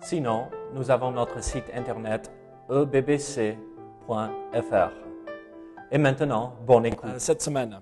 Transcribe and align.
Sinon, 0.00 0.48
nous 0.74 0.90
avons 0.90 1.10
notre 1.10 1.42
site 1.42 1.64
internet 1.74 2.30
ebbc.fr. 2.70 3.56
Et 5.90 5.98
maintenant, 5.98 6.54
bonne 6.66 6.86
écoute. 6.86 7.10
euh, 7.10 7.18
cette 7.18 7.42
semaine. 7.42 7.80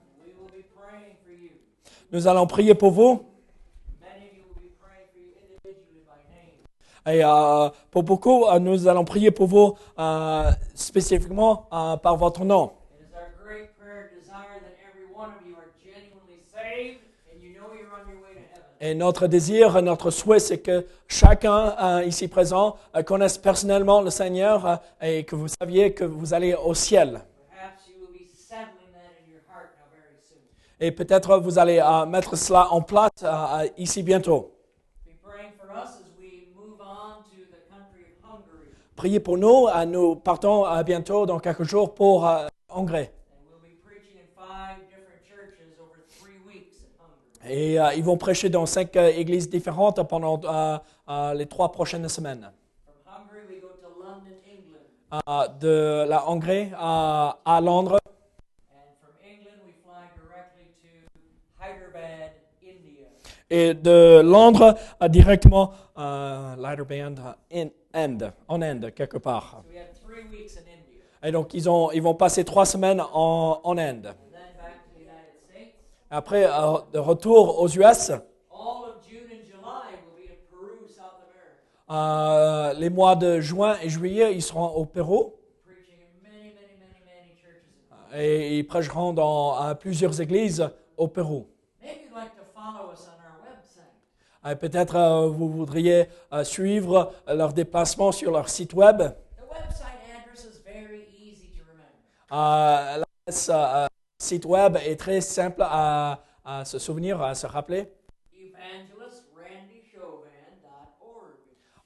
Nous 2.13 2.27
allons 2.29 2.47
prier 2.47 2.75
pour 2.75 2.91
vous 2.93 3.25
et 7.09 7.23
euh, 7.25 7.69
pour 7.93 8.03
beaucoup, 8.03 8.47
euh, 8.47 8.59
nous 8.59 8.89
allons 8.89 9.05
prier 9.05 9.31
pour 9.31 9.47
vous 9.47 9.77
euh, 9.99 10.51
spécifiquement 10.75 11.69
euh, 11.73 11.97
par 11.97 12.17
votre 12.17 12.45
nom. 12.45 12.73
It 12.99 13.07
is 13.07 13.15
our 13.15 13.29
great 13.45 13.77
prayer 13.79 14.11
desire 14.19 14.59
that 14.61 14.75
every 14.83 15.07
one 15.15 15.31
of 15.31 15.47
you 15.47 15.55
are 15.55 15.71
genuinely 15.79 16.43
saved 16.53 16.99
and 17.31 17.41
you 17.41 17.55
know 17.55 17.71
you're 17.79 17.93
on 17.95 18.09
your 18.11 18.21
way 18.23 18.35
to 18.35 18.41
heaven. 18.51 18.66
Et 18.79 18.95
notre 18.95 19.27
désir, 19.27 19.81
notre 19.81 20.11
souhait, 20.11 20.39
c'est 20.39 20.59
que 20.59 20.87
chacun 21.09 21.75
euh, 21.81 22.05
ici 22.05 22.29
présent 22.29 22.77
euh, 22.95 23.03
connaisse 23.03 23.39
personnellement 23.39 24.03
le 24.03 24.11
Seigneur 24.11 24.67
euh, 24.67 24.77
et 25.01 25.25
que 25.25 25.35
vous 25.35 25.49
saviez 25.49 25.95
que 25.95 26.05
vous 26.05 26.35
allez 26.35 26.55
au 26.55 26.75
ciel. 26.75 27.23
Et 30.79 30.93
peut-être 30.93 31.39
vous 31.39 31.59
allez 31.59 31.83
mettre 32.07 32.37
cela 32.37 32.71
en 32.71 32.83
place 32.83 33.25
ici 33.79 34.03
bientôt. 34.03 34.53
Priez 38.95 39.21
pour 39.21 39.39
nous. 39.39 39.69
nous 39.87 40.17
partons 40.17 40.67
bientôt 40.83 41.25
dans 41.25 41.39
quelques 41.39 41.63
jours 41.63 41.95
pour 41.95 42.31
Hongrie. 42.69 43.09
Et 47.49 47.79
euh, 47.79 47.95
ils 47.95 48.05
vont 48.05 48.17
prêcher 48.17 48.49
dans 48.49 48.67
cinq 48.67 48.97
euh, 48.97 49.09
églises 49.09 49.49
différentes 49.49 50.03
pendant 50.09 50.41
euh, 50.45 51.35
les 51.35 51.47
trois 51.47 51.71
prochaines 51.71 52.09
semaines. 52.09 52.51
De 55.61 56.05
la 56.09 56.29
Hongrie 56.29 56.71
à, 56.77 57.39
à 57.45 57.61
Londres. 57.61 57.99
Et 63.49 63.75
de 63.75 64.23
Londres 64.23 64.75
euh, 65.01 65.07
directement 65.07 65.73
à 65.95 66.57
Leiderband 66.59 67.15
en 67.53 67.69
Inde, 67.95 68.33
en 68.49 68.61
Inde, 68.61 68.93
quelque 68.93 69.19
part. 69.19 69.63
In. 71.23 71.29
Et 71.29 71.31
donc, 71.31 71.55
ils, 71.55 71.71
ont, 71.71 71.93
ils 71.93 72.03
vont 72.03 72.15
passer 72.15 72.45
trois 72.45 72.67
semaines 72.67 73.01
en, 73.01 73.61
en 73.63 73.79
Inde. 73.79 74.07
And 74.07 74.33
then 74.33 74.57
back 74.59 74.75
to 74.83 74.91
the 74.95 75.03
United 75.03 75.39
States. 75.49 75.75
Après, 76.11 76.45
euh, 76.45 76.79
de 76.93 76.99
retour 76.99 77.61
aux 77.61 77.69
US, 77.69 78.13
euh, 81.89 82.73
les 82.75 82.91
mois 82.91 83.17
de 83.17 83.41
juin 83.41 83.77
et 83.83 83.89
juillet, 83.89 84.35
ils 84.35 84.43
seront 84.43 84.69
au 84.69 84.85
Pérou. 84.85 85.35
Et 88.15 88.59
ils 88.59 88.67
prêcheront 88.67 89.13
dans 89.13 89.75
plusieurs 89.75 90.21
églises 90.21 90.69
au 90.97 91.09
Pérou. 91.09 91.47
Euh, 94.47 94.55
Peut-être 94.55 94.97
euh, 94.97 95.29
vous 95.29 95.49
voudriez 95.49 96.09
euh, 96.33 96.45
suivre 96.45 97.13
leur 97.27 97.53
déplacement 97.53 98.13
sur 98.13 98.31
leur 98.31 98.49
site 98.49 98.75
web. 98.75 99.03
L'adresse 102.31 103.51
site 104.27 104.45
web 104.45 104.77
est 104.85 104.97
très 104.97 105.21
simple 105.21 105.63
à, 105.63 106.25
à 106.45 106.65
se 106.65 106.79
souvenir, 106.81 107.23
à 107.23 107.33
se 107.35 107.47
rappeler. 107.47 107.89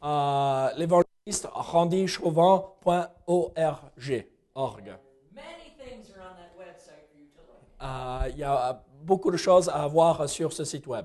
Euh, 0.02 0.70
L'évangéliste 0.78 1.46
randychauvin.org. 1.52 4.26
org. 4.54 4.98
Many 5.34 5.74
things 5.78 6.10
are 6.16 6.22
on 6.22 6.34
that 6.36 6.54
website 6.58 7.06
for 7.10 7.18
you 7.18 7.26
to 7.34 7.40
look 7.46 7.60
at. 7.78 8.24
Euh, 8.24 8.28
Il 8.30 8.38
y 8.38 8.44
a 8.44 8.82
beaucoup 9.02 9.30
de 9.30 9.36
choses 9.36 9.68
à 9.68 9.86
voir 9.86 10.26
sur 10.26 10.54
ce 10.54 10.64
site 10.64 10.86
web. 10.86 11.04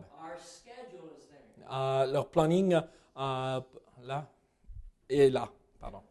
Euh, 1.70 2.06
leur 2.06 2.30
planning, 2.30 2.74
euh, 2.76 3.60
là 4.04 4.26
et 5.10 5.30
là, 5.30 5.50
pardon. 5.82 6.02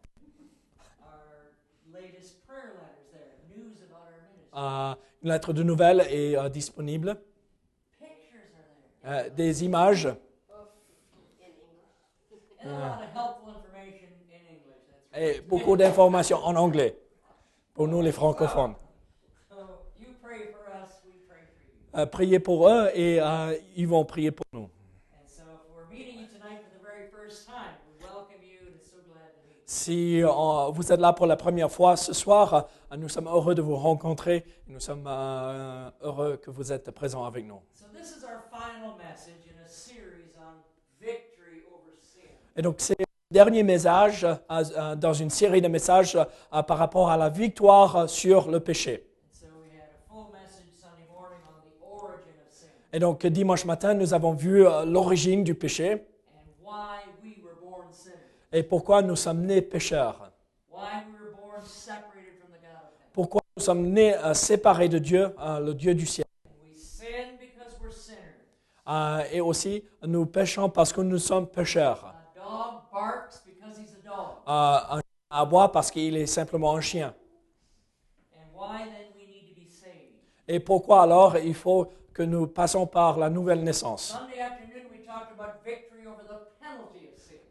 Our 1.00 1.52
latest 1.92 2.44
prayer 2.46 2.74
letters 2.74 3.08
there. 3.12 3.38
News 3.56 3.80
about 3.88 4.04
our 4.04 4.12
ministry. 4.28 4.56
Une 4.56 4.96
lettre 5.24 5.52
de 5.52 5.62
nouvelles 5.62 6.06
est 6.10 6.36
euh, 6.36 6.48
disponible. 6.48 7.16
Euh, 9.06 9.28
des 9.36 9.64
images, 9.64 10.08
et 15.16 15.40
beaucoup 15.42 15.76
d'informations 15.76 16.38
en 16.38 16.56
anglais 16.56 16.98
pour 17.74 17.86
nous 17.86 18.00
les 18.00 18.12
francophones. 18.12 18.74
So 19.50 19.56
you 20.00 20.06
pray 20.22 20.48
for 20.52 20.64
us, 20.72 21.02
we 21.04 21.12
pray 21.28 21.42
for 21.44 21.98
you. 21.98 22.02
Euh, 22.02 22.06
priez 22.06 22.38
pour 22.40 22.68
eux 22.68 22.90
et 22.94 23.20
euh, 23.20 23.54
ils 23.76 23.86
vont 23.86 24.04
prier 24.06 24.30
pour 24.30 24.46
nous. 24.52 24.70
And 25.12 25.28
so 25.28 25.42
if 25.42 25.70
we're 25.76 25.86
meeting 25.90 26.20
you 26.20 26.26
tonight 26.26 26.62
for 26.64 26.70
the 26.78 26.82
very 26.82 27.10
first 27.10 27.46
time, 27.46 27.76
we 27.86 28.02
welcome 28.02 28.42
you 28.42 28.66
and 28.66 28.74
it's 28.76 28.90
so 28.90 28.98
glad 29.06 29.34
to 29.34 29.40
meet 29.46 29.58
you. 29.58 29.62
Si 29.66 30.22
vous 30.22 30.92
êtes 30.92 31.00
là 31.00 31.12
pour 31.12 31.26
la 31.26 31.36
première 31.36 31.70
fois 31.70 31.96
ce 31.96 32.14
soir, 32.14 32.68
nous 32.96 33.08
sommes 33.08 33.26
heureux 33.28 33.54
de 33.54 33.62
vous 33.62 33.76
rencontrer. 33.76 34.44
Nous 34.66 34.80
sommes 34.80 35.06
euh, 35.06 35.90
heureux 36.02 36.36
que 36.36 36.50
vous 36.50 36.72
êtes 36.72 36.90
présents 36.90 37.24
avec 37.24 37.46
nous. 37.46 37.60
Et 42.56 42.62
donc, 42.62 42.76
c'est 42.78 42.98
le 42.98 43.04
dernier 43.30 43.62
message 43.62 44.24
euh, 44.24 44.34
euh, 44.50 44.94
dans 44.96 45.12
une 45.12 45.30
série 45.30 45.60
de 45.60 45.68
messages 45.68 46.18
par 46.50 46.78
rapport 46.78 47.10
à 47.10 47.16
la 47.16 47.28
victoire 47.28 48.08
sur 48.08 48.50
le 48.50 48.60
péché. 48.60 49.06
Et 52.92 53.00
donc, 53.00 53.26
dimanche 53.26 53.64
matin, 53.64 53.94
nous 53.94 54.14
avons 54.14 54.34
vu 54.34 54.62
l'origine 54.86 55.42
du 55.42 55.54
péché 55.56 56.06
et 58.54 58.62
pourquoi 58.62 59.02
nous 59.02 59.16
sommes 59.16 59.44
nés 59.44 59.62
pécheurs. 59.62 60.30
Why 60.70 61.02
we 61.06 61.18
were 61.20 61.34
born 61.34 61.60
separated 61.64 62.38
from 62.38 62.52
the 62.52 62.60
God 62.62 62.86
of 62.86 62.94
heaven. 62.94 63.10
Pourquoi 63.12 63.43
nous 63.56 63.62
sommes 63.62 63.86
nés 63.86 64.14
euh, 64.16 64.34
séparés 64.34 64.88
de 64.88 64.98
Dieu, 64.98 65.32
euh, 65.38 65.60
le 65.60 65.74
Dieu 65.74 65.94
du 65.94 66.06
ciel. 66.06 66.26
And 66.44 66.54
we 66.64 66.76
sin 66.76 67.36
because 67.38 67.78
we're 67.80 67.92
sinners. 67.92 68.34
Euh, 68.88 69.22
et 69.32 69.40
aussi, 69.40 69.84
nous 70.02 70.26
péchons 70.26 70.68
parce 70.68 70.92
que 70.92 71.00
nous 71.00 71.18
sommes 71.18 71.46
pécheurs. 71.46 72.04
A 72.04 72.14
dog 72.34 72.82
barks 72.92 73.42
because 73.46 73.78
he's 73.78 73.94
a 73.94 74.08
dog. 74.08 74.42
Un 74.46 74.96
chien 74.96 75.02
aboie 75.30 75.70
parce 75.70 75.90
qu'il 75.90 76.16
est 76.16 76.26
simplement 76.26 76.74
un 76.74 76.80
chien. 76.80 77.14
And 78.34 78.58
why 78.58 78.78
then 78.86 79.12
we 79.16 79.26
need 79.26 79.48
to 79.48 79.54
be 79.54 79.68
saved? 79.68 80.18
Et 80.48 80.58
pourquoi 80.58 81.02
alors 81.02 81.36
il 81.38 81.54
faut 81.54 81.92
que 82.12 82.24
nous 82.24 82.48
passons 82.48 82.86
par 82.88 83.18
la 83.18 83.30
nouvelle 83.30 83.62
naissance? 83.62 84.18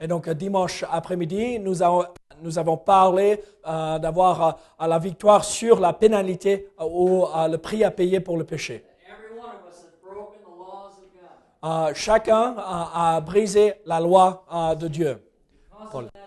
Et 0.01 0.07
donc 0.07 0.29
dimanche 0.31 0.83
après-midi, 0.91 1.59
nous 1.59 1.81
avons, 1.81 2.05
nous 2.43 2.59
avons 2.59 2.77
parlé 2.77 3.41
euh, 3.65 3.97
d'avoir 3.99 4.59
euh, 4.81 4.87
la 4.87 4.99
victoire 4.99 5.43
sur 5.43 5.79
la 5.79 5.93
pénalité 5.93 6.69
euh, 6.79 6.83
ou 6.85 7.25
euh, 7.25 7.47
le 7.47 7.57
prix 7.57 7.83
à 7.83 7.91
payer 7.91 8.19
pour 8.19 8.37
le 8.37 8.43
péché. 8.43 8.83
Every 9.07 9.39
one 9.39 9.49
of 9.49 9.71
us 9.71 9.79
has 9.85 9.95
broken 10.05 10.41
the 10.43 10.55
laws 10.59 10.97
of 10.99 11.07
God. 11.13 11.89
Euh, 11.89 11.93
chacun 11.95 12.55
a, 12.57 13.15
a 13.15 13.21
brisé 13.21 13.75
la 13.85 13.99
loi 13.99 14.45
euh, 14.53 14.75
de 14.75 14.87
Dieu. 14.87 15.23
Because 15.71 15.91
Paul. 15.91 16.03
of 16.05 16.11
that, 16.11 16.19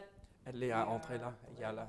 Elle 0.47 0.63
est 0.63 0.73
à 0.73 0.89
entrer 0.89 1.19
là. 1.19 1.33
Il 1.55 1.61
y 1.61 1.65
a 1.65 1.73
là. 1.73 1.87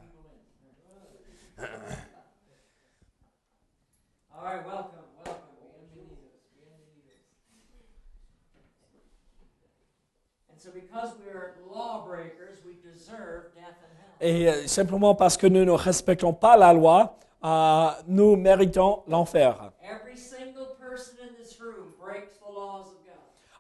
Et 14.19 14.49
euh, 14.49 14.67
simplement 14.67 15.15
parce 15.15 15.37
que 15.37 15.47
nous 15.47 15.63
ne 15.63 15.71
respectons 15.71 16.33
pas 16.33 16.57
la 16.57 16.73
loi, 16.73 17.17
euh, 17.43 17.87
nous 18.07 18.35
méritons 18.35 19.03
l'enfer. 19.07 19.71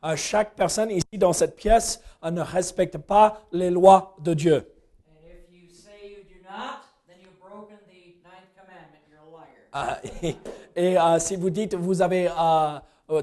Euh, 0.03 0.15
chaque 0.15 0.55
personne 0.55 0.91
ici 0.91 1.17
dans 1.17 1.33
cette 1.33 1.55
pièce 1.55 2.01
euh, 2.23 2.31
ne 2.31 2.41
respecte 2.41 2.97
pas 2.97 3.41
les 3.51 3.69
lois 3.69 4.15
de 4.19 4.33
Dieu. 4.33 4.55
And 4.55 5.27
if 5.27 5.51
you 5.51 5.69
say 5.73 6.09
you 6.09 6.23
do 6.23 6.39
not, 6.43 6.85
then 7.07 7.17
you've 7.21 7.39
broken 7.39 7.77
the 7.87 8.13
ninth 8.23 8.53
commandment. 8.55 9.03
You're 9.09 9.25
a 9.25 9.81
liar. 9.85 9.99
Et 10.75 10.93
et, 10.93 11.19
si 11.19 11.35
vous 11.35 11.49
dites 11.49 11.73
vous 11.73 12.01
avez 12.01 12.29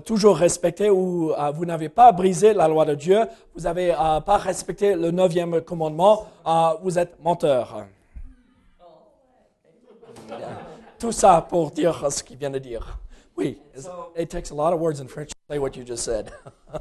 toujours 0.04 0.36
respecté 0.36 0.90
ou 0.90 1.32
euh, 1.32 1.50
vous 1.50 1.64
n'avez 1.64 1.88
pas 1.88 2.12
brisé 2.12 2.54
la 2.54 2.68
loi 2.68 2.84
de 2.84 2.94
Dieu, 2.94 3.20
vous 3.54 3.62
n'avez 3.62 3.92
euh, 3.92 4.20
pas 4.20 4.38
respecté 4.38 4.94
le 4.94 5.10
neuvième 5.10 5.60
commandement, 5.60 6.26
euh, 6.46 6.70
vous 6.82 6.98
êtes 6.98 7.22
menteur. 7.22 7.86
Tout 10.98 11.12
ça 11.12 11.46
pour 11.48 11.70
dire 11.70 12.10
ce 12.10 12.22
qu'il 12.22 12.38
vient 12.38 12.50
de 12.50 12.58
dire. 12.58 12.98
Oui, 13.36 13.60
it 14.16 14.28
takes 14.30 14.50
a 14.50 14.54
lot 14.54 14.72
of 14.72 14.80
words 14.80 15.00
in 15.00 15.08
French 15.08 15.30
to 15.30 15.36
say 15.50 15.58
what 15.58 15.76
you 15.76 15.84
just 15.84 16.04
said. 16.04 16.30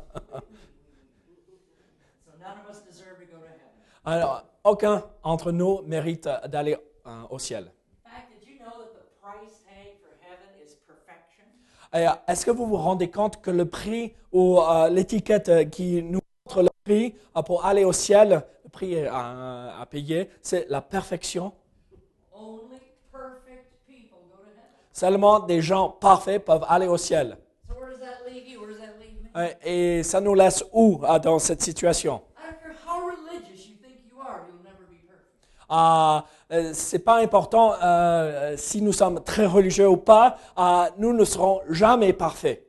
Alors, 4.06 4.44
aucun 4.66 5.02
entre 5.24 5.52
nous 5.54 5.82
mérite 5.84 6.28
euh, 6.28 6.48
d'aller 6.48 6.76
euh, 7.06 7.24
au 7.30 7.40
ciel. 7.40 7.72
In 8.06 8.10
fact, 8.10 8.30
did 8.32 8.46
you 8.46 8.60
know 8.60 8.84
that 8.84 8.92
the 8.94 9.06
price 9.22 9.64
tag 9.64 9.96
for 10.02 10.12
heaven 10.20 10.52
is 10.62 10.76
perfection? 10.86 11.46
Et, 11.46 11.83
euh, 11.83 11.83
Est-ce 11.94 12.44
que 12.46 12.52
vous 12.52 12.66
vous 12.66 12.78
rendez 12.78 13.10
compte 13.12 13.40
que 13.42 13.52
le 13.52 13.66
prix 13.66 14.14
ou 14.32 14.60
euh, 14.60 14.90
l'étiquette 14.90 15.50
euh, 15.50 15.64
qui 15.66 16.02
nous 16.02 16.20
montre 16.46 16.64
le 16.64 16.70
prix 16.84 17.14
euh, 17.38 17.42
pour 17.44 17.64
aller 17.66 17.86
au 17.86 17.94
ciel, 17.94 18.44
le 18.64 18.70
prix 18.70 18.96
euh, 18.96 19.10
à 19.12 19.86
payer, 19.88 20.30
c'est 20.42 20.66
la 20.70 20.82
perfection? 20.82 21.54
Only 22.34 22.80
perfect 23.12 23.68
people 23.88 24.18
go 24.32 24.38
to 24.38 24.50
heaven. 24.50 24.90
Seulement 24.92 25.40
des 25.40 25.62
gens 25.62 25.90
parfaits 25.90 26.44
peuvent 26.44 26.66
aller 26.68 26.88
au 26.88 26.98
ciel. 26.98 27.38
Euh, 29.36 29.48
Et 29.64 30.04
ça 30.04 30.20
nous 30.22 30.34
laisse 30.36 30.64
où 30.74 31.00
euh, 31.04 31.20
dans 31.20 31.38
cette 31.40 31.62
situation? 31.62 32.22
Euh, 36.54 36.72
C'est 36.74 37.00
pas 37.00 37.18
important 37.22 37.74
euh, 37.82 38.56
si 38.58 38.82
nous 38.82 38.94
sommes 38.94 39.24
très 39.24 39.46
religieux 39.46 39.88
ou 39.90 39.98
pas, 39.98 40.38
euh, 40.58 40.86
nous 40.98 41.14
ne 41.14 41.26
serons 41.26 41.62
jamais 41.70 42.14
parfaits. 42.14 42.64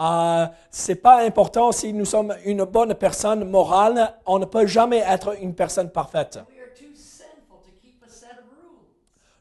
Euh, 0.00 0.46
c'est 0.70 0.96
pas 0.96 1.24
important 1.24 1.72
si 1.72 1.92
nous 1.92 2.04
sommes 2.04 2.34
une 2.44 2.64
bonne 2.64 2.94
personne 2.94 3.44
morale, 3.48 4.14
on 4.26 4.38
ne 4.38 4.44
peut 4.44 4.66
jamais 4.66 4.98
être 4.98 5.40
une 5.40 5.54
personne 5.54 5.90
parfaite. 5.90 6.38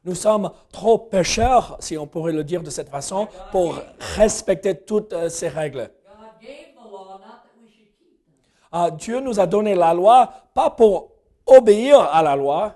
Nous 0.06 0.16
sommes 0.16 0.52
trop 0.72 0.98
pécheurs, 1.00 1.78
si 1.80 1.98
on 1.98 2.06
pourrait 2.08 2.32
le 2.32 2.44
dire 2.44 2.62
de 2.62 2.70
cette 2.70 2.90
façon, 2.90 3.28
pour 3.52 3.80
respecter 4.16 4.76
toutes 4.76 5.14
euh, 5.14 5.30
ces 5.30 5.48
règles. 5.50 5.90
Ah, 8.78 8.92
Dieu 8.92 9.22
nous 9.22 9.40
a 9.40 9.48
donné 9.48 9.74
la 9.74 9.94
loi 9.94 10.30
pas 10.54 10.70
pour 10.70 11.12
obéir 11.46 11.98
à 11.98 12.22
la 12.22 12.36
loi. 12.36 12.76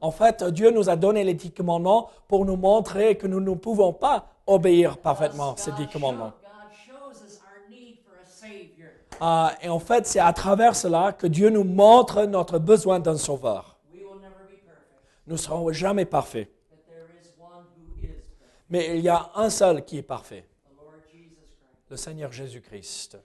En 0.00 0.12
fait, 0.12 0.44
Dieu 0.44 0.70
nous 0.70 0.88
a 0.88 0.94
donné 0.94 1.24
les 1.24 1.34
dix 1.34 1.50
commandements 1.50 2.08
pour 2.28 2.44
nous 2.44 2.54
montrer 2.54 3.16
que 3.16 3.26
nous 3.26 3.40
ne 3.40 3.52
pouvons 3.54 3.92
pas 3.92 4.28
obéir 4.46 4.96
parfaitement 4.98 5.50
God 5.50 5.58
ces 5.58 5.72
dix 5.72 5.88
commandements. 5.88 6.34
Ah, 9.20 9.52
et 9.60 9.68
en 9.68 9.80
fait, 9.80 10.06
c'est 10.06 10.20
à 10.20 10.32
travers 10.32 10.76
cela 10.76 11.12
que 11.12 11.26
Dieu 11.26 11.50
nous 11.50 11.64
montre 11.64 12.26
notre 12.26 12.60
besoin 12.60 13.00
d'un 13.00 13.16
sauveur. 13.16 13.76
Nous 15.26 15.32
ne 15.32 15.36
serons 15.36 15.72
jamais 15.72 16.04
parfaits. 16.04 16.48
Mais 18.70 18.96
il 18.98 19.00
y 19.00 19.08
a 19.08 19.30
un 19.34 19.50
seul 19.50 19.84
qui 19.84 19.98
est 19.98 20.02
parfait, 20.02 20.46
the 20.64 20.76
Lord 20.76 20.92
Jesus 21.12 21.34
Christ. 21.58 21.75
Le 21.88 21.96
Seigneur 21.96 22.32
Jésus-Christ. 22.32 23.18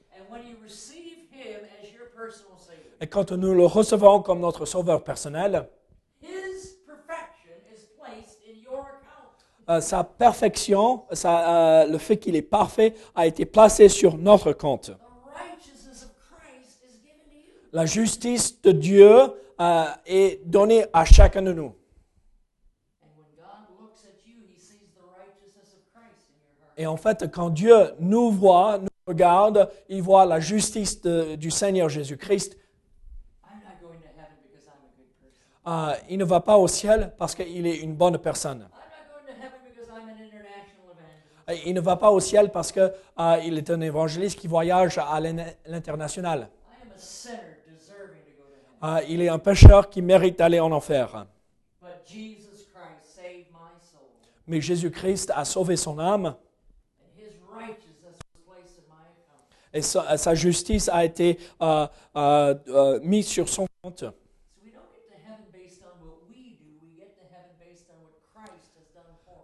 Et 3.00 3.08
quand 3.08 3.32
nous 3.32 3.54
le 3.54 3.66
recevons 3.66 4.22
comme 4.22 4.40
notre 4.40 4.66
sauveur 4.66 5.04
personnel, 5.04 5.68
His 6.22 6.78
perfection 6.86 7.56
is 7.74 7.88
placed 8.00 8.38
in 8.48 8.62
your 8.64 8.80
account. 8.86 9.70
euh, 9.70 9.82
sa 9.82 10.04
perfection, 10.04 11.04
sa- 11.14 11.82
euh, 11.82 11.88
le 11.88 11.98
fait 11.98 12.18
qu'il 12.20 12.36
est 12.36 12.42
parfait, 12.44 12.94
a 13.16 13.26
été 13.26 13.46
placé 13.46 13.90
sur 13.90 14.18
notre 14.18 14.54
compte. 14.54 14.92
La 17.74 17.86
justice 17.86 18.62
de 18.62 18.72
Dieu 18.74 19.08
euh, 19.60 19.86
est 20.06 20.42
donnée 20.46 20.86
à 20.94 21.06
chacun 21.06 21.42
de 21.42 21.54
nous. 21.54 21.74
And 23.02 23.08
when 23.18 23.28
God 23.38 23.64
looks 23.80 24.04
at 24.06 24.28
you, 24.28 24.36
He 24.54 24.60
sees 24.60 24.92
the 24.94 25.02
righteousness 25.18 25.74
of 25.74 25.82
Christ 25.94 26.28
in 26.30 26.36
your 26.60 26.68
heart. 26.68 26.71
Et 26.82 26.88
en 26.88 26.98
fait, 26.98 27.30
quand 27.32 27.52
Dieu 27.52 27.94
nous 28.00 28.32
voit, 28.32 28.80
nous 28.80 28.88
regarde, 29.06 29.70
il 29.88 30.02
voit 30.02 30.26
la 30.26 30.40
justice 30.40 31.00
de- 31.04 31.36
du 31.36 31.52
Seigneur 31.52 31.90
Jésus-Christ. 31.90 32.58
I'm 33.44 33.60
not 33.64 33.88
going 33.88 34.00
to 34.00 34.08
heaven 34.18 34.38
because 34.42 34.66
I'm 34.66 34.82
a 34.82 34.98
good 34.98 35.14
person. 35.22 36.02
Euh, 36.02 36.10
il 36.10 36.18
ne 36.18 36.26
va 36.26 36.40
pas 36.40 36.58
au 36.58 36.68
ciel 36.68 37.14
parce 37.20 37.36
qu'il 37.36 37.68
est 37.68 37.78
une 37.82 37.94
bonne 37.94 38.18
personne. 38.18 38.68
Il 41.66 41.76
ne 41.76 41.82
va 41.82 41.98
pas 41.98 42.10
au 42.10 42.20
ciel 42.20 42.50
parce 42.50 42.72
qu'il 42.72 43.58
est 43.60 43.70
un 43.70 43.82
évangéliste 43.82 44.40
qui 44.40 44.48
voyage 44.48 44.98
à 44.98 45.20
l'in- 45.20 45.46
l'international. 45.68 46.40
I 46.40 46.84
am 46.84 46.92
a 46.96 46.98
sinner 46.98 47.38
deserving 47.68 48.22
to 48.24 48.32
go 48.38 48.44
to 48.82 48.88
heaven. 48.88 48.98
Euh, 49.06 49.06
il 49.08 49.22
est 49.22 49.30
un 49.30 49.38
pécheur 49.38 49.88
qui 49.92 50.02
mérite 50.02 50.40
d'aller 50.40 50.60
en 50.60 50.72
enfer. 50.72 51.28
Mais 54.48 54.60
Jésus-Christ 54.62 55.32
a 55.36 55.46
sauvé 55.46 55.76
son 55.78 56.00
âme 56.00 56.36
et 59.74 59.82
sa, 59.82 60.36
justice 60.36 60.90
a 60.90 61.06
été 61.06 61.38
euh, 61.62 61.88
euh, 62.16 62.56
euh, 62.68 63.00
mise 63.04 63.28
sur 63.28 63.48
son 63.48 63.66
compte. 63.82 64.04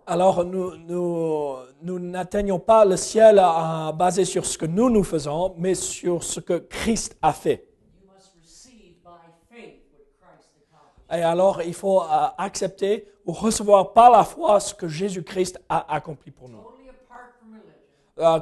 Alors 0.09 0.45
nous, 0.45 1.57
n'atteignons 1.81 2.59
pas 2.59 2.85
le 2.85 2.95
ciel 2.95 3.43
basé 3.95 4.23
sur 4.23 4.45
ce 4.45 4.57
que 4.57 4.65
nous 4.65 4.89
nous 4.89 5.03
faisons, 5.03 5.53
mais 5.57 5.75
sur 5.75 6.23
ce 6.23 6.39
que 6.39 6.59
Christ 6.59 7.17
a 7.21 7.33
fait. 7.33 7.67
Et 11.09 11.21
alors 11.21 11.61
il 11.61 11.73
faut 11.73 12.03
accepter 12.37 13.07
ou 13.25 13.33
recevoir 13.33 13.91
par 13.91 14.11
la 14.11 14.23
foi 14.23 14.61
ce 14.61 14.73
que 14.73 14.87
Jésus-Christ 14.87 15.59
a 15.67 15.93
accompli 15.93 16.31
pour 16.31 16.47
nous. 16.47 16.63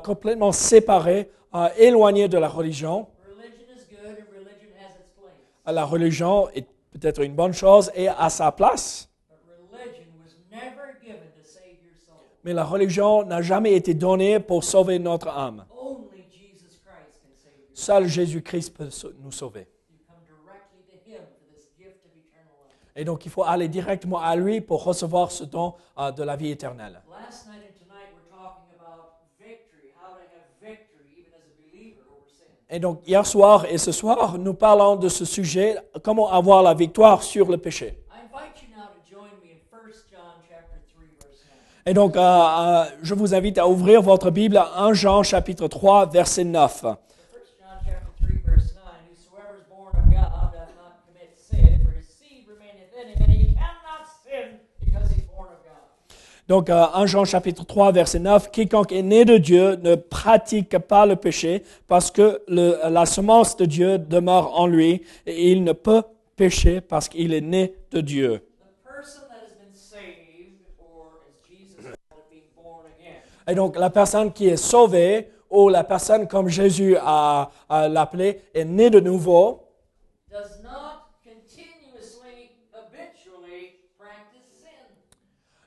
Complètement 0.04 0.52
séparé, 0.52 1.32
euh, 1.56 1.70
éloigné 1.78 2.28
de 2.28 2.38
la 2.38 2.50
religion. 2.50 3.08
Religion 3.28 3.66
is 3.76 3.86
good 3.90 4.18
and 4.20 4.28
religion 4.38 4.70
has 4.78 4.92
its 5.00 5.12
place. 5.18 5.74
La 5.74 5.86
religion 5.86 6.50
est 6.50 6.68
peut-être 6.92 7.22
une 7.24 7.34
bonne 7.36 7.54
chose 7.54 7.92
et 7.96 8.08
à 8.08 8.30
sa 8.30 8.52
place, 8.52 9.10
But 9.30 9.78
religion 9.80 10.12
was 10.24 10.36
never 10.52 10.98
given 11.02 11.30
to 11.38 11.44
save 11.44 11.78
your 11.84 11.96
soul. 12.06 12.16
mais 12.44 12.54
la 12.54 12.64
religion 12.66 13.24
n'a 13.26 13.42
jamais 13.42 13.74
été 13.74 13.94
donnée 13.94 14.40
pour 14.40 14.64
sauver 14.64 15.00
notre 15.00 15.30
âme. 15.30 15.66
Seul 17.74 18.08
Jésus-Christ 18.08 18.74
peut 18.74 18.90
nous 19.22 19.32
sauver. 19.34 19.68
You 19.92 19.98
come 20.08 20.16
directly 20.26 20.82
to 20.88 21.10
Him 21.10 21.24
for 21.28 21.54
this 21.54 21.68
gift 21.78 22.06
of 22.06 22.12
eternal 22.16 22.56
life. 22.66 22.92
Et 22.96 23.04
donc 23.04 23.26
il 23.26 23.32
faut 23.32 23.44
aller 23.44 23.68
directement 23.68 24.20
à 24.22 24.36
lui 24.38 24.62
pour 24.62 24.84
recevoir 24.86 25.30
ce 25.32 25.44
don 25.44 25.74
euh, 25.98 26.12
de 26.12 26.24
la 26.24 26.38
vie 26.38 26.52
éternelle. 26.52 27.02
Et 32.76 32.80
donc 32.80 33.00
hier 33.08 33.26
soir 33.26 33.66
et 33.72 33.78
ce 33.78 33.94
soir, 33.94 34.38
nous 34.38 34.54
parlons 34.54 34.98
de 34.98 35.08
ce 35.08 35.24
sujet, 35.24 35.78
comment 36.04 36.30
avoir 36.30 36.62
la 36.62 36.74
victoire 36.74 37.24
sur 37.24 37.50
le 37.50 37.58
péché. 37.58 37.98
I 38.12 38.18
invite 38.20 38.62
you 38.62 38.68
now 38.76 38.88
to 38.88 39.00
join 39.10 39.30
me 39.42 39.48
in 39.50 39.62
1 39.72 39.94
John 40.12 40.44
chapter 40.50 40.82
3 40.92 41.06
verse 41.16 41.40
9. 41.48 41.86
Et 41.86 41.94
donc 41.94 42.18
euh, 42.18 42.20
euh, 42.20 42.84
je 43.02 43.14
vous 43.14 43.34
invite 43.34 43.58
à 43.60 43.66
ouvrir 43.66 44.02
votre 44.02 44.30
Bible 44.30 44.58
à 44.58 44.72
1 44.76 44.92
Jean 44.92 45.24
chapitre 45.24 45.70
3 45.70 46.08
verset 46.08 46.44
9. 46.44 46.84
Donc, 56.48 56.70
euh, 56.70 56.86
1 56.94 57.06
Jean 57.08 57.26
chapitre 57.26 57.66
3, 57.66 57.92
verset 57.92 58.20
9, 58.20 58.52
quiconque 58.52 58.92
est 58.92 59.02
né 59.02 59.26
de 59.26 59.38
Dieu 59.38 59.76
ne 59.78 59.96
pratique 59.96 60.78
pas 60.78 61.06
le 61.08 61.16
péché 61.16 61.64
parce 61.88 62.12
que 62.12 62.42
le- 62.48 62.78
la 62.90 63.06
semence 63.08 63.58
de 63.58 63.66
Dieu 63.66 63.98
demeure 63.98 64.60
en 64.60 64.68
lui 64.68 65.02
et 65.26 65.52
il 65.52 65.64
ne 65.64 65.74
peut 65.74 66.04
pécher 66.36 66.82
parce 66.82 67.10
qu'il 67.10 67.34
est 67.34 67.42
né 67.42 67.74
de 67.92 68.02
Dieu. 68.02 68.44
Et 73.48 73.56
donc, 73.56 73.78
la 73.78 73.90
personne 73.90 74.32
qui 74.34 74.48
est 74.48 74.58
sauvée 74.58 75.30
ou 75.50 75.70
la 75.70 75.84
personne 75.84 76.28
comme 76.28 76.48
Jésus 76.48 76.96
a, 77.00 77.50
a 77.70 77.88
l'appelé 77.88 78.42
est 78.54 78.66
née 78.66 78.90
de 78.90 79.00
nouveau, 79.00 79.62
does 80.32 80.62
not 80.64 81.14
continuously, 81.24 82.50
habitually 82.74 83.76
practice 84.00 84.46
sin. 84.62 84.90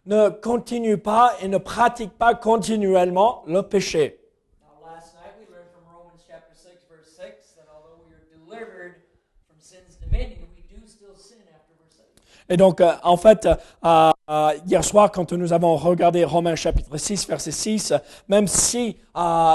Ne 0.09 0.31
continue 0.31 0.99
pas 0.99 1.35
et 1.41 1.49
ne 1.49 1.59
pratique 1.59 2.17
pas 2.19 2.35
continuellement 2.35 3.45
le 3.47 3.63
péché. 3.63 4.19
Now, 4.61 4.91
last 4.91 5.15
night 5.15 5.35
we 5.39 5.47
learned 5.55 5.69
from 5.71 5.85
Romans 5.87 6.25
chapter 6.27 6.55
6, 6.55 6.89
verse 6.91 7.15
6, 7.15 7.55
that 7.57 7.69
although 7.71 8.01
we 8.03 8.11
are 8.17 8.25
delivered 8.33 9.03
from 9.47 9.57
sin's 9.61 9.97
dominion, 9.97 10.49
we 10.57 10.65
do 10.75 10.81
still 10.87 11.15
sin 11.15 11.39
after 11.55 11.75
we're 11.79 11.93
saved. 11.93 12.09
Et 12.49 12.57
donc, 12.57 12.81
euh, 12.81 12.93
en 13.03 13.19
fait, 13.19 13.47
euh, 13.47 14.11
euh, 14.31 14.53
hier 14.67 14.83
soir, 14.83 15.13
quand 15.13 15.31
nous 15.33 15.53
avons 15.53 15.77
regardé 15.77 16.25
Romains 16.25 16.57
chapitre 16.57 16.97
6, 16.97 17.29
verset 17.29 17.51
6, 17.53 17.93
même 18.29 18.47
si 18.47 18.97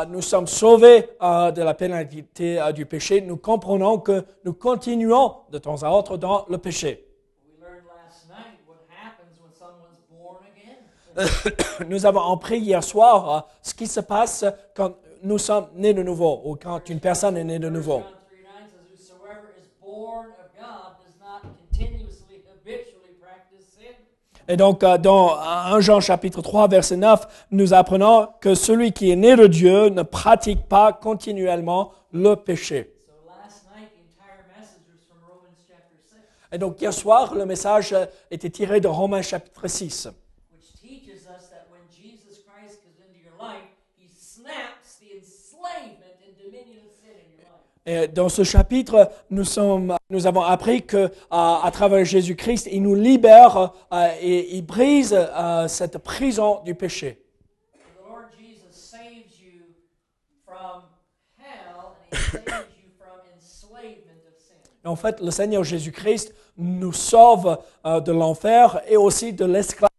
nous 0.09 0.21
sommes 0.21 0.47
sauvés 0.47 1.09
de 1.19 1.61
la 1.61 1.73
pénalité 1.73 2.59
du 2.75 2.85
péché, 2.85 3.21
nous 3.21 3.37
comprenons 3.37 3.97
que 3.97 4.23
nous 4.45 4.53
continuons 4.53 5.33
de 5.51 5.57
temps 5.57 5.81
à 5.81 5.89
autre 5.89 6.17
dans 6.17 6.45
le 6.47 6.59
péché. 6.59 7.07
We 7.47 7.59
learned 7.59 7.85
last 7.87 8.29
night 8.29 8.59
what 8.67 8.77
happens 8.89 9.39
when 9.41 9.51
someone's 9.53 9.99
born 10.09 10.43
again. 10.45 10.77
Nous 11.87 12.05
avons 12.05 12.33
appris 12.33 12.59
hier 12.59 12.83
soir 12.83 13.35
euh, 13.35 13.39
ce 13.61 13.73
qui 13.73 13.87
se 13.87 13.99
passe 13.99 14.45
quand 14.75 14.95
nous 15.23 15.37
sommes 15.37 15.67
nés 15.75 15.93
de 15.93 16.03
nouveau 16.03 16.41
ou 16.43 16.55
quand 16.55 16.89
une 16.89 16.99
personne 16.99 17.37
est 17.37 17.43
née 17.43 17.59
de 17.59 17.69
nouveau. 17.69 17.99
John 17.99 18.11
3 18.11 18.59
9 18.61 18.69
says, 18.71 19.11
Whosoever 19.13 19.53
is 19.57 19.67
born 19.81 20.27
of 20.31 20.49
God 20.57 20.97
does 21.05 21.15
not 21.21 21.41
continuously, 21.69 22.43
habitually 22.49 23.13
practice 23.21 23.65
sin. 23.77 23.93
Et 24.47 24.57
donc, 24.57 24.83
euh, 24.83 24.97
dans 24.97 25.37
1 25.39 25.79
Jean 25.81 25.99
chapitre 25.99 26.41
3, 26.41 26.67
verset 26.67 26.97
9, 26.97 27.47
nous 27.51 27.73
apprenons 27.73 28.27
que 28.41 28.55
celui 28.55 28.91
qui 28.91 29.11
est 29.11 29.15
né 29.15 29.35
de 29.35 29.47
Dieu 29.47 29.89
ne 29.89 30.01
pratique 30.01 30.67
pas 30.67 30.93
continuellement 30.93 31.91
le 32.11 32.35
péché. 32.35 32.91
So 33.05 33.13
last 33.27 33.65
night, 33.75 33.89
the 33.93 34.01
entire 34.01 34.45
message 34.57 34.83
was 34.89 35.05
from 35.07 35.19
Romans 35.29 35.55
chapter 35.67 35.95
6, 36.09 36.17
Et 36.51 36.57
donc, 36.57 36.81
hier 36.81 36.91
soir, 36.93 37.33
le 37.35 37.45
message 37.45 37.93
euh, 37.93 38.05
était 38.31 38.49
tiré 38.49 38.81
de 38.81 38.87
Romains 38.87 39.21
chapitre 39.21 39.67
6. 39.67 40.09
which 40.53 40.79
teaches 40.79 41.27
us 41.27 41.49
that 41.49 41.67
when 41.71 41.81
Jesus 41.89 42.39
Christ 42.45 42.79
comes 42.83 42.99
into 43.01 43.19
your 43.19 43.35
life, 43.39 43.65
he 43.97 44.07
snaps 44.07 44.95
the 45.01 45.17
enslavement 45.17 46.17
and 46.23 46.37
dominion 46.37 46.79
of 46.85 46.91
sin 46.93 47.17
in 47.17 47.29
your 47.35 47.49
life. 47.49 47.67
Et 47.85 48.07
dans 48.07 48.29
ce 48.29 48.43
chapitre, 48.43 49.11
nous, 49.29 49.43
sommes, 49.43 49.95
nous 50.09 50.25
avons 50.25 50.41
appris 50.41 50.85
que 50.85 51.11
à 51.29 51.69
travers 51.73 52.05
Jésus-Christ, 52.05 52.69
il 52.71 52.81
nous 52.81 52.95
libère 52.95 53.73
euh, 53.91 54.07
et 54.21 54.55
il 54.55 54.65
brise 54.65 55.13
euh, 55.13 55.67
cette 55.67 55.97
prison 55.97 56.61
du 56.63 56.75
péché. 56.75 57.19
The 57.73 58.07
Lord 58.07 58.27
Jesus 58.39 58.71
saves 58.71 59.37
you 59.37 59.63
from 60.45 60.83
hell 61.37 61.97
and 61.99 62.13
he 62.13 62.45
saves 62.47 62.67
you 62.79 62.89
from 62.97 63.19
enslavement 63.35 64.23
of 64.29 64.37
sin. 64.39 64.55
Et 64.85 64.87
en 64.87 64.95
fait, 64.95 65.19
le 65.19 65.31
Seigneur 65.31 65.65
Jésus-Christ 65.65 66.33
nous 66.57 66.93
sauve 66.93 67.57
euh, 67.85 67.99
de 67.99 68.13
l'enfer 68.13 68.81
et 68.87 68.95
aussi 68.95 69.33
de 69.33 69.43
l'esclavage 69.43 69.89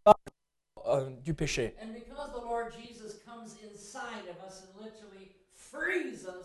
euh, 0.86 1.10
du 1.22 1.34
péché. 1.34 1.74
And 1.82 1.92
because 1.92 2.30
the 2.32 2.44
Lord 2.48 2.72
Jesus 2.72 3.18
comes 3.26 3.56
inside 3.62 4.24
of 4.30 4.36
us 4.46 4.62
and 4.62 4.82
literally 4.82 5.32
frees 5.54 6.24
us 6.24 6.43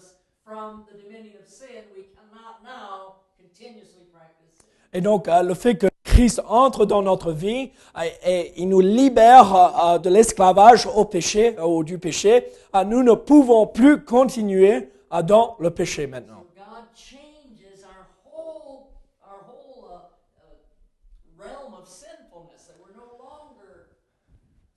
Et 4.92 5.02
donc, 5.02 5.28
euh, 5.28 5.44
le 5.44 5.54
fait 5.54 5.76
que 5.76 5.88
Christ 6.04 6.42
entre 6.48 6.86
dans 6.86 7.02
notre 7.04 7.32
vie 7.32 7.72
euh, 7.96 8.02
et 8.26 8.54
il 8.58 8.70
nous 8.70 8.80
libère 8.82 9.56
euh, 9.56 9.98
de 10.00 10.10
l'esclavage 10.10 10.88
au 10.88 11.06
péché, 11.06 11.56
ou 11.60 11.84
du 11.84 12.00
péché, 12.00 12.48
nous 12.88 13.04
ne 13.04 13.14
pouvons 13.14 13.68
plus 13.68 14.04
continuer 14.04 14.90
dans 15.26 15.56
le 15.60 15.70
péché 15.70 16.08
maintenant. 16.08 16.44
So 16.46 16.66
God 16.66 16.86
changes 16.96 17.84
our 17.86 18.06
whole 18.26 18.90
our 19.24 19.42
whole 19.46 19.90
uh, 19.90 19.98
uh, 20.38 21.44
realm 21.44 21.74
of 21.74 21.86
sinfulness. 21.88 22.68
That 22.68 22.78
we're 22.82 22.94
no 22.96 23.10
longer 23.18 23.90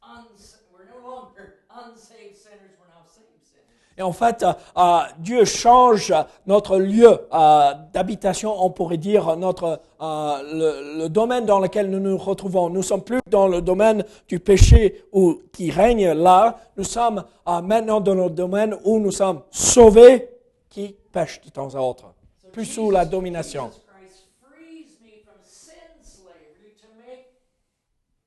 uns- 0.00 0.60
we're 0.72 0.88
no 0.88 1.00
longer 1.04 1.54
unsaved 1.68 2.36
sinners. 2.36 2.72
We're 2.80 2.88
now 2.88 3.04
saved 3.04 3.44
sinners. 3.44 3.81
Et 3.98 4.02
en 4.02 4.12
fait, 4.12 4.42
euh, 4.42 4.52
euh, 4.76 5.00
Dieu 5.18 5.44
change 5.44 6.14
notre 6.46 6.78
lieu 6.78 7.10
euh, 7.32 7.72
d'habitation, 7.92 8.54
on 8.64 8.70
pourrait 8.70 8.96
dire, 8.96 9.36
notre, 9.36 9.80
le, 10.00 11.08
domaine 11.08 11.44
dans 11.44 11.58
lequel 11.58 11.90
nous 11.90 12.00
nous 12.00 12.16
retrouvons. 12.16 12.70
Nous 12.70 12.82
sommes 12.82 13.02
plus 13.02 13.20
dans 13.28 13.48
le 13.48 13.60
domaine 13.60 14.04
du 14.28 14.40
péché 14.40 15.04
où, 15.12 15.40
qui 15.52 15.70
règne 15.70 16.12
là. 16.12 16.58
Nous 16.76 16.84
sommes 16.84 17.24
maintenant 17.46 18.00
dans 18.00 18.14
le 18.14 18.30
domaine 18.30 18.76
où 18.84 18.98
nous 18.98 19.12
sommes 19.12 19.42
sauvés 19.50 20.28
qui 20.70 20.96
pêchent 21.12 21.40
de 21.44 21.50
temps 21.50 21.74
à 21.74 21.78
autre. 21.78 22.06
Plus 22.52 22.64
sous 22.64 22.90
la 22.90 23.04
domination. 23.04 23.70
Jesus 23.70 23.82
Christ 23.86 24.28
frees 24.40 25.00
me 25.02 25.22
from 25.24 25.40
sin 25.42 25.72
slavery 26.02 26.74
to 26.80 26.88
make 26.98 27.28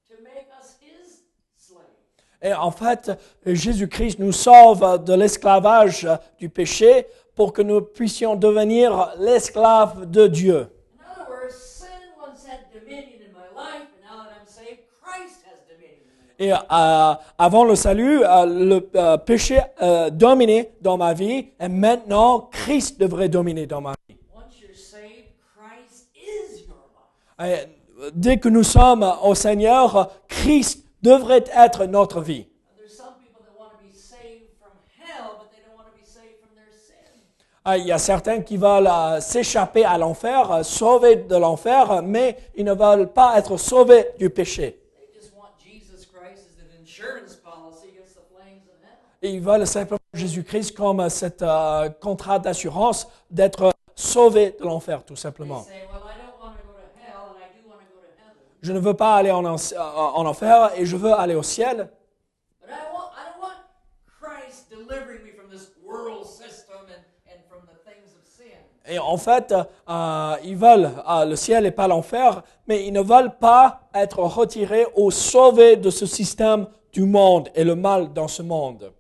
to 0.07 0.24
make 0.24 0.48
us 0.60 0.77
His 0.81 1.22
slave. 1.57 1.86
Et 2.45 2.53
en 2.53 2.69
fait, 2.69 3.11
Jésus-Christ 3.43 4.19
nous 4.19 4.31
sauve 4.31 5.03
de 5.03 5.13
l'esclavage 5.15 6.07
du 6.37 6.47
péché 6.47 7.07
pour 7.33 7.51
que 7.51 7.63
nous 7.63 7.81
puissions 7.81 8.35
devenir 8.35 9.15
l'esclave 9.17 10.07
de 10.07 10.27
Dieu. 10.27 10.55
In 10.55 11.01
other 11.01 11.27
words, 11.27 11.55
sin 11.55 11.87
once 12.21 12.45
had 12.45 12.59
dominion 12.71 13.19
in 13.19 13.33
my 13.33 13.49
life, 13.55 13.87
and 13.89 14.03
now 14.03 14.25
that 14.25 14.37
I'm 14.39 14.47
saved, 14.47 14.81
Christ 15.01 15.41
has 15.47 15.65
dominion 15.67 16.05
in 16.05 16.37
my 16.37 16.53
life. 16.53 16.53
Et 16.53 16.53
euh, 16.53 17.15
avant 17.39 17.63
le 17.63 17.73
salut, 17.73 18.23
euh, 18.23 18.45
le 18.45 18.89
euh, 18.95 19.17
péché 19.17 19.59
dominait 20.11 20.71
dans 20.81 20.97
ma 20.97 21.15
vie 21.15 21.47
et 21.59 21.67
maintenant 21.67 22.41
Christ 22.51 22.99
devrait 22.99 23.29
dominer 23.29 23.65
dans 23.65 23.81
ma 23.81 23.93
vie. 24.07 24.15
Et, 27.43 27.55
dès 28.13 28.37
que 28.37 28.49
nous 28.49 28.63
sommes 28.63 29.11
au 29.23 29.33
Seigneur, 29.33 30.11
Christ 30.27 30.84
devrait 31.05 31.45
être 31.55 31.85
notre 31.85 32.19
vie. 32.21 32.47
Ah, 37.67 37.77
Il 37.77 37.85
y 37.85 37.91
a 37.91 37.97
certains 37.97 38.41
qui 38.41 38.57
veulent 38.57 38.88
euh, 38.88 39.19
s'échapper 39.21 39.85
à 39.85 39.97
l'enfer, 39.97 40.51
euh, 40.51 40.63
sauver 40.63 41.15
de 41.15 41.35
l'enfer, 41.35 42.01
mais 42.03 42.38
ils 42.55 42.65
ne 42.65 42.74
veulent 42.74 43.12
pas 43.12 43.38
être 43.38 43.57
sauvés 43.57 44.05
du 44.19 44.29
péché. 44.29 44.79
Ils 49.21 49.41
veulent 49.41 49.65
simplement 49.65 50.00
Jésus-Christ 50.13 50.75
comme 50.75 51.09
cet 51.09 51.41
euh, 51.41 51.89
contrat 51.89 52.38
d'assurance 52.38 53.07
d'être 53.31 53.74
sauvés 53.95 54.55
de 54.59 54.63
l'enfer, 54.63 55.03
tout 55.03 55.15
simplement. 55.15 55.63
say, 55.63 55.71
well, 55.91 56.03
I 56.05 56.13
don't 56.21 56.38
want 56.39 56.53
to 56.57 56.63
go 56.67 56.74
to 56.74 56.85
hell, 57.01 57.33
and 57.33 57.39
I 57.41 57.50
do 57.57 57.67
want 57.67 57.79
to 57.81 57.88
go 57.89 58.00
to 58.01 58.12
heaven. 58.21 58.38
Je 58.65 58.72
ne 58.74 58.79
veux 58.79 58.95
pas 58.95 59.15
aller 59.17 59.29
en, 59.29 59.45
en- 59.45 59.55
en 60.19 60.25
enfer 60.25 60.72
et 60.75 60.88
je 60.88 60.98
veux 60.98 61.13
aller 61.13 61.36
au 61.36 61.43
ciel. 61.43 61.88
Et 68.88 68.98
en 69.00 69.17
fait, 69.17 69.53
euh, 69.89 70.36
ils 70.43 70.55
veulent 70.57 70.89
euh, 71.07 71.25
le 71.25 71.36
ciel 71.36 71.65
et 71.67 71.72
pas 71.72 71.88
l'enfer, 71.88 72.41
mais 72.67 72.86
ils 72.88 72.91
ne 72.93 73.01
veulent 73.01 73.36
pas 73.38 73.81
être 73.93 74.19
retirés 74.19 74.86
ou 74.95 75.12
sauvés 75.12 75.75
de 75.75 75.89
ce 75.91 76.05
système 76.07 76.67
du 76.91 77.03
monde 77.03 77.50
et 77.55 77.63
le 77.63 77.75
mal 77.75 78.13
dans 78.13 78.27
ce 78.27 78.41
monde. 78.41 78.91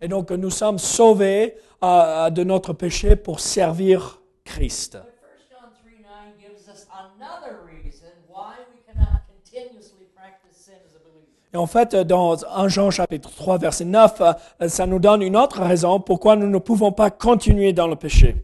Et 0.00 0.08
donc, 0.08 0.32
nous 0.32 0.50
sommes 0.50 0.78
sauvés 0.80 1.56
euh, 1.84 2.30
de 2.30 2.42
notre 2.42 2.72
péché 2.72 3.14
pour 3.14 3.38
servir 3.38 4.20
Christ. 4.44 4.94
But 4.94 5.02
1 5.02 5.50
John 5.50 5.70
3 5.72 5.90
9 6.26 6.38
gives 6.40 6.68
us 6.68 6.86
another 6.92 7.58
reason 7.66 8.10
why 8.28 8.54
we 8.72 8.78
cannot 8.86 9.22
continuously 9.30 10.06
practice 10.16 10.56
sin 10.56 10.74
as 10.86 10.94
a 10.96 11.00
believer. 11.06 11.41
Et 11.54 11.56
en 11.58 11.66
fait, 11.66 11.94
dans 11.94 12.42
1 12.44 12.68
Jean 12.68 12.90
chapitre 12.90 13.30
3, 13.30 13.58
verset 13.58 13.84
9, 13.84 14.20
euh, 14.22 14.68
ça 14.68 14.86
nous 14.86 14.98
donne 14.98 15.20
une 15.22 15.36
autre 15.36 15.60
raison 15.60 16.00
pourquoi 16.00 16.34
nous 16.34 16.48
ne 16.48 16.58
pouvons 16.58 16.92
pas 16.92 17.10
continuer 17.10 17.72
dans 17.74 17.86
le 17.88 17.96
péché. 17.96 18.36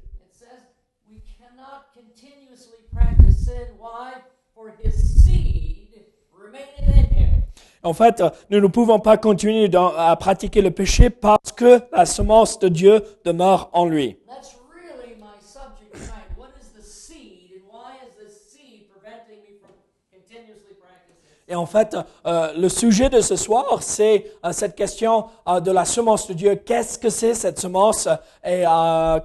En 7.85 7.93
fait, 7.95 8.21
euh, 8.21 8.29
nous 8.51 8.61
ne 8.61 8.67
pouvons 8.67 8.99
pas 8.99 9.17
continuer 9.17 9.69
dans- 9.69 9.95
à 9.97 10.15
pratiquer 10.17 10.63
le 10.63 10.71
péché 10.73 11.11
parce 11.11 11.53
que 11.55 11.81
la 11.93 12.07
semence 12.07 12.59
de 12.59 12.69
Dieu 12.69 13.03
demeure 13.25 13.71
en 13.73 13.87
lui. 13.87 14.19
That's 14.27 14.57
really 14.75 15.15
my 15.21 15.39
subject 15.41 15.93
tonight. 15.95 16.37
What 16.37 16.51
is 16.61 16.69
the 16.77 16.83
seed, 16.85 17.53
and 17.55 17.71
why 17.73 17.95
is 18.05 18.13
this 18.19 18.35
seed 18.53 18.89
preventing 18.91 19.39
me 19.47 19.59
from 19.63 19.71
continuously 20.13 20.75
practicing? 20.75 21.38
Et 21.51 21.55
en 21.55 21.65
fait, 21.65 21.97
euh, 22.27 22.53
le 22.59 22.69
sujet 22.69 23.09
de 23.09 23.23
ce 23.23 23.35
soir, 23.35 23.83
c'est 23.83 24.33
euh, 24.45 24.53
cette 24.53 24.77
question 24.77 25.29
euh, 25.49 25.61
de 25.61 25.71
la 25.71 25.87
semence 25.87 26.29
de 26.29 26.35
Dieu. 26.35 26.57
Qu'est-ce 26.57 26.99
que 26.99 27.09
c'est 27.09 27.33
cette 27.33 27.59
semence? 27.59 28.07
Et 28.45 28.65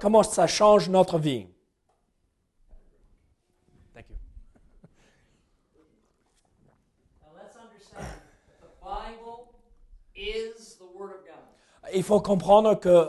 comment 0.00 0.22
ça 0.22 0.46
change 0.46 0.88
notre 0.88 1.18
vie? 1.18 1.46
Thank 3.94 4.06
you. 4.08 4.16
Il 11.92 12.02
faut 12.02 12.20
comprendre 12.20 12.74
que 12.80 13.08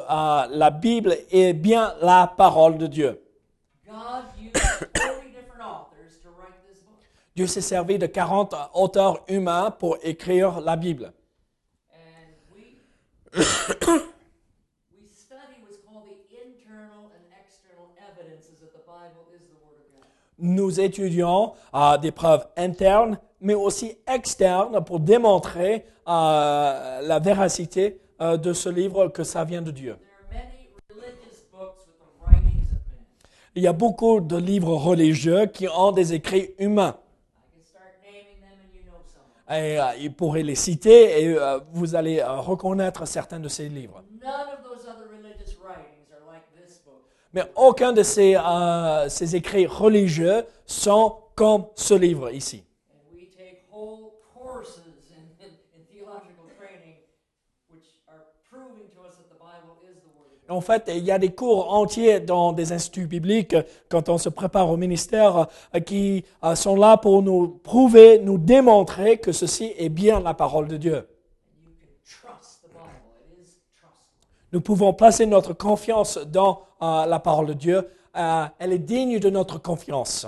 la 0.51 0.69
Bible 0.69 1.17
est 1.31 1.53
bien 1.53 1.95
la 2.01 2.27
parole 2.27 2.77
de 2.77 2.88
Dieu. 2.88 3.25
Dieu 7.36 7.48
s'est 7.48 7.60
servi 7.60 8.00
de 8.00 8.06
40 8.06 8.56
auteurs 8.75 9.22
humains 9.27 9.70
pour 9.72 9.98
écrire 10.04 10.62
la 10.62 10.77
Bible. 10.77 11.12
Nous 20.38 20.80
étudions 20.80 21.54
euh, 21.74 21.98
des 21.98 22.12
preuves 22.12 22.46
internes, 22.56 23.18
mais 23.42 23.54
aussi 23.54 23.98
externes 24.08 24.84
pour 24.84 25.00
démontrer 25.01 25.86
euh, 26.08 27.01
la 27.01 27.20
véracité 27.20 28.00
euh, 28.22 28.38
de 28.38 28.54
ce 28.54 28.70
livre 28.70 29.08
que 29.10 29.24
ça 29.24 29.44
vient 29.44 29.62
de 29.62 29.72
Dieu. 29.72 29.98
Il 33.56 33.63
y 33.63 33.68
a 33.68 33.74
beaucoup 33.74 34.20
de 34.22 34.38
livres 34.38 34.75
religieux 34.75 35.46
qui 35.48 35.68
ont 35.70 35.92
des 35.92 36.13
écrits 36.13 36.54
humains. 36.60 36.96
Et, 39.50 39.80
euh, 39.80 39.84
il 40.00 40.12
pourrait 40.14 40.42
les 40.42 40.56
citer 40.56 41.22
et 41.22 41.28
euh, 41.38 41.60
vous 41.72 41.94
allez 41.94 42.20
euh, 42.20 42.38
reconnaître 42.38 43.06
certains 43.06 43.40
de 43.40 43.48
ces 43.48 43.70
livres. 43.70 44.04
None 44.24 44.32
of 44.32 44.64
those 44.64 44.88
other 44.88 45.06
religious 45.08 45.56
writings 45.64 46.10
are 46.12 46.25
like 46.32 46.44
this 46.56 46.82
book. 46.84 47.04
Mais 47.32 47.44
aucun 47.56 47.94
de 47.94 48.02
ces, 48.02 48.36
euh, 48.36 49.08
ces 49.08 49.36
écrits 49.36 49.68
religieux 49.68 50.46
sont 50.66 51.18
comme 51.36 51.66
ce 51.75 51.94
livre 51.94 52.32
ici. 52.32 52.64
And 52.90 53.14
we 53.14 53.28
take 53.38 53.66
whole 53.72 54.14
courses 54.34 54.82
in, 55.12 55.46
in, 55.46 55.52
in 55.78 55.86
theological 55.94 56.50
training 56.58 56.96
which 57.70 57.86
are 58.08 58.25
proving 58.50 58.90
to 58.96 59.02
us 59.06 59.14
that 59.18 59.30
the 59.30 59.38
Bible 59.38 59.78
is 59.86 60.02
the 60.02 60.10
Word 60.18 60.34
of 60.34 60.35
God. 60.35 60.35
En 60.48 60.62
fait, 60.62 60.92
il 60.94 61.04
y 61.04 61.12
a 61.12 61.18
des 61.18 61.34
cours 61.34 61.74
entiers 61.74 62.20
dans 62.20 62.54
des 62.54 62.72
instituts 62.72 63.08
bibliques 63.08 63.56
quand 63.90 64.10
on 64.10 64.18
se 64.20 64.30
prépare 64.30 64.70
au 64.70 64.78
ministère 64.78 65.48
euh, 65.74 65.80
qui 65.80 66.24
euh, 66.44 66.54
sont 66.56 66.75
là 66.75 66.98
pour 66.98 67.24
nous 67.24 67.48
prouver, 67.48 68.20
nous 68.20 68.38
démontrer 68.38 69.18
que 69.18 69.32
ceci 69.32 69.74
est 69.78 69.90
bien 69.90 70.20
la 70.20 70.36
parole 70.36 70.68
de 70.68 70.78
Dieu. 70.78 71.08
Nous 74.52 74.62
pouvons 74.62 74.94
placer 74.94 75.25
notre 75.25 75.54
confiance 75.54 76.18
dans 76.18 76.62
euh, 76.82 77.06
la 77.06 77.20
parole 77.20 77.48
de 77.48 77.54
Dieu. 77.54 77.90
Elle 78.14 78.72
est 78.72 78.80
digne 78.80 79.20
de 79.20 79.30
notre 79.30 79.58
confiance. 79.58 80.25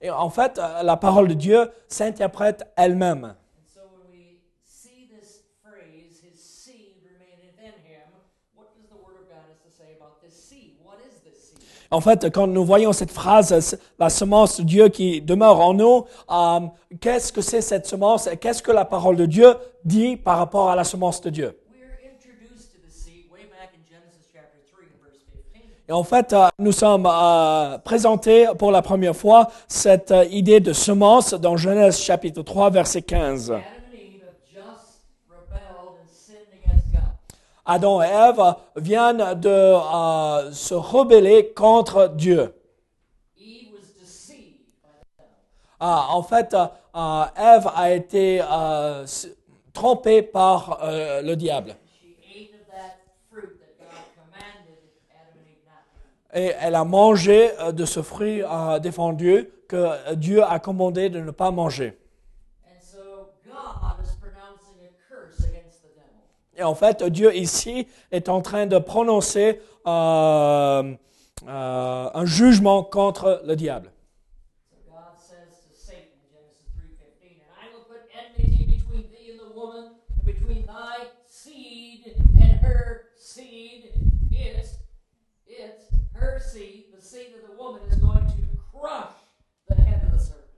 Et 0.00 0.08
en 0.10 0.30
fait, 0.30 0.58
la 0.82 0.96
parole 0.96 1.28
de 1.28 1.34
Dieu 1.34 1.70
s'interprète 1.88 2.64
elle-même. 2.76 3.24
And 3.24 3.68
so 3.68 3.80
when 3.92 4.08
we 4.10 4.40
see 4.64 5.10
this 5.12 5.42
phrase, 5.62 6.22
his 6.24 6.40
seed 6.40 7.04
remaineth 7.04 7.60
in 7.60 7.76
him, 7.84 8.08
what 8.56 8.72
does 8.74 8.88
the 8.88 8.96
Word 8.96 9.20
of 9.20 9.28
God 9.28 9.44
have 9.44 9.60
to 9.60 9.70
say 9.70 9.92
about 10.00 10.22
this 10.22 10.32
seed? 10.32 10.76
What 10.82 11.00
is 11.04 11.20
this 11.20 11.52
seed? 11.52 11.60
En 11.92 12.00
fait, 12.00 12.30
quand 12.30 12.46
nous 12.46 12.64
voyons 12.64 12.92
cette 12.92 13.10
phrase, 13.10 13.76
la 13.98 14.10
semence 14.10 14.60
de 14.60 14.64
Dieu 14.64 14.88
qui 14.90 15.20
demeure 15.20 15.58
en 15.58 15.74
nous, 15.74 16.04
euh, 16.30 16.60
qu'est-ce 17.00 17.32
que 17.32 17.40
c'est 17.40 17.60
cette 17.60 17.84
semence 17.86 18.28
Qu'est-ce 18.40 18.62
que 18.62 18.70
la 18.70 18.84
parole 18.84 19.16
de 19.16 19.26
Dieu 19.26 19.56
dit 19.84 20.16
par 20.16 20.38
rapport 20.38 20.70
à 20.70 20.76
la 20.76 20.84
semence 20.84 21.20
de 21.20 21.30
Dieu? 21.30 21.58
We're 21.72 21.88
introduced 22.04 22.70
to 22.70 22.78
the 22.86 22.92
seed 22.92 23.24
way 23.32 23.40
back 23.50 23.70
in 23.74 23.82
Genesis 23.90 24.28
chapter 24.32 24.60
3 24.70 24.84
and 24.84 25.02
verse 25.02 25.18
15. 25.52 25.62
Et 25.88 25.92
en 25.92 26.04
fait, 26.04 26.32
euh, 26.32 26.46
nous 26.60 26.70
sommes 26.70 27.08
euh, 27.10 27.78
présentés 27.78 28.46
pour 28.56 28.70
la 28.70 28.82
première 28.82 29.16
fois 29.16 29.48
cette 29.66 30.14
idée 30.30 30.60
de 30.60 30.72
semence 30.72 31.34
dans 31.34 31.56
Genèse 31.56 31.98
chapitre 31.98 32.42
3, 32.42 32.70
verset 32.70 33.02
15. 33.02 33.50
Adam 33.50 33.58
and 33.58 33.94
Eve 33.94 34.22
have 34.22 34.38
just 34.54 35.02
rebelled 35.28 35.98
and 35.98 36.06
sinned 36.08 36.46
against 36.64 36.92
God. 36.92 37.02
Adam 37.70 38.02
et 38.02 38.06
Ève 38.06 38.54
viennent 38.74 39.34
de 39.34 39.48
euh, 39.48 40.50
se 40.50 40.74
rebeller 40.74 41.52
contre 41.54 42.08
Dieu. 42.08 42.52
Ah, 45.78 46.08
en 46.10 46.22
fait, 46.24 46.52
euh, 46.52 47.24
Ève 47.36 47.70
a 47.72 47.92
été 47.92 48.42
euh, 48.42 49.06
trompée 49.72 50.22
par 50.22 50.80
le 50.82 51.34
diable. 51.36 51.76
Et 56.34 56.52
elle 56.60 56.74
a 56.74 56.84
mangé 56.84 57.50
de 57.72 57.84
ce 57.84 58.02
fruit 58.02 58.42
défendu 58.82 59.48
que 59.68 60.14
Dieu 60.14 60.42
a 60.42 60.58
commandé 60.58 61.08
de 61.08 61.20
ne 61.20 61.30
pas 61.30 61.52
manger. 61.52 61.96
And 62.66 62.80
so 62.80 63.30
God 63.46 63.94
is 64.02 64.14
pronouncing 64.20 64.78
a 64.82 64.90
curse 65.08 65.38
against 65.44 65.82
the 65.82 65.90
devil. 65.94 66.22
Et 66.60 66.62
en 66.62 66.74
fait, 66.74 67.02
Dieu 67.02 67.34
ici 67.34 67.86
est 68.12 68.28
en 68.28 68.42
train 68.42 68.66
de 68.66 68.76
prononcer 68.76 69.62
euh, 69.86 70.94
euh, 71.48 72.10
un 72.12 72.26
jugement 72.26 72.82
contre 72.84 73.40
le 73.46 73.56
diable. 73.56 73.90
So 74.70 74.76
God 74.86 75.16
says 75.16 75.56
to 75.64 75.74
Satan 75.74 76.20
in 76.20 76.28
Genesis 76.30 76.68
3:15, 76.76 77.40
"And 77.40 77.56
I 77.56 77.72
will 77.72 77.86
put 77.88 78.02
enmity 78.12 78.66
between 78.66 79.08
thee 79.10 79.32
and 79.32 79.40
the 79.40 79.56
woman, 79.56 79.92
and 80.18 80.26
between 80.26 80.66
thy 80.66 81.08
seed 81.26 82.14
and 82.38 82.60
her 82.60 83.06
seed. 83.16 83.94
It, 84.30 84.66
it, 85.46 85.80
her 86.12 86.38
seed, 86.38 86.92
the 86.94 87.00
seed 87.00 87.32
of 87.40 87.48
the 87.48 87.56
woman, 87.56 87.80
is 87.90 87.96
going 87.96 88.26
to 88.26 88.36
crush 88.70 89.16
the 89.66 89.76
head 89.76 90.02
of 90.04 90.12
the 90.12 90.22
serpent." 90.22 90.50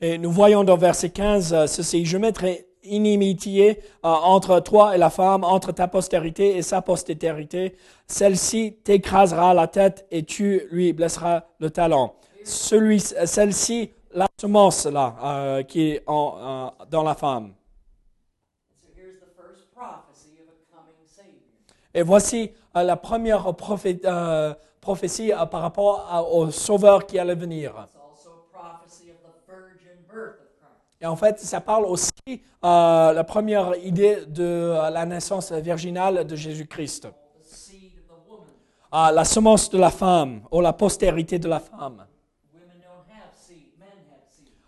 Et 0.00 0.18
nous 0.18 0.30
voyons 0.30 0.62
dans 0.62 0.76
verset 0.76 1.10
15 1.10 1.52
euh, 1.52 1.66
ceci, 1.66 2.06
je 2.06 2.16
mettrai 2.16 2.68
inimitié 2.84 3.80
euh, 4.04 4.08
entre 4.08 4.60
toi 4.60 4.94
et 4.94 4.98
la 4.98 5.10
femme, 5.10 5.44
entre 5.44 5.72
ta 5.72 5.88
postérité 5.88 6.56
et 6.56 6.62
sa 6.62 6.82
postérité. 6.82 7.76
Celle-ci 8.06 8.78
t'écrasera 8.84 9.54
la 9.54 9.66
tête 9.68 10.06
et 10.10 10.22
tu 10.24 10.66
lui 10.70 10.92
blesseras 10.92 11.44
le 11.58 11.70
talon. 11.70 12.12
Celui, 12.44 13.00
celle-ci, 13.00 13.92
la 14.14 14.26
semence 14.40 14.84
là, 14.86 15.14
euh, 15.22 15.62
qui 15.62 15.90
est 15.92 16.02
en- 16.06 16.36
euh, 16.80 16.84
dans 16.90 17.02
la 17.02 17.14
femme. 17.14 17.54
So 18.82 18.88
here's 18.96 19.20
the 19.20 19.30
first 19.36 19.72
prophecy 19.74 20.36
of 20.42 20.48
a 20.50 20.76
coming 20.76 21.06
Savior. 21.06 21.40
Et 21.94 22.02
voici 22.02 22.50
la 22.74 22.96
première 22.96 23.44
prophé- 23.54 24.00
prophétie 24.80 25.30
par 25.50 25.62
rapport 25.62 26.06
à- 26.10 26.22
au 26.24 26.50
Sauveur 26.50 27.06
qui 27.06 27.18
allait 27.18 27.34
venir. 27.36 27.70
It's 27.70 27.94
also 27.94 28.30
a 28.30 28.58
prophecy 28.58 29.10
of 29.10 29.18
the 29.22 29.32
virgin 29.48 29.96
birth 30.10 30.40
of 30.40 30.48
Christ. 30.58 30.91
Et 31.02 31.06
en 31.06 31.16
fait, 31.16 31.40
ça 31.40 31.60
parle 31.60 31.84
aussi 31.86 32.12
euh, 32.28 33.12
la 33.12 33.24
première 33.24 33.74
idée 33.84 34.24
de 34.24 34.44
euh, 34.44 34.88
la 34.88 35.04
naissance 35.04 35.50
virginale 35.50 36.24
de 36.24 36.36
Jésus-Christ. 36.36 37.08
Ah, 38.92 39.10
la 39.10 39.24
semence 39.24 39.68
de 39.68 39.78
la 39.78 39.90
femme, 39.90 40.42
ou 40.52 40.60
la 40.60 40.72
postérité 40.72 41.40
de 41.40 41.48
la 41.48 41.58
femme. 41.58 42.06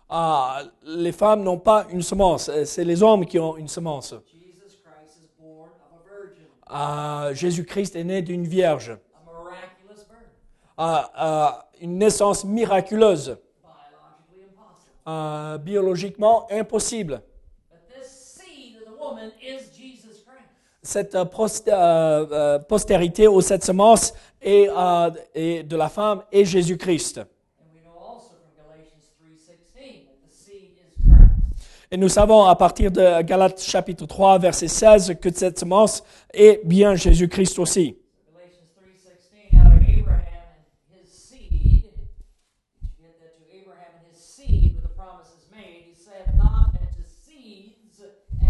Ah, 0.09 0.61
les 0.83 1.13
femmes 1.13 1.41
n'ont 1.43 1.57
pas 1.57 1.87
une 1.89 2.01
semence, 2.01 2.49
euh, 2.49 2.65
c'est 2.65 2.83
les 2.83 3.01
hommes 3.01 3.25
qui 3.25 3.39
ont 3.39 3.55
une 3.55 3.69
semence. 3.69 4.13
Ah, 6.67 7.29
Jésus-Christ 7.31 7.95
est 7.95 8.03
né 8.03 8.21
d'une 8.21 8.45
vierge. 8.45 8.97
ah, 10.77 11.69
une 11.79 11.97
naissance 11.97 12.43
miraculeuse, 12.43 13.37
biologically 13.37 14.43
impossible. 14.43 14.45
Ah, 14.45 14.45
biologiquement 14.45 14.65
impossible. 14.65 14.94
But 14.94 14.94
this 14.94 14.94
seed 14.94 14.94
of 14.94 14.94
the 14.94 14.94
woman 14.94 14.94
Cette 20.81 21.15
euh, 21.15 21.25
post- 21.25 21.67
euh, 21.67 22.27
euh, 22.31 22.59
postérité 22.59 23.27
ou 23.27 23.41
cette 23.41 23.63
semence 23.63 24.13
est, 24.41 24.69
euh, 24.69 25.09
est 25.33 25.63
de 25.63 25.75
la 25.75 25.89
femme 25.89 26.23
est 26.31 26.45
Jésus-Christ. 26.45 27.17
And 27.19 27.23
we 27.73 27.81
know 27.83 27.97
also 27.97 28.35
from 28.37 28.53
Galatians 28.55 29.09
3:16 29.19 30.05
that 30.05 30.17
the 30.23 30.31
seed 30.31 30.77
is 30.77 31.01
Christ. 31.03 31.65
Et 31.91 31.97
nous 31.97 32.09
savons 32.09 32.43
à 32.45 32.55
partir 32.55 32.91
de 32.91 33.21
Galates 33.23 33.61
chapitre 33.63 34.05
3, 34.05 34.37
verset 34.37 34.67
16, 34.67 35.15
que 35.19 35.33
cette 35.33 35.57
semence 35.57 36.03
est 36.33 36.61
bien 36.65 36.93
Jésus-Christ 36.95 37.57
aussi. 37.57 37.97
Galatians 38.31 38.69
3:16 38.77 39.57
out 39.57 39.73
of 39.81 39.89
Abraham 39.89 40.21
and 40.93 41.01
his 41.01 41.09
seed. 41.09 41.49
Did 41.49 41.81
you 41.81 43.01
get 43.01 43.17
that 43.19 43.33
to 43.39 43.43
Abraham 43.51 43.91
and 43.97 44.05
his 44.13 44.19
seed 44.21 44.75
where 44.75 44.83
the 44.83 44.93
promise 44.95 45.29
is 45.33 45.49
made? 45.51 45.81
He 45.89 45.95
said, 45.95 46.37
Not 46.37 46.75
unto 46.77 47.01
seeds 47.09 48.01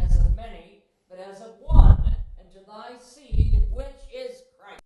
as 0.03 0.17
of 0.19 0.35
many, 0.35 0.83
but 1.09 1.19
as 1.19 1.39
of 1.39 1.55
one, 1.63 2.03
and 2.39 2.47
to 2.53 2.59
thy 2.67 2.97
seed 2.99 3.63
which 3.73 4.01
is 4.13 4.43
Christ. 4.57 4.81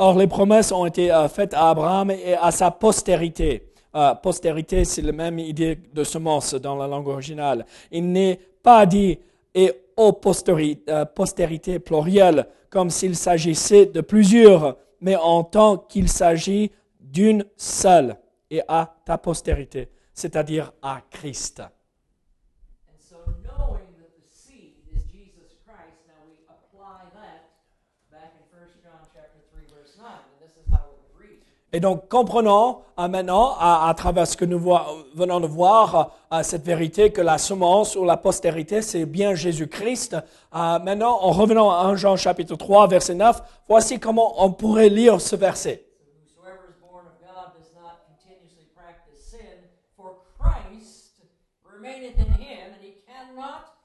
Or, 0.00 0.16
les 0.16 0.26
promesses 0.26 0.72
ont 0.72 0.86
été 0.86 1.12
euh, 1.12 1.28
faites 1.28 1.52
à 1.54 1.70
Abraham 1.70 2.10
et 2.10 2.34
à 2.34 2.50
sa 2.50 2.70
postérité. 2.70 3.72
Euh, 3.94 4.14
postérité, 4.14 4.84
c'est 4.84 5.02
la 5.02 5.12
même 5.12 5.38
idée 5.38 5.76
de 5.92 6.04
semence 6.04 6.54
dans 6.54 6.76
la 6.76 6.86
langue 6.86 7.08
originale. 7.08 7.66
Il 7.90 8.10
n'est 8.12 8.38
pas 8.62 8.86
dit 8.86 9.18
et 9.54 9.72
aux 9.96 10.20
euh, 10.20 11.04
postérité 11.04 11.78
plurielle, 11.80 12.46
comme 12.70 12.90
s'il 12.90 13.16
s'agissait 13.16 13.86
de 13.86 14.00
plusieurs, 14.00 14.76
mais 15.00 15.16
en 15.16 15.42
tant 15.42 15.76
qu'il 15.76 16.08
s'agit 16.08 16.70
d'une 17.00 17.44
seule, 17.56 18.16
et 18.50 18.62
à 18.68 18.94
ta 19.04 19.18
postérité, 19.18 19.88
c'est-à-dire 20.14 20.72
à 20.80 21.02
Christ. 21.10 21.60
And 21.60 22.98
so, 22.98 23.16
knowing 23.42 23.90
that 23.98 24.14
the 24.16 24.24
seed 24.24 24.76
is 24.94 25.02
Jesus 25.10 25.58
Christ, 25.66 25.98
now 26.06 26.22
we 26.24 26.38
apply 26.48 27.10
that 27.18 27.50
back 28.10 28.32
in 28.38 28.44
1 28.48 28.68
John 28.82 29.02
chapter 29.12 29.40
3, 29.52 29.62
verse 29.68 29.98
9, 29.98 30.06
and 30.06 30.38
this 30.40 30.56
is 30.56 30.64
how 30.70 30.86
it 30.86 30.96
would 30.96 31.12
read. 31.18 31.42
Et 31.72 31.80
donc, 31.80 32.08
comprenons 32.08 32.80
euh, 32.98 33.08
maintenant, 33.08 33.54
à, 33.60 33.92
travers 33.94 34.26
ce 34.26 34.38
que 34.38 34.46
nous 34.46 34.58
venons 35.14 35.40
de 35.40 35.46
voir, 35.46 36.16
euh, 36.32 36.42
cette 36.42 36.64
vérité 36.64 37.12
que 37.12 37.20
la 37.20 37.36
semence 37.36 37.94
ou 37.94 38.04
la 38.04 38.16
postérité, 38.16 38.80
c'est 38.80 39.04
bien 39.04 39.34
Jésus-Christ. 39.34 40.14
Euh, 40.14 40.78
maintenant, 40.78 41.18
en 41.20 41.30
revenant 41.30 41.70
à 41.70 41.84
1 41.84 41.96
Jean 41.96 42.16
chapitre 42.16 42.56
3, 42.56 42.88
verset 42.88 43.14
9, 43.14 43.42
voici 43.68 44.00
comment 44.00 44.42
on 44.42 44.50
pourrait 44.50 44.88
lire 44.88 45.20
ce 45.20 45.36
verset. 45.36 45.84
Whosoever 46.24 46.70
is 46.70 46.80
born 46.80 47.04
of 47.04 47.20
God 47.20 47.52
does 47.52 47.70
not 47.76 48.00
continuously 48.08 48.64
practice 48.74 49.20
sin, 49.22 49.68
for 49.94 50.24
Christ 50.38 51.20
remaineth 51.62 52.16
in 52.16 52.32
him, 52.32 52.72
and 52.72 52.82
he 52.82 52.94
cannot 53.04 53.76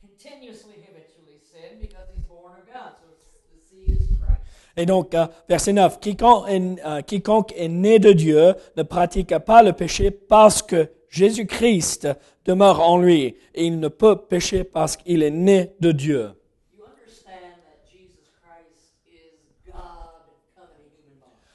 continuously 0.00 0.80
habitually 0.88 1.36
sin 1.44 1.78
because 1.82 2.08
he's 2.16 2.24
born 2.24 2.54
of 2.56 2.64
God. 2.66 2.96
So 2.96 3.04
it's, 3.12 3.44
the 3.52 3.60
seed 3.60 4.00
is 4.00 4.08
Christ. 4.18 4.40
Et 4.76 4.84
donc, 4.86 5.14
euh, 5.14 5.26
verset 5.48 5.72
9, 5.72 6.00
quiconque 6.00 6.48
est, 6.48 6.84
euh, 6.84 7.00
quiconque 7.00 7.52
est 7.56 7.68
né 7.68 7.98
de 7.98 8.12
Dieu 8.12 8.54
ne 8.76 8.82
pratique 8.82 9.36
pas 9.38 9.62
le 9.62 9.72
péché 9.72 10.10
parce 10.10 10.62
que 10.62 10.90
Jésus-Christ 11.08 12.08
demeure 12.44 12.80
en 12.80 12.98
lui. 12.98 13.36
Et 13.54 13.64
il 13.64 13.80
ne 13.80 13.88
peut 13.88 14.16
pécher 14.16 14.64
parce 14.64 14.96
qu'il 14.96 15.22
est 15.22 15.30
né 15.30 15.72
de 15.80 15.92
Dieu. 15.92 16.30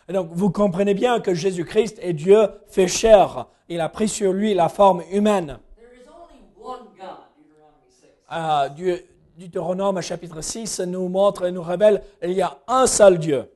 Et 0.09 0.13
donc, 0.13 0.29
vous 0.33 0.49
comprenez 0.49 0.93
bien 0.93 1.21
que 1.21 1.33
Jésus-Christ 1.33 1.99
est 2.01 2.13
Dieu 2.13 2.49
fait 2.67 2.87
chair. 2.87 3.47
Il 3.69 3.79
a 3.79 3.87
pris 3.87 4.09
sur 4.09 4.33
lui 4.33 4.53
la 4.53 4.67
forme 4.67 5.03
humaine. 5.11 5.57
There 5.77 5.87
is 5.95 6.07
only 6.09 6.43
one 6.61 6.87
God, 6.97 7.17
Deuteronomy 7.37 7.87
6. 7.87 8.07
Euh, 8.29 8.69
Dieu- 8.69 9.05
Deutéronome 9.37 10.01
chapitre 10.01 10.41
6 10.41 10.81
nous 10.81 11.07
montre 11.07 11.45
et 11.45 11.51
nous 11.51 11.63
révèle 11.63 12.03
il 12.21 12.33
y 12.33 12.41
a 12.41 12.57
un 12.67 12.87
seul 12.87 13.17
Dieu. 13.17 13.49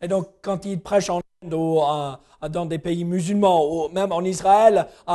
Et 0.00 0.08
donc, 0.08 0.28
quand 0.42 0.64
il 0.64 0.80
prêche 0.80 1.10
en 1.10 1.20
Inde 1.42 1.54
ou 1.54 1.80
euh, 1.80 2.48
dans 2.48 2.66
des 2.66 2.78
pays 2.78 3.04
musulmans 3.04 3.66
ou 3.66 3.88
même 3.88 4.12
en 4.12 4.22
Israël, 4.22 4.86
euh, 5.08 5.12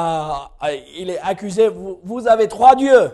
euh, 0.63 0.77
il 0.97 1.09
est 1.11 1.19
accusé, 1.19 1.67
vous, 1.67 1.99
vous 2.03 2.27
avez 2.27 2.47
trois 2.47 2.75
dieux. 2.75 3.11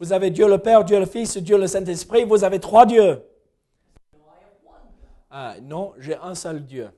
Vous 0.00 0.14
avez 0.14 0.30
Dieu 0.30 0.48
le 0.48 0.56
Père, 0.56 0.82
Dieu 0.82 0.98
le 0.98 1.04
Fils, 1.04 1.36
Dieu 1.36 1.58
le 1.58 1.66
Saint-Esprit, 1.66 2.24
vous 2.24 2.42
avez 2.42 2.58
trois 2.58 2.86
dieux. 2.86 3.22
No, 4.12 4.18
I 4.24 4.40
have 4.40 4.56
one 4.64 4.88
God. 4.98 5.19
Ah, 5.32 5.54
non, 5.62 5.94
j'ai 5.98 6.16
un 6.16 6.34
seul 6.34 6.64
Dieu. 6.64 6.90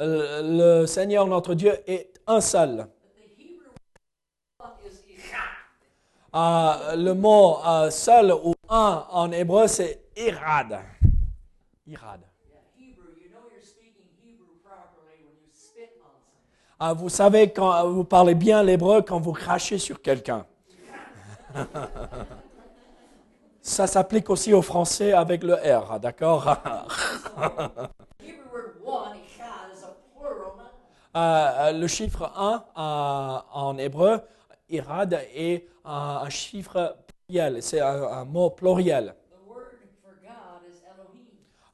Euh, 0.00 0.80
le 0.80 0.86
Seigneur 0.86 1.26
notre 1.26 1.52
Dieu 1.54 1.72
est 1.86 2.18
un 2.26 2.40
seul. 2.40 2.88
Euh, 6.34 6.96
le 6.96 7.12
mot 7.12 7.58
euh, 7.66 7.90
seul 7.90 8.32
ou 8.32 8.54
un 8.68 9.04
en 9.10 9.30
hébreu, 9.32 9.66
c'est 9.66 10.04
irad. 10.16 10.78
Irad. 11.86 12.20
Ah, 16.80 16.94
vous 16.94 17.08
savez, 17.08 17.50
quand 17.50 17.90
vous 17.90 18.04
parlez 18.04 18.34
bien 18.34 18.62
l'hébreu, 18.62 19.02
quand 19.02 19.20
vous 19.20 19.32
crachez 19.32 19.78
sur 19.78 20.00
quelqu'un. 20.00 20.46
Ça 23.68 23.86
s'applique 23.86 24.30
aussi 24.30 24.54
au 24.54 24.62
français 24.62 25.12
avec 25.12 25.42
le 25.44 25.52
R, 25.54 26.00
d'accord? 26.00 26.48
A 26.48 26.86
plural 30.16 30.40
noun. 30.56 30.64
Euh, 31.14 31.72
Le 31.72 31.86
chiffre 31.86 32.32
1 32.34 32.54
euh, 32.54 33.38
en 33.52 33.76
hébreu, 33.76 34.20
irad, 34.70 35.12
est 35.34 35.66
euh, 35.84 35.88
un 35.90 36.30
chiffre 36.30 36.96
pluriel, 37.26 37.62
c'est 37.62 37.80
un, 37.80 38.24
mot 38.24 38.48
pluriel. 38.48 39.14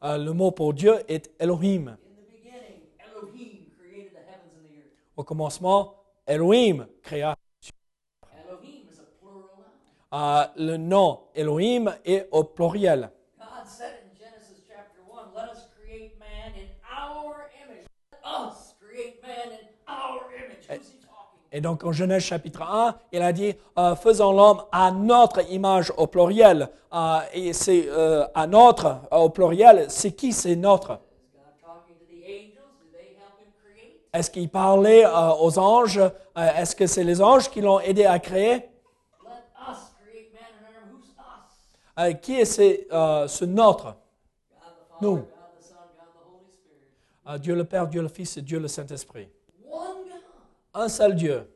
Euh, 0.03 0.19
Le 0.19 0.33
mot 0.33 0.51
pour 0.51 0.75
Dieu 0.75 0.97
est 1.07 1.31
Elohim. 1.39 1.97
Au 5.17 5.23
commencement, 5.23 5.95
Elohim 6.27 6.89
créa. 7.03 7.37
Elohim 8.33 8.89
is 8.91 8.99
a 8.99 9.05
plural 9.21 9.47
noun. 9.59 10.04
Euh, 10.15 10.45
le 10.57 10.77
nom 10.77 11.23
Elohim 11.35 11.93
est 12.05 12.29
au 12.31 12.45
pluriel. 12.45 13.11
God 13.37 13.67
said 13.67 13.95
in 14.05 14.17
Genesis 14.17 14.63
chapter 14.69 15.01
1, 15.11 15.35
let 15.35 15.51
us 15.53 15.67
create 15.77 16.17
man 16.21 16.53
in 16.55 16.69
our 16.89 17.51
image. 17.65 17.87
Let 18.13 18.49
us 18.49 18.75
create 18.81 19.21
man 19.23 19.59
in 19.59 19.67
our 19.89 20.23
image. 20.37 20.67
Who's 20.69 20.93
he 20.93 20.99
talking 21.01 21.41
to? 21.41 21.57
Et 21.57 21.61
donc 21.61 21.83
en 21.83 21.91
Genèse 21.91 22.23
chapitre 22.23 22.63
1, 22.63 22.95
il 23.13 23.23
a 23.23 23.33
dit, 23.33 23.55
euh, 23.77 23.97
faisons 23.97 24.33
l'homme 24.33 24.63
à 24.71 24.93
notre 24.93 25.51
image 25.51 25.93
au 25.97 26.07
pluriel. 26.07 26.69
Euh, 26.93 27.19
et 27.33 27.53
c'est 27.53 27.87
euh, 27.89 28.25
à 28.37 28.47
notre 28.47 29.01
au 29.11 29.31
pluriel, 29.31 29.87
c'est 29.89 30.13
qui? 30.13 30.33
C'est 30.33 30.55
notre? 30.55 31.01
Est-ce 34.13 34.31
qu'il 34.31 34.49
parlait 34.49 35.05
aux 35.41 35.59
anges? 35.59 36.01
Est-ce 36.37 36.77
que 36.77 36.87
c'est 36.87 37.03
les 37.03 37.21
anges 37.21 37.51
qui 37.51 37.61
l'ont 37.61 37.81
aidé 37.81 38.05
à 38.05 38.21
créer 38.21 38.53
Let 39.25 39.73
us 39.73 39.91
create 39.99 40.33
man 40.33 40.55
in 40.55 40.65
our 40.65 40.71
image. 40.71 40.93
Who's 40.93 41.11
us? 41.19 41.51
Euh, 41.99 42.13
Qui 42.15 42.41
est 42.41 42.45
ce, 42.45 42.93
euh, 42.93 43.29
ce 43.29 43.45
notre 43.45 43.97
Nous. 45.01 45.27
Euh, 47.27 47.39
Dieu 47.39 47.55
le 47.55 47.65
Père, 47.65 47.87
Dieu 47.87 48.03
le 48.03 48.09
Fils 48.09 48.37
et 48.37 48.43
Dieu 48.43 48.59
le 48.59 48.69
Saint-Esprit. 48.69 49.29
Un 50.75 50.89
seul 50.89 51.15
Dieu. 51.15 51.49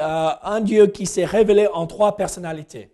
euh, 0.00 0.30
un 0.42 0.60
Dieu 0.60 0.86
qui 0.86 1.04
s'est 1.04 1.24
révélé 1.24 1.66
en 1.66 1.86
trois 1.86 2.16
personnalités. 2.16 2.90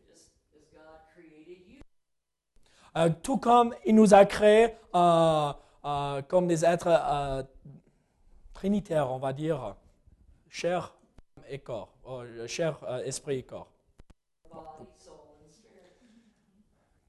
Tout 3.23 3.37
comme 3.37 3.75
il 3.87 3.94
nous 3.94 4.12
a 4.14 4.25
créés 4.25 4.75
comme 4.92 6.46
des 6.49 6.64
êtres 6.64 7.46
trinitaires, 8.53 9.11
on 9.12 9.18
va 9.18 9.33
dire, 9.33 9.77
chair 10.49 10.94
et 11.49 11.61
corps, 11.61 11.94
chair, 12.46 12.79
esprit 13.05 13.38
et 13.38 13.42
corps. 13.44 13.70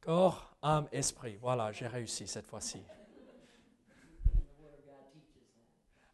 Corps, 0.01 0.55
âme, 0.61 0.87
esprit. 0.91 1.37
Voilà, 1.41 1.71
j'ai 1.71 1.87
réussi 1.87 2.27
cette 2.27 2.47
fois-ci. 2.47 2.81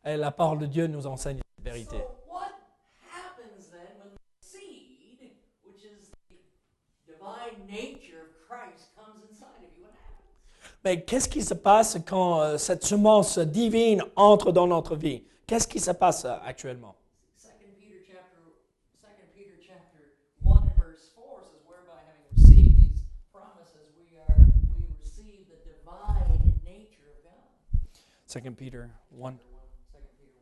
Et 0.03 0.17
la 0.17 0.31
parole 0.31 0.59
de 0.59 0.65
Dieu 0.65 0.87
nous 0.87 1.07
enseigne 1.07 1.39
cette 1.55 1.65
vérité. 1.65 1.97
Mais 10.87 11.03
qu'est-ce 11.03 11.27
qui 11.27 11.43
se 11.43 11.53
passe 11.53 11.97
quand 12.07 12.39
euh, 12.39 12.57
cette 12.57 12.85
semence 12.85 13.39
divine 13.39 14.03
entre 14.15 14.53
dans 14.53 14.67
notre 14.67 14.95
vie? 14.95 15.21
Qu'est-ce 15.45 15.67
qui 15.67 15.81
se 15.81 15.91
passe 15.91 16.23
euh, 16.23 16.35
actuellement 16.45 16.95
2 17.43 17.49
Peter 17.59 17.99
chapter 18.07 18.39
2 19.03 19.09
Peter 19.35 19.57
chapter 19.67 20.15
1 20.45 20.49
and 20.49 20.71
verse 20.79 21.09
4 21.13 21.43
says, 21.43 21.59
Whereby 21.67 21.99
having 22.07 22.23
received 22.31 22.79
these 22.79 23.01
promises, 23.33 23.91
we 23.99 24.15
are 24.15 24.31
we 24.79 24.87
receive 25.03 25.43
the 25.51 25.59
divine 25.67 26.55
nature 26.63 27.03
of 27.11 27.19
God. 27.19 27.43
2 28.41 28.51
Peter 28.51 28.83
1. 29.21 29.31
2 29.31 29.37
Peter 30.17 30.33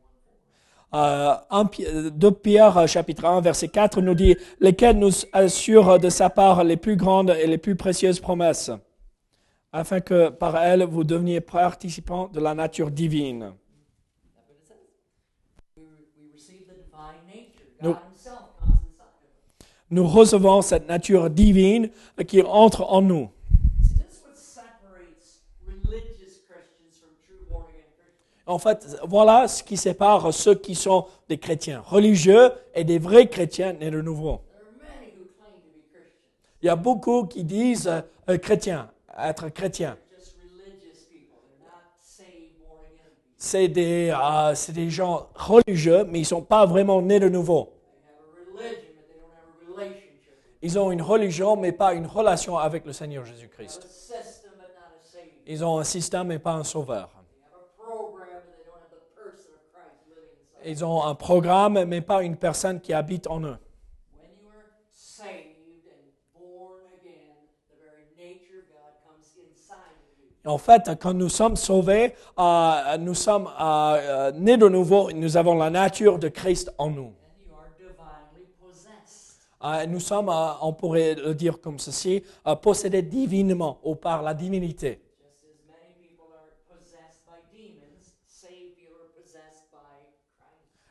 1 0.92 0.92
4. 0.92 0.94
Euh, 0.94 1.36
1 1.50 1.66
Pi- 1.66 1.86
euh, 1.86 2.10
2 2.10 2.32
Pierre 2.32 2.78
euh, 2.78 2.88
chapitre 2.88 3.26
1 3.26 3.42
verset 3.42 3.68
4 3.70 4.02
nous 4.02 4.14
dit 4.16 4.36
lesquels 4.60 4.98
nous 4.98 5.12
assurent 5.34 6.00
de 6.00 6.10
sa 6.10 6.30
part 6.30 6.64
les 6.64 6.78
plus 6.78 6.96
grandes 6.96 7.32
et 7.32 7.48
les 7.48 7.58
plus 7.58 7.76
précieuses 7.76 8.20
promesses 8.20 8.72
afin 9.72 10.00
que 10.00 10.30
par 10.30 10.56
elles 10.64 10.84
vous 10.84 11.04
deveniez 11.04 11.42
participants 11.42 12.28
de 12.30 12.40
la 12.40 12.54
nature 12.54 12.92
divine. 12.92 13.54
Nous 19.92 20.08
recevons 20.08 20.62
cette 20.62 20.88
nature 20.88 21.30
divine 21.30 21.90
qui 22.28 22.42
entre 22.42 22.84
en 22.84 23.02
nous. 23.02 23.30
See, 23.84 23.94
this 23.96 24.16
is 24.16 24.24
what 24.26 24.36
separates 24.36 25.42
religious 25.68 26.40
Christians 26.48 26.98
from 27.00 27.12
true 27.26 27.46
born 27.50 27.66
again 27.70 27.86
Christians. 27.96 28.35
En 28.48 28.60
fait, 28.60 28.98
voilà 29.04 29.48
ce 29.48 29.64
qui 29.64 29.76
sépare 29.76 30.32
ceux 30.34 30.56
qui 30.56 30.76
sont 30.76 31.08
des 31.28 31.38
chrétiens 31.38 31.82
religieux 31.82 32.52
et 32.76 32.84
des 32.84 33.00
vrais 33.00 33.28
chrétiens 33.28 33.74
nés 33.74 33.90
de 33.90 34.02
nouveau. 34.02 34.42
Il 36.62 36.68
y 36.68 36.70
a 36.70 36.76
beaucoup 36.76 37.26
qui 37.26 37.44
disent 37.44 37.88
euh, 37.88 38.02
euh, 38.30 38.38
chrétien, 38.38 38.90
être 39.20 39.50
chrétien. 39.50 39.98
C'est 43.38 43.68
des, 43.68 44.12
euh, 44.12 44.56
des 44.70 44.90
gens 44.90 45.30
religieux, 45.36 46.06
mais 46.06 46.20
ils 46.20 46.24
ne 46.24 46.28
sont 46.28 46.42
pas 46.42 46.66
vraiment 46.66 47.02
nés 47.02 47.20
de 47.20 47.30
nouveau. 47.30 47.72
Ils 50.62 50.80
ont 50.80 50.92
une 50.92 51.04
religion, 51.04 51.56
mais 51.56 51.72
pas 51.72 51.94
une 51.94 52.08
relation 52.08 52.58
avec 52.58 52.86
le 52.86 52.94
Seigneur 52.94 53.24
Jésus-Christ. 53.26 53.88
Ils 55.46 55.64
ont 55.64 55.78
un 55.78 55.84
système, 55.84 56.28
mais 56.28 56.40
pas 56.40 56.54
un 56.54 56.64
sauveur. 56.64 57.12
They 57.38 57.44
have 57.44 57.54
a 57.54 57.84
program, 57.84 58.42
but 58.48 58.58
they 58.58 58.66
don't 58.66 58.82
have 58.82 58.90
the 60.10 60.55
Ils 60.66 60.84
ont 60.84 61.04
un 61.04 61.16
programme, 61.16 61.86
mais 61.86 62.02
pas 62.02 62.24
une 62.24 62.38
personne 62.38 62.82
qui 62.82 62.92
habite 62.94 63.28
en 63.28 63.42
eux. 63.44 63.58
En 70.46 70.58
fait, 70.60 70.92
quand 71.00 71.14
nous 71.14 71.30
sommes 71.30 71.56
sauvés, 71.56 72.14
euh, 72.38 72.98
nous 73.00 73.16
sommes 73.16 73.48
euh, 73.48 73.52
euh, 73.62 74.32
nés 74.32 74.58
de 74.58 74.68
nouveau, 74.70 75.12
nous 75.12 75.38
avons 75.38 75.56
la 75.56 75.72
nature 75.72 76.20
de 76.20 76.28
Christ 76.28 76.72
en 76.78 76.92
nous. 76.92 77.14
Euh, 79.64 79.86
nous 79.88 80.00
sommes, 80.00 80.32
on 80.62 80.74
pourrait 80.74 81.16
le 81.16 81.34
dire 81.34 81.60
comme 81.60 81.80
ceci, 81.80 82.24
possédés 82.62 83.02
divinement 83.02 83.80
ou 83.84 83.96
par 83.96 84.22
la 84.22 84.36
divinité. 84.36 85.05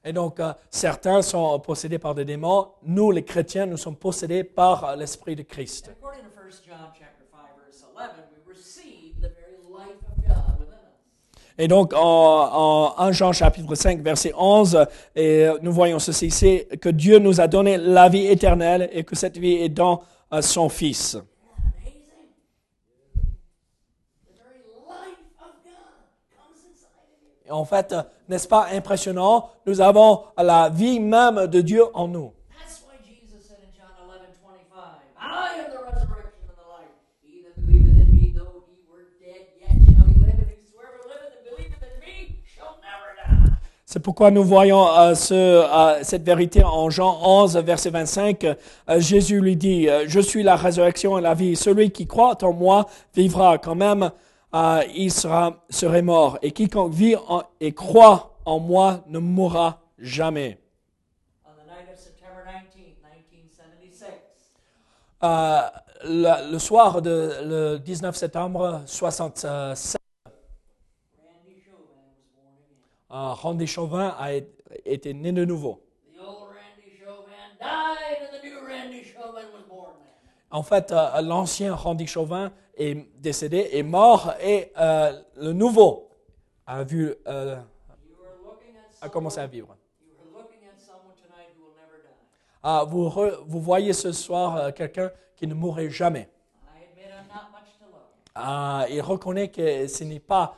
Et 0.05 0.13
donc, 0.13 0.39
euh, 0.39 0.53
certains 0.71 1.23
sont 1.23 1.59
possédés 1.61 1.99
par 1.99 2.15
des 2.15 2.25
démons. 2.27 2.69
Nous, 2.83 3.11
les 3.11 3.25
chrétiens, 3.25 3.65
nous 3.65 3.79
sommes 3.79 3.97
possédés 3.97 4.45
par 4.45 4.85
euh, 4.85 4.97
l'Esprit 4.97 5.35
de 5.35 5.43
Christ. 5.43 5.89
And 5.89 5.93
according 5.99 6.25
to 6.25 6.41
1 6.41 6.51
John 6.67 6.91
chapter 6.93 7.25
5, 7.31 7.41
verse 7.57 7.85
11, 7.97 8.11
we 8.47 8.55
receive 8.55 9.21
the 9.23 9.31
very 9.31 9.57
life 9.73 9.97
of 10.07 10.23
God 10.27 10.59
within 10.61 10.75
us. 10.75 11.57
Et 11.57 11.69
donc, 11.69 11.95
en, 11.95 12.91
en 12.99 12.99
1 12.99 13.13
Jean 13.13 13.33
chapitre 13.33 13.75
5, 13.75 14.03
verset 14.03 14.33
11, 14.37 14.87
et 15.17 15.49
nous 15.63 15.73
voyons 15.73 15.99
ceci, 15.99 16.31
c'est 16.31 16.69
que 16.81 16.91
Dieu 16.91 17.19
nous 17.19 17.41
a 17.41 17.47
donné 17.47 17.79
la 17.79 18.11
vie 18.11 18.27
éternelle 18.27 18.91
et 18.93 19.05
que 19.05 19.17
cette 19.17 19.39
vie 19.39 19.55
est 19.55 19.71
dans 19.71 20.03
euh, 20.35 20.43
son 20.43 20.69
Fils. 20.69 21.17
Et 27.47 27.51
en 27.51 27.65
fait, 27.65 27.93
euh, 27.93 28.03
n'est-ce 28.29 28.49
pas 28.49 28.69
impressionnant? 28.73 29.51
Nous 29.67 29.81
avons 29.81 30.25
la 30.37 30.69
vie 30.69 31.01
même 31.01 31.47
de 31.47 31.61
Dieu 31.61 31.85
en 31.95 32.09
nous. 32.09 32.33
That's 32.59 32.83
why 32.87 32.97
Jesus 33.05 33.47
said 33.47 33.59
in 33.63 33.71
John 33.77 33.91
11, 34.09 34.21
25, 34.43 34.81
I 35.19 35.61
am 35.61 35.71
the 35.71 35.83
resurrection 35.85 36.45
and 36.49 36.57
the 36.57 36.69
life. 36.69 36.93
He 37.23 37.43
that 37.43 37.55
believeth 37.57 37.99
in 38.01 38.11
me, 38.15 38.33
though 38.35 38.65
he 38.69 38.81
were 38.91 39.07
dead, 39.21 39.49
yet 39.61 39.77
shall 39.93 40.07
he 40.07 40.15
live. 40.21 40.39
And 40.39 40.51
whosoever 40.57 41.01
liveth 41.09 41.37
and 41.37 41.45
believeth 41.51 41.83
in 41.83 42.01
me 42.01 42.39
shall 42.45 42.79
never 42.81 43.15
die. 43.17 43.53
C'est 43.87 44.01
pourquoi 44.01 44.31
nous 44.31 44.43
voyons 44.43 44.89
euh, 44.89 45.15
ce, 45.15 45.35
euh, 45.35 46.03
cette 46.03 46.25
vérité 46.25 46.65
en 46.65 46.91
Jean 46.91 47.19
11, 47.23 47.59
verset 47.59 47.91
25. 47.91 48.45
Euh, 48.45 48.57
Jésus 48.99 49.41
lui 49.41 49.57
dit, 49.57 49.89
Je 50.07 50.21
suis 50.21 50.43
la 50.43 50.57
résurrection 50.57 51.19
et 51.19 51.21
la 51.21 51.35
vie. 51.35 51.55
Celui 51.57 51.91
qui 51.91 52.07
croit 52.07 52.43
en 52.43 52.53
moi 52.53 52.87
vivra 53.15 53.59
quand 53.59 53.77
même, 53.77 54.11
euh, 54.55 54.83
il 54.95 55.11
sera, 55.13 55.65
serait 55.71 56.03
mort. 56.03 56.39
Et 56.43 56.53
quiconque 56.53 56.93
vit 56.93 57.17
en- 57.17 57.43
et 57.61 57.73
croit 57.75 58.39
en 58.45 58.59
moi 58.61 59.03
ne 59.07 59.19
mourra 59.19 59.81
jamais. 59.99 60.59
On 61.45 61.51
the 61.51 61.67
night 61.67 61.89
of 61.93 61.99
September 61.99 62.43
19th, 62.45 62.77
1976, 63.33 64.13
Euh, 65.23 65.61
le, 66.05 66.53
le 66.53 66.59
soir 66.59 67.01
de 67.01 67.33
le 67.45 67.79
19 67.79 68.15
septembre 68.15 68.83
67, 68.87 69.97
Randy 71.17 71.63
Chauvin 71.65 72.05
was 72.13 72.29
born 72.37 72.55
again. 72.59 73.31
euh, 73.31 73.33
Randy 73.33 73.67
Chauvin 73.67 74.15
a 74.19 74.33
été 74.85 75.15
né 75.15 75.33
de 75.33 75.45
nouveau. 75.47 75.81
The 76.15 76.21
old 76.21 76.51
Randy 76.53 76.91
Chauvin 77.03 77.57
died, 77.59 78.19
and 78.21 78.39
the 78.39 78.45
new 78.45 78.59
Randy 78.67 79.03
Chauvin. 79.05 79.49
En 80.55 80.63
fait, 80.63 80.93
euh, 80.93 81.21
l'ancien 81.21 81.75
Randy 81.75 82.07
Chauvin 82.07 82.53
est 82.77 82.95
décédé, 83.21 83.71
est 83.73 83.83
mort, 83.83 84.35
et 84.41 84.71
euh, 84.79 85.21
le 85.35 85.53
nouveau 85.53 86.09
a, 86.65 86.85
vu, 86.85 87.13
euh, 87.27 87.57
a 89.01 89.09
commencé 89.09 89.41
à 89.41 89.49
vivre. 89.49 89.77
Ah, 92.63 92.85
vous, 92.87 93.11
voyez 93.61 93.93
ce 93.93 94.13
soir 94.13 94.73
quelqu'un 94.75 95.11
qui 95.35 95.49
ne 95.49 95.55
mourrait 95.55 95.91
jamais. 95.91 96.29
Ah, 98.33 98.87
il 98.89 99.01
reconnaît 99.01 99.49
que 99.49 99.89
ce 99.89 100.05
n'est 100.05 100.21
pas 100.21 100.57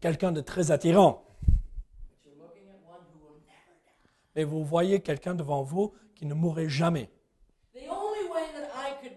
quelqu'un 0.00 0.30
de 0.30 0.40
très 0.40 0.70
attirant, 0.70 1.24
mais 4.36 4.44
vous 4.44 4.64
voyez 4.64 5.00
quelqu'un 5.00 5.34
devant 5.34 5.64
vous 5.64 5.92
qui 6.14 6.26
ne 6.26 6.34
mourrait 6.34 6.68
jamais. 6.68 7.10
The 7.74 7.90
only 7.90 8.28
way 8.30 8.46
that 8.54 8.70
I 8.72 8.92
could 9.02 9.10
die 9.10 9.10
is 9.10 9.10
if 9.10 9.10
God 9.10 9.10
died. 9.10 9.13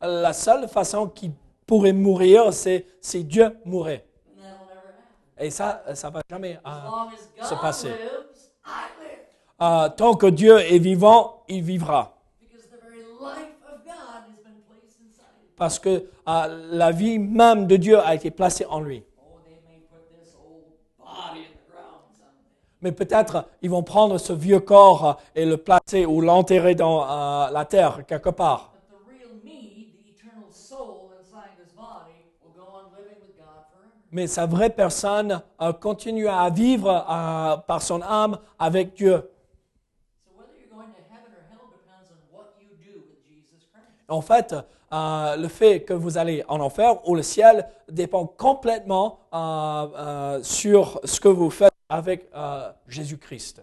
La 0.00 0.32
seule 0.32 0.68
façon 0.68 1.08
qu'il 1.08 1.32
pourrait 1.66 1.92
mourir, 1.92 2.52
c'est 2.52 2.86
si 3.00 3.24
Dieu 3.24 3.58
mourait. 3.64 4.04
Et 5.40 5.50
ça, 5.50 5.82
ça 5.94 6.10
va 6.10 6.20
jamais 6.28 6.58
euh, 6.66 7.44
se 7.44 7.54
passer. 7.54 7.92
Euh, 9.60 9.88
tant 9.90 10.14
que 10.14 10.26
Dieu 10.26 10.58
est 10.58 10.78
vivant, 10.78 11.44
il 11.48 11.62
vivra. 11.62 12.14
Parce 15.56 15.78
que 15.78 15.88
euh, 16.28 16.68
la 16.70 16.92
vie 16.92 17.18
même 17.18 17.66
de 17.66 17.76
Dieu 17.76 17.98
a 17.98 18.14
été 18.14 18.30
placée 18.30 18.64
en 18.66 18.80
lui. 18.80 19.04
Mais 22.80 22.92
peut-être 22.92 23.46
ils 23.62 23.70
vont 23.70 23.82
prendre 23.82 24.18
ce 24.18 24.32
vieux 24.32 24.60
corps 24.60 25.20
et 25.34 25.44
le 25.44 25.56
placer 25.56 26.06
ou 26.06 26.20
l'enterrer 26.20 26.74
dans 26.74 27.02
euh, 27.04 27.50
la 27.50 27.64
terre 27.64 28.04
quelque 28.06 28.30
part. 28.30 28.74
Mais 34.10 34.26
sa 34.26 34.46
vraie 34.46 34.70
personne 34.70 35.42
euh, 35.60 35.72
continue 35.72 36.28
à 36.28 36.50
vivre 36.50 36.88
euh, 36.88 37.56
par 37.58 37.82
son 37.82 38.02
âme 38.02 38.38
avec 38.58 38.94
Dieu. 38.94 39.22
En 44.08 44.20
fait, 44.22 44.54
euh, 44.92 45.36
le 45.36 45.48
fait 45.48 45.82
que 45.84 45.92
vous 45.92 46.16
allez 46.18 46.44
en 46.48 46.60
enfer 46.60 47.06
ou 47.08 47.14
le 47.14 47.22
ciel 47.22 47.68
dépend 47.90 48.26
complètement 48.26 49.18
euh, 49.34 49.86
euh, 49.96 50.42
sur 50.42 51.00
ce 51.04 51.20
que 51.20 51.28
vous 51.28 51.50
faites 51.50 51.72
avec 51.88 52.28
euh, 52.34 52.72
Jésus-Christ. 52.86 53.62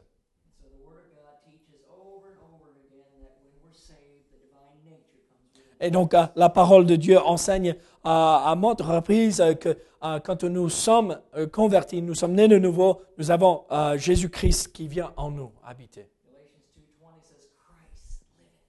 Et 5.81 5.91
donc, 5.91 6.13
euh, 6.13 6.25
la 6.35 6.49
parole 6.49 6.85
de 6.85 6.95
Dieu 6.95 7.19
enseigne 7.19 7.75
euh, 8.05 8.09
à 8.09 8.55
maintes 8.55 8.81
reprises 8.81 9.41
euh, 9.41 9.55
que 9.55 9.75
euh, 10.03 10.19
quand 10.19 10.43
nous 10.43 10.69
sommes 10.69 11.19
convertis, 11.51 12.03
nous 12.03 12.13
sommes 12.13 12.33
nés 12.33 12.47
de 12.47 12.59
nouveau, 12.59 13.01
nous 13.17 13.31
avons 13.31 13.63
Jésus-Christ 13.95 14.71
qui 14.71 14.87
vient 14.87 15.11
en 15.17 15.31
nous 15.31 15.51
habiter. 15.65 16.07
Galatians 16.29 16.61
2.20 16.77 17.23
says, 17.23 17.47
Christ 17.57 18.21
liveth 18.37 18.59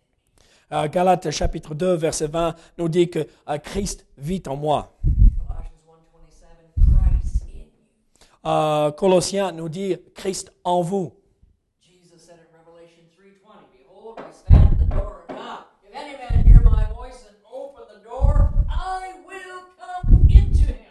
in 0.70 0.82
me. 0.84 0.88
Galates 0.88 1.30
chapitre 1.30 1.74
2, 1.74 1.96
verset 1.96 2.28
20 2.28 2.54
nous 2.78 2.88
dit 2.88 3.10
que 3.10 3.26
Christ 3.62 4.06
vit 4.16 4.42
en 4.46 4.56
moi. 4.56 4.96
Colossians 5.46 5.68
1.27, 5.86 6.82
Christ 6.82 7.42
in 7.42 7.58
you. 7.58 7.68
Euh, 8.46 8.92
Colossiens 8.92 9.50
nous 9.50 9.68
dit 9.68 9.96
Christ 10.14 10.52
en 10.62 10.80
vous. 10.80 11.12
Jesus 11.80 12.24
said 12.24 12.36
in 12.36 12.46
Revelation 12.56 13.02
3.20, 13.18 13.66
Behold, 13.72 14.20
I 14.20 14.32
stand 14.32 14.68
at 14.70 14.78
the 14.78 14.88
door 14.88 15.24
and 15.28 15.36
knock. 15.36 15.66
If 15.82 15.92
any 15.92 16.16
man 16.16 16.44
hear 16.46 16.62
my 16.62 16.84
voice 16.94 17.26
and 17.26 17.36
open 17.52 17.84
the 17.92 18.04
door, 18.08 18.52
I 18.70 19.14
will 19.26 19.64
come 19.76 20.28
into 20.28 20.62
him. 20.62 20.86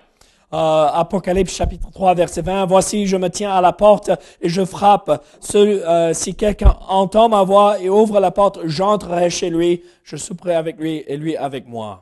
Apocalypse 0.51 1.55
chapitre 1.55 1.89
3, 1.91 2.13
verset 2.15 2.41
20. 2.41 2.65
Voici, 2.65 3.07
je 3.07 3.15
me 3.15 3.29
tiens 3.29 3.53
à 3.53 3.61
la 3.61 3.71
porte 3.71 4.11
et 4.41 4.49
je 4.49 4.65
frappe. 4.65 5.23
Euh, 5.55 6.13
si 6.13 6.35
quelqu'un 6.35 6.75
entend 6.89 7.29
ma 7.29 7.43
voix 7.43 7.79
et 7.79 7.89
ouvre 7.89 8.19
la 8.19 8.31
porte, 8.31 8.59
j'entrerai 8.65 9.29
chez 9.29 9.49
lui, 9.49 9.81
je 10.03 10.17
souperai 10.17 10.55
avec 10.55 10.77
lui 10.77 11.05
et 11.07 11.15
lui 11.15 11.37
avec 11.37 11.65
moi. 11.67 12.01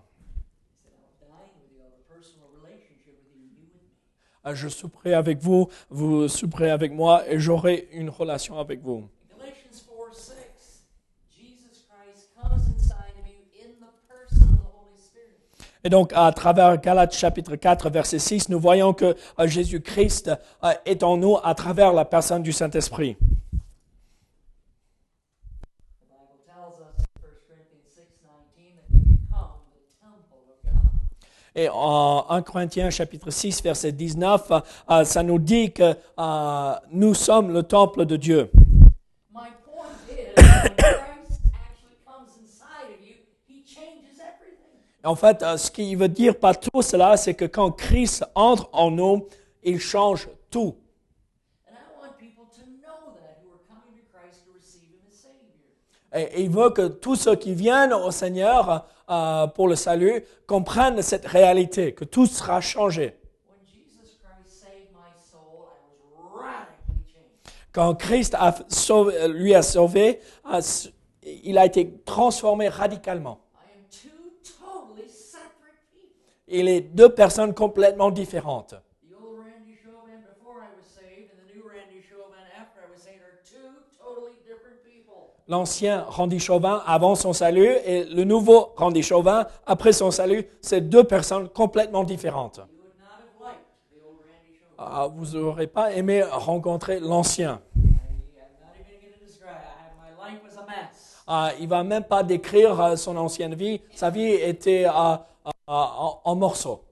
He 0.84 0.90
said, 0.90 1.30
I'll 1.30 1.30
dine 1.30 1.54
with 1.54 1.70
you, 1.70 1.78
I'll 1.78 1.94
have 1.94 1.94
a 1.94 2.10
personal 2.10 2.50
relationship 2.58 3.22
with 3.22 3.38
you, 3.38 3.46
you 3.54 3.70
with 3.70 3.86
me. 3.86 3.94
Euh, 4.33 4.33
Je 4.52 4.68
souperai 4.68 5.14
avec 5.14 5.40
vous, 5.40 5.70
vous 5.90 6.28
souperez 6.28 6.70
avec 6.70 6.92
moi 6.92 7.24
et 7.30 7.40
j'aurai 7.40 7.88
une 7.94 8.10
relation 8.10 8.60
avec 8.60 8.82
vous. 8.82 9.08
In 9.32 9.38
Galatians 9.40 9.86
4 9.88 10.14
6, 10.14 10.34
Jesus 11.30 11.86
Christ 11.88 12.30
comes 12.36 12.60
inside 12.76 13.16
of 13.22 13.26
you 13.26 13.40
in 13.64 13.80
the 13.80 13.94
person 14.10 14.44
of 14.44 14.60
the 14.60 14.76
Holy 14.76 14.98
Spirit. 14.98 15.40
Et 15.86 15.90
donc, 15.90 16.12
à 16.14 16.30
travers 16.34 16.82
Galates 16.82 17.16
chapitre 17.16 17.56
4, 17.56 17.90
verset 17.90 18.20
6, 18.20 18.50
nous 18.50 18.60
voyons 18.60 18.94
que 18.94 19.16
euh, 19.40 19.48
Jésus-Christ 19.48 20.32
euh, 20.64 20.74
est 20.86 21.04
en 21.04 21.16
nous 21.16 21.38
à 21.42 21.56
travers 21.56 21.94
la 21.94 22.04
personne 22.04 22.44
du 22.44 22.52
Saint-Esprit. 22.52 23.16
Et 31.56 31.68
euh, 31.68 31.72
en 31.72 32.26
1 32.30 32.42
Corinthiens 32.42 32.90
chapitre 32.90 33.30
6 33.30 33.62
verset 33.62 33.92
19, 33.92 34.52
euh, 34.90 35.04
ça 35.04 35.22
nous 35.22 35.38
dit 35.38 35.72
que 35.72 35.94
euh, 36.18 36.74
nous 36.92 37.14
sommes 37.14 37.54
le 37.54 37.62
temple 37.64 38.06
de 38.06 38.16
Dieu. 38.16 38.50
En 45.06 45.16
fait, 45.16 45.44
ce 45.58 45.70
qu'il 45.70 45.98
veut 45.98 46.08
dire 46.08 46.40
par 46.40 46.58
tout 46.58 46.82
cela, 46.82 47.18
c'est 47.18 47.34
que 47.34 47.44
quand 47.44 47.72
Christ 47.72 48.24
entre 48.36 48.70
en 48.72 48.90
nous, 48.90 49.28
il 49.62 49.78
change 49.78 50.30
tout. 50.50 50.78
Et 56.16 56.44
il 56.44 56.50
veut 56.50 56.70
que 56.70 56.88
tous 56.88 57.18
ceux 57.18 57.36
qui 57.36 57.54
viennent 57.54 57.92
au 57.92 58.12
Seigneur 58.12 58.86
euh, 59.14 59.48
pour 59.48 59.68
le 59.68 59.76
salut 59.76 60.24
comprennent 60.48 61.02
cette 61.02 61.26
réalité, 61.26 61.94
que 61.94 62.06
tout 62.06 62.26
sera 62.26 62.62
changé. 62.62 63.16
Quand 67.72 67.96
Christ 67.96 68.36
a 68.38 68.52
sauvé- 68.70 69.28
lui 69.30 69.56
a 69.56 69.64
sauvé, 69.64 70.20
a 70.46 70.60
s- 70.60 70.92
il 71.24 71.58
a 71.58 71.66
été 71.66 71.92
transformé 72.06 72.70
radicalement. 72.70 73.40
Il 76.48 76.68
est 76.68 76.82
deux 76.82 77.10
personnes 77.14 77.54
complètement 77.54 78.12
différentes. 78.12 78.76
The 79.10 79.16
old 79.16 79.40
Randy 79.40 79.76
Chauvin 79.84 80.20
before 80.22 80.58
I 80.62 80.70
was 80.78 80.86
saved 80.86 81.32
and 81.34 81.40
the 81.50 81.56
new 81.56 81.64
Randy 81.68 82.02
Chauvin 82.08 82.44
after 82.62 82.80
I 82.86 82.92
was 82.94 83.02
saved 83.02 83.24
are 83.24 83.40
two 83.44 83.72
totally 83.98 84.38
different 84.46 84.84
people. 84.84 85.34
L'ancien 85.54 86.06
Randy 86.10 86.40
Chauvin 86.40 86.82
avant 86.88 87.14
son 87.14 87.32
salut 87.32 87.70
et 87.86 88.06
le 88.06 88.24
nouveau 88.24 88.74
Randy 88.76 89.04
Chauvin 89.04 89.46
après 89.68 89.94
son 89.94 90.10
salut, 90.10 90.48
c'est 90.62 90.82
deux 90.82 91.04
personnes 91.04 91.48
complètement 91.48 92.04
différentes. 92.04 92.60
Ah, 94.80 95.08
vous 95.14 95.38
n'aurez 95.38 95.68
pas 95.68 95.94
aimé 95.94 96.24
rencontrer 96.24 97.00
l'ancien. 97.00 97.62
Ah, 101.28 101.52
il 101.60 101.68
va 101.68 101.84
même 101.84 102.06
pas 102.06 102.24
décrire 102.24 102.82
euh, 102.82 102.96
son 102.96 103.16
ancienne 103.16 103.54
vie. 103.54 103.80
Sa 103.94 104.10
vie 104.10 104.32
était 104.32 104.88
euh, 104.88 104.92
euh, 104.92 105.52
en, 105.68 106.20
en 106.24 106.36
morceaux. 106.36 106.84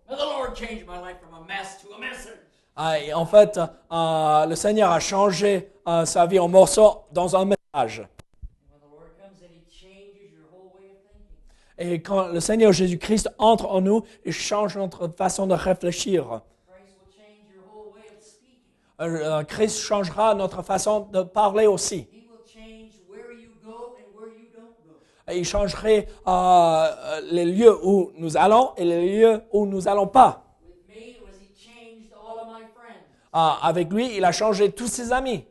Ah, 2.75 2.99
et 2.99 3.11
en 3.11 3.25
fait, 3.25 3.59
le 3.89 4.53
Seigneur 4.53 4.91
a 4.91 4.99
changé 4.99 5.71
sa 6.05 6.27
vie 6.27 6.37
en 6.37 6.47
morceaux 6.47 7.05
dans 7.11 7.35
un 7.35 7.45
message. 7.45 8.03
And 8.73 8.79
when 8.81 8.81
the 8.81 8.91
Lord 8.91 9.11
comes 9.19 9.41
in, 9.41 9.51
He 9.51 9.63
changes 9.69 10.31
your 10.31 10.47
whole 10.51 10.71
way 10.75 10.91
of 10.91 10.99
thinking. 11.11 11.35
Et 11.83 11.99
quand 11.99 12.27
le 12.27 12.39
Seigneur 12.39 12.71
Jésus-Christ 12.71 13.31
entre 13.39 13.65
en 13.65 13.81
nous, 13.81 14.03
il 14.23 14.31
change 14.31 14.77
notre 14.77 15.07
façon 15.07 15.47
de 15.47 15.55
réfléchir. 15.55 16.41
Euh, 18.99 19.07
euh, 19.07 19.43
Christ 19.43 19.79
changera 19.79 20.35
notre 20.35 20.61
façon 20.61 21.07
de 21.11 21.23
parler 21.23 21.65
aussi. 21.65 22.07
Il 25.33 25.43
changerait 25.43 26.07
euh, 26.27 27.21
les 27.31 27.45
lieux 27.45 27.75
où 27.83 28.11
nous 28.15 28.37
allons 28.37 28.73
et 28.77 28.85
les 28.85 29.17
lieux 29.17 29.41
où 29.51 29.65
nous 29.65 29.81
n'allons 29.81 30.07
pas. 30.07 30.43
Ah, 33.33 33.57
avec 33.63 33.91
lui, 33.91 34.17
il 34.17 34.25
a 34.25 34.31
changé 34.31 34.71
tous 34.71 34.87
ses 34.87 35.11
amis. 35.11 35.45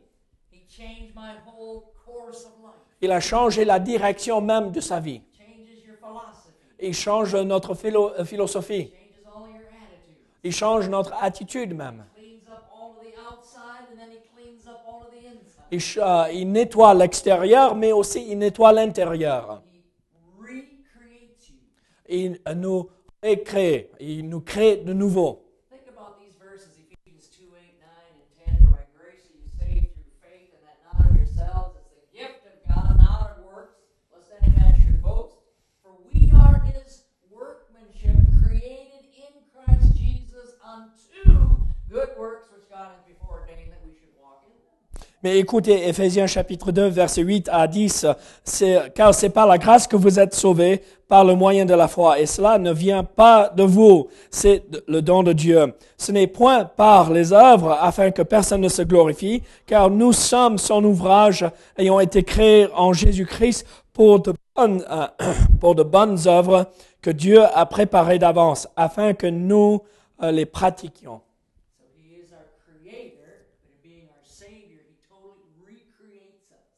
Il 3.01 3.11
a 3.11 3.19
changé 3.19 3.65
la 3.65 3.79
direction 3.79 4.39
même 4.39 4.71
de 4.71 4.79
sa 4.79 5.01
vie. 5.01 5.21
Il 6.81 6.93
change 6.95 7.35
notre 7.35 7.75
philo- 7.75 8.11
euh, 8.17 8.25
philosophie. 8.25 8.91
Il 10.43 10.51
change 10.51 10.89
notre 10.89 11.13
attitude 11.21 11.73
même. 11.75 12.03
Il, 15.71 15.79
euh, 15.97 16.31
il 16.33 16.51
nettoie 16.51 16.93
l'extérieur, 16.93 17.75
mais 17.75 17.91
aussi 17.91 18.25
il 18.29 18.37
nettoie 18.39 18.73
l'intérieur. 18.73 19.61
Il 22.09 22.41
euh, 22.47 22.53
nous 22.55 22.89
recrée, 23.23 23.91
il 23.99 24.27
nous 24.27 24.41
crée 24.41 24.77
de 24.77 24.93
nouveau. 24.93 25.50
Mais 45.23 45.37
écoutez, 45.37 45.87
Éphésiens 45.87 46.25
chapitre 46.25 46.71
2, 46.71 46.87
versets 46.87 47.21
8 47.21 47.49
à 47.51 47.67
10, 47.67 48.07
c'est, 48.43 48.91
car 48.95 49.13
c'est 49.13 49.29
par 49.29 49.45
la 49.47 49.57
grâce 49.57 49.85
que 49.87 49.95
vous 49.95 50.19
êtes 50.19 50.33
sauvés 50.33 50.81
par 51.07 51.25
le 51.25 51.35
moyen 51.35 51.65
de 51.65 51.73
la 51.73 51.87
foi. 51.87 52.19
Et 52.19 52.25
cela 52.25 52.57
ne 52.57 52.71
vient 52.71 53.03
pas 53.03 53.49
de 53.49 53.63
vous, 53.63 54.07
c'est 54.29 54.63
le 54.87 55.01
don 55.01 55.23
de 55.23 55.33
Dieu. 55.33 55.73
Ce 55.97 56.11
n'est 56.11 56.27
point 56.27 56.65
par 56.65 57.11
les 57.11 57.33
œuvres 57.33 57.77
afin 57.79 58.11
que 58.11 58.21
personne 58.21 58.61
ne 58.61 58.69
se 58.69 58.81
glorifie, 58.81 59.43
car 59.67 59.89
nous 59.89 60.13
sommes 60.13 60.57
son 60.57 60.83
ouvrage 60.83 61.45
ayant 61.77 61.99
été 61.99 62.23
créés 62.23 62.67
en 62.73 62.93
Jésus-Christ 62.93 63.67
pour 63.93 64.21
de 64.21 64.33
bonnes, 64.55 64.83
euh, 64.89 65.07
pour 65.59 65.75
de 65.75 65.83
bonnes 65.83 66.17
œuvres 66.27 66.67
que 67.01 67.09
Dieu 67.09 67.43
a 67.43 67.65
préparées 67.65 68.19
d'avance 68.19 68.67
afin 68.75 69.13
que 69.13 69.27
nous 69.27 69.81
euh, 70.23 70.31
les 70.31 70.45
pratiquions. 70.45 71.21
So 71.77 71.85
he 71.97 72.21
is 72.21 72.31
our 72.31 72.45
creator, 72.63 73.49
but 73.61 73.65
in 73.65 73.89
being 73.89 74.07
our 74.07 74.23
Savior, 74.23 74.79
he 74.87 74.95
totally 75.09 75.49
recreates 75.65 76.51
us. 76.53 76.69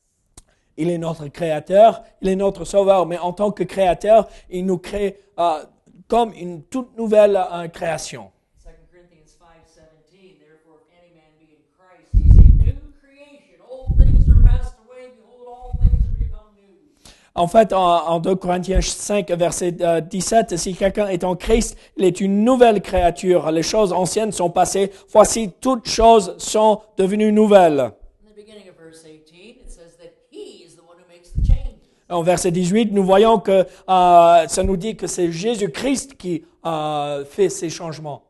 Il 0.77 0.89
est 0.89 0.97
notre 0.97 1.27
créateur, 1.27 2.03
il 2.21 2.29
est 2.29 2.36
notre 2.36 2.65
sauveur, 2.65 3.05
mais 3.05 3.17
en 3.17 3.33
tant 3.33 3.51
que 3.51 3.63
créateur, 3.63 4.27
il 4.49 4.65
nous 4.65 4.77
crée 4.77 5.19
euh, 5.39 5.63
comme 6.07 6.33
une 6.33 6.63
toute 6.63 6.97
nouvelle 6.97 7.36
euh, 7.36 7.67
création. 7.67 8.31
2 8.63 8.71
Corinthians 8.91 9.38
5:17 9.39 10.39
Therefore 10.39 10.79
if 10.81 10.89
any 10.97 11.13
man 11.13 11.33
be 11.39 11.49
in 11.53 11.63
Christ 11.77 12.09
he 12.13 12.21
is 12.27 12.39
a 12.39 12.73
new 12.73 12.93
creation 13.01 13.57
old 13.69 13.97
things 13.97 14.27
are 14.29 14.41
passed 14.43 14.75
away 14.86 15.13
behold 15.17 15.47
all 15.47 15.71
things 15.79 16.01
are 16.05 16.17
become 16.17 16.53
new 16.55 16.77
En 17.36 17.47
fait, 17.47 17.73
en, 17.73 18.07
en 18.07 18.19
2 18.19 18.36
Corinthiens 18.36 18.81
5, 18.81 19.31
verset 19.31 19.75
euh, 19.81 20.01
17, 20.01 20.57
si 20.57 20.75
quelqu'un 20.75 21.07
est 21.07 21.23
en 21.23 21.36
Christ, 21.36 21.77
il 21.97 22.05
est 22.05 22.21
une 22.21 22.43
nouvelle 22.43 22.81
créature. 22.81 23.51
Les 23.51 23.63
choses 23.63 23.91
anciennes 23.93 24.31
sont 24.31 24.49
passées. 24.51 24.91
Voici, 25.09 25.51
toutes 25.59 25.88
choses 25.88 26.36
sont 26.38 26.81
devenues 26.97 27.31
nouvelles. 27.31 27.79
In 27.79 28.29
the 28.29 28.36
beginning 28.36 28.69
of 28.69 28.75
verse 28.77 29.03
18 29.05 29.57
it 29.65 29.71
says 29.71 29.97
that 29.97 30.13
he 30.31 30.63
is 30.63 30.75
the 30.75 30.83
one 30.83 30.97
who 30.97 31.07
makes 31.09 31.31
the 31.31 31.41
change 31.41 31.81
En 32.09 32.21
verset 32.21 32.51
18, 32.51 32.91
nous 32.91 33.03
voyons 33.03 33.39
que 33.39 33.65
euh, 33.89 34.47
ça 34.47 34.63
nous 34.63 34.77
dit 34.77 34.95
que 34.95 35.07
c'est 35.07 35.31
Jésus-Christ 35.31 36.15
qui 36.17 36.45
euh, 36.65 37.25
fait 37.25 37.49
ces 37.49 37.69
changements. 37.69 38.23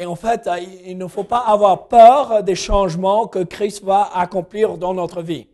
Et 0.00 0.06
en 0.06 0.16
fait, 0.16 0.46
euh, 0.46 0.58
il 0.86 0.96
ne 0.96 1.06
faut 1.06 1.24
pas 1.24 1.40
avoir 1.40 1.86
peur 1.86 2.42
des 2.42 2.54
changements 2.54 3.26
que 3.26 3.40
Christ 3.40 3.84
va 3.84 4.10
accomplir 4.14 4.78
dans 4.78 4.94
notre 4.94 5.20
vie. 5.20 5.46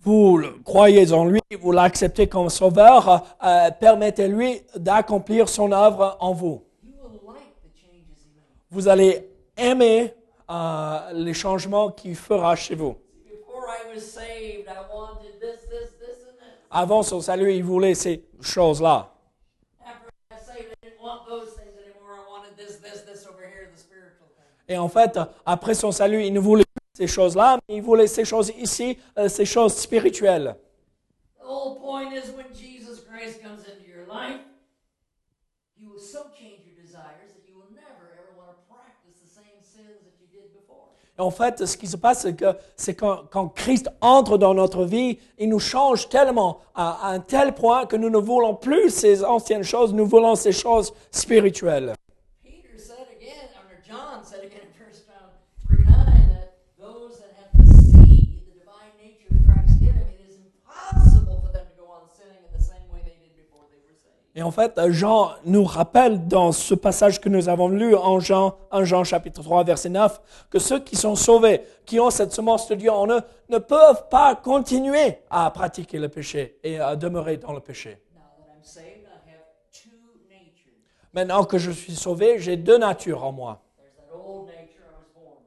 Vous 0.00 0.38
le 0.38 0.52
croyez 0.64 1.12
en 1.12 1.26
lui, 1.26 1.42
vous 1.60 1.72
l'acceptez 1.72 2.26
comme 2.26 2.48
sauveur, 2.48 3.36
euh, 3.44 3.70
permettez-lui 3.78 4.62
d'accomplir 4.74 5.50
son 5.50 5.72
œuvre 5.72 6.16
en 6.20 6.32
vous. 6.32 6.62
Vous 8.70 8.88
allez 8.88 9.27
aimer 9.58 10.14
euh, 10.50 11.12
les 11.12 11.34
changements 11.34 11.90
qu'il 11.90 12.16
fera 12.16 12.56
chez 12.56 12.74
vous. 12.74 12.96
Avant 16.70 17.02
son 17.02 17.20
salut, 17.20 17.54
il 17.54 17.64
voulait 17.64 17.94
ces 17.94 18.24
choses-là. 18.40 19.14
Et 24.68 24.76
en 24.76 24.88
fait, 24.88 25.18
après 25.46 25.74
son 25.74 25.90
salut, 25.92 26.24
il 26.24 26.32
ne 26.32 26.40
voulait 26.40 26.64
plus 26.64 27.06
ces 27.06 27.06
choses-là, 27.06 27.58
mais 27.68 27.76
il 27.76 27.82
voulait 27.82 28.06
ces 28.06 28.24
choses 28.24 28.52
ici, 28.58 28.98
euh, 29.16 29.28
ces 29.28 29.46
choses 29.46 29.74
spirituelles. 29.74 30.56
The 31.40 31.46
whole 31.46 31.80
point 31.80 32.12
is 32.12 32.30
when 32.36 32.52
Jesus 32.52 33.00
Christ 33.08 33.40
comes 33.42 33.64
into 33.64 33.88
your 33.88 34.04
life, 34.06 34.44
He 35.74 35.86
will 35.86 35.98
so 35.98 36.28
change 36.36 36.66
your 36.66 36.76
desires 36.76 37.32
that 37.32 37.48
you 37.48 37.56
will 37.56 37.72
never 37.72 38.12
ever 38.12 38.28
want 38.36 38.52
to 38.52 38.60
practice 38.68 39.16
the 39.24 39.30
same 39.30 39.56
sins 39.64 40.04
that 40.04 40.12
you 40.20 40.28
did 40.28 40.52
before. 40.52 40.92
En 41.20 41.32
fait, 41.32 41.66
ce 41.66 41.76
qui 41.76 41.88
se 41.88 41.96
passe, 41.96 42.20
c'est 42.22 42.36
que 42.36 42.56
c'est 42.76 42.94
quand, 42.94 43.48
Christ 43.56 43.90
entre 44.00 44.38
dans 44.38 44.54
notre 44.54 44.84
vie, 44.84 45.18
il 45.36 45.48
nous 45.48 45.58
change 45.58 46.08
tellement 46.08 46.60
à 46.76 47.10
un 47.10 47.18
tel 47.18 47.54
point 47.54 47.86
que 47.86 47.96
nous 47.96 48.08
ne 48.08 48.18
voulons 48.18 48.54
plus 48.54 48.90
ces 48.90 49.24
anciennes 49.24 49.64
choses, 49.64 49.92
nous 49.92 50.06
voulons 50.06 50.36
ces 50.36 50.52
choses 50.52 50.92
spirituelles. 51.10 51.94
Peter 52.44 52.78
said 52.78 53.08
again, 53.10 53.50
or 53.56 53.82
John 53.84 54.22
said 54.24 54.44
again 54.44 54.62
in 54.62 54.70
1 54.78 54.94
John 55.08 55.34
3 55.66 55.84
9, 55.90 56.28
that 56.28 56.54
those 56.78 57.18
that 57.18 57.34
have 57.34 57.66
the 57.66 57.82
seed, 57.82 58.38
the 58.46 58.60
divine 58.60 58.94
nature 59.02 59.34
of 59.34 59.42
Christ 59.42 59.82
in 59.82 59.86
them, 59.98 60.06
it 60.14 60.22
is 60.22 60.38
impossible 60.38 61.42
for 61.44 61.50
them 61.50 61.66
to 61.66 61.74
go 61.82 61.90
on 61.90 62.06
sinning 62.14 62.46
in 62.46 62.52
the 62.56 62.62
same 62.62 62.86
way 62.94 63.02
they 63.02 63.18
did 63.18 63.34
before 63.34 63.66
they 63.74 63.82
were 63.82 63.98
saved. 63.98 64.22
Et 64.38 64.42
en 64.42 64.52
fait, 64.52 64.80
Jean 64.90 65.32
nous 65.46 65.64
rappelle 65.64 66.28
dans 66.28 66.52
ce 66.52 66.72
passage 66.72 67.20
que 67.20 67.28
nous 67.28 67.48
avons 67.48 67.68
lu 67.68 67.96
en 67.96 68.20
Jean, 68.20 68.54
1 68.70 68.84
Jean 68.84 69.02
chapitre 69.02 69.42
3 69.42 69.64
verset 69.64 69.88
9, 69.88 70.46
que 70.48 70.60
ceux 70.60 70.78
qui 70.78 70.94
sont 70.94 71.16
sauvés, 71.16 71.62
qui 71.84 71.98
ont 71.98 72.10
cette 72.10 72.32
semence 72.32 72.68
de 72.68 72.76
Dieu 72.76 72.92
en 72.92 73.08
eux, 73.10 73.20
ne 73.48 73.58
peuvent 73.58 74.08
pas 74.08 74.36
continuer 74.36 75.18
à 75.28 75.50
pratiquer 75.50 75.98
le 75.98 76.08
péché 76.08 76.56
et 76.62 76.78
à 76.78 76.94
demeurer 76.94 77.38
dans 77.38 77.52
le 77.52 77.58
péché. 77.58 78.00
Maintenant 81.12 81.42
que 81.42 81.58
je 81.58 81.72
suis 81.72 81.96
sauvé, 81.96 82.38
j'ai 82.38 82.56
deux 82.56 82.78
natures 82.78 83.24
en 83.24 83.32
moi. 83.32 83.60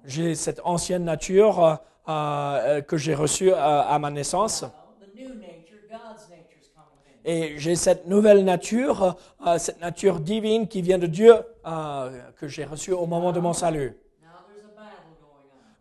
J'ai 0.03 0.35
cette 0.35 0.59
ancienne 0.65 1.05
nature 1.05 1.63
euh, 1.63 1.75
euh, 2.09 2.81
que 2.81 2.97
j'ai 2.97 3.15
reçue 3.15 3.53
euh, 3.53 3.55
à 3.55 3.97
ma 3.99 4.11
naissance. 4.11 4.63
Now, 4.63 4.69
the 4.99 5.15
new 5.15 5.29
nature, 5.35 5.79
God's 5.89 6.27
nature, 6.29 6.59
is 6.59 6.67
coming 6.75 6.99
in. 7.07 7.10
Et 7.23 7.59
j'ai 7.59 7.75
cette 7.75 8.07
nouvelle 8.07 8.43
nature, 8.43 9.15
euh, 9.45 9.57
cette 9.59 9.79
nature 9.79 10.19
divine 10.19 10.67
qui 10.67 10.81
vient 10.81 10.97
de 10.97 11.05
Dieu, 11.07 11.35
euh, 11.67 12.09
que 12.37 12.47
j'ai 12.47 12.65
reçue 12.65 12.93
au 12.93 13.05
moment 13.05 13.31
de 13.31 13.39
mon 13.39 13.53
salut. 13.53 13.95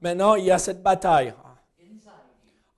Maintenant, 0.02 0.34
il 0.34 0.44
y 0.44 0.50
a 0.50 0.58
cette 0.58 0.82
bataille 0.82 1.34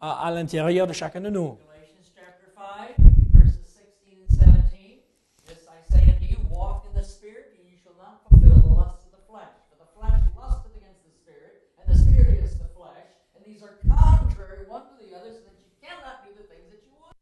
à, 0.01 0.27
à 0.27 0.31
l'intérieur 0.31 0.87
de 0.87 0.93
chacun 0.93 1.21
de 1.21 1.31
nous. 1.31 1.57
Galatians 1.73 2.11
chapter 2.15 2.51
5, 2.55 2.99
verses 3.33 3.63
16 3.63 4.43
and 4.43 4.65
17. 4.67 4.99
This 5.47 5.67
I 5.71 5.79
say 5.87 6.03
unto 6.11 6.27
you, 6.27 6.39
walk 6.51 6.87
in 6.91 6.95
the 6.99 7.07
Spirit, 7.07 7.55
and 7.59 7.67
you 7.71 7.79
shall 7.79 7.95
not 7.99 8.27
fulfill 8.27 8.59
the 8.59 8.75
lusts 8.75 9.07
of 9.07 9.15
the 9.15 9.23
flesh. 9.31 9.55
For 9.71 9.79
the 9.79 9.87
flesh 9.95 10.19
lusteth 10.35 10.75
against 10.75 11.03
the 11.07 11.15
Spirit, 11.15 11.63
and 11.79 11.87
the 11.87 11.99
Spirit 11.99 12.43
against 12.43 12.59
the 12.59 12.71
flesh, 12.75 13.07
and 13.39 13.43
these 13.47 13.63
are 13.63 13.79
contrary 13.87 14.67
one 14.67 14.83
to 14.91 14.95
the 14.99 15.15
other, 15.15 15.31
so 15.31 15.47
that 15.47 15.55
you 15.63 15.71
cannot 15.79 16.27
do 16.27 16.35
the 16.35 16.47
things 16.51 16.67
that 16.75 16.83
you 16.83 16.91
would. 16.99 17.15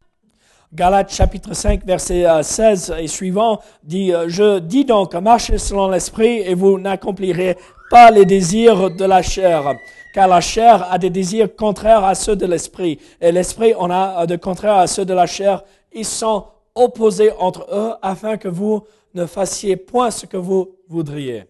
Galates 0.72 1.12
chapitre 1.12 1.52
5, 1.52 1.84
verset 1.84 2.24
euh, 2.26 2.42
16 2.42 2.94
et 2.98 3.08
suivant 3.08 3.60
dit, 3.82 4.12
euh, 4.12 4.28
Je 4.28 4.60
dis 4.60 4.84
donc, 4.84 5.14
marchez 5.14 5.58
selon 5.58 5.88
l'esprit 5.88 6.38
et 6.40 6.54
vous 6.54 6.78
n'accomplirez 6.78 7.56
pas 7.90 8.10
les 8.12 8.24
désirs 8.24 8.90
de 8.90 9.04
la 9.04 9.20
chair. 9.20 9.74
Car 10.14 10.28
la 10.28 10.40
chair 10.40 10.86
a 10.92 10.98
des 10.98 11.10
désirs 11.10 11.54
contraires 11.56 12.04
à 12.04 12.14
ceux 12.14 12.36
de 12.36 12.46
l'esprit. 12.46 13.00
Et 13.20 13.32
l'esprit 13.32 13.74
en 13.74 13.90
a 13.90 14.22
euh, 14.22 14.26
de 14.26 14.36
contraires 14.36 14.76
à 14.76 14.86
ceux 14.86 15.04
de 15.04 15.12
la 15.14 15.26
chair. 15.26 15.64
Ils 15.92 16.04
sont 16.04 16.46
opposés 16.76 17.32
entre 17.40 17.66
eux 17.72 17.94
afin 18.00 18.36
que 18.36 18.46
vous 18.48 18.84
ne 19.14 19.26
fassiez 19.26 19.74
point 19.76 20.12
ce 20.12 20.24
que 20.26 20.36
vous 20.36 20.76
voudriez. 20.88 21.46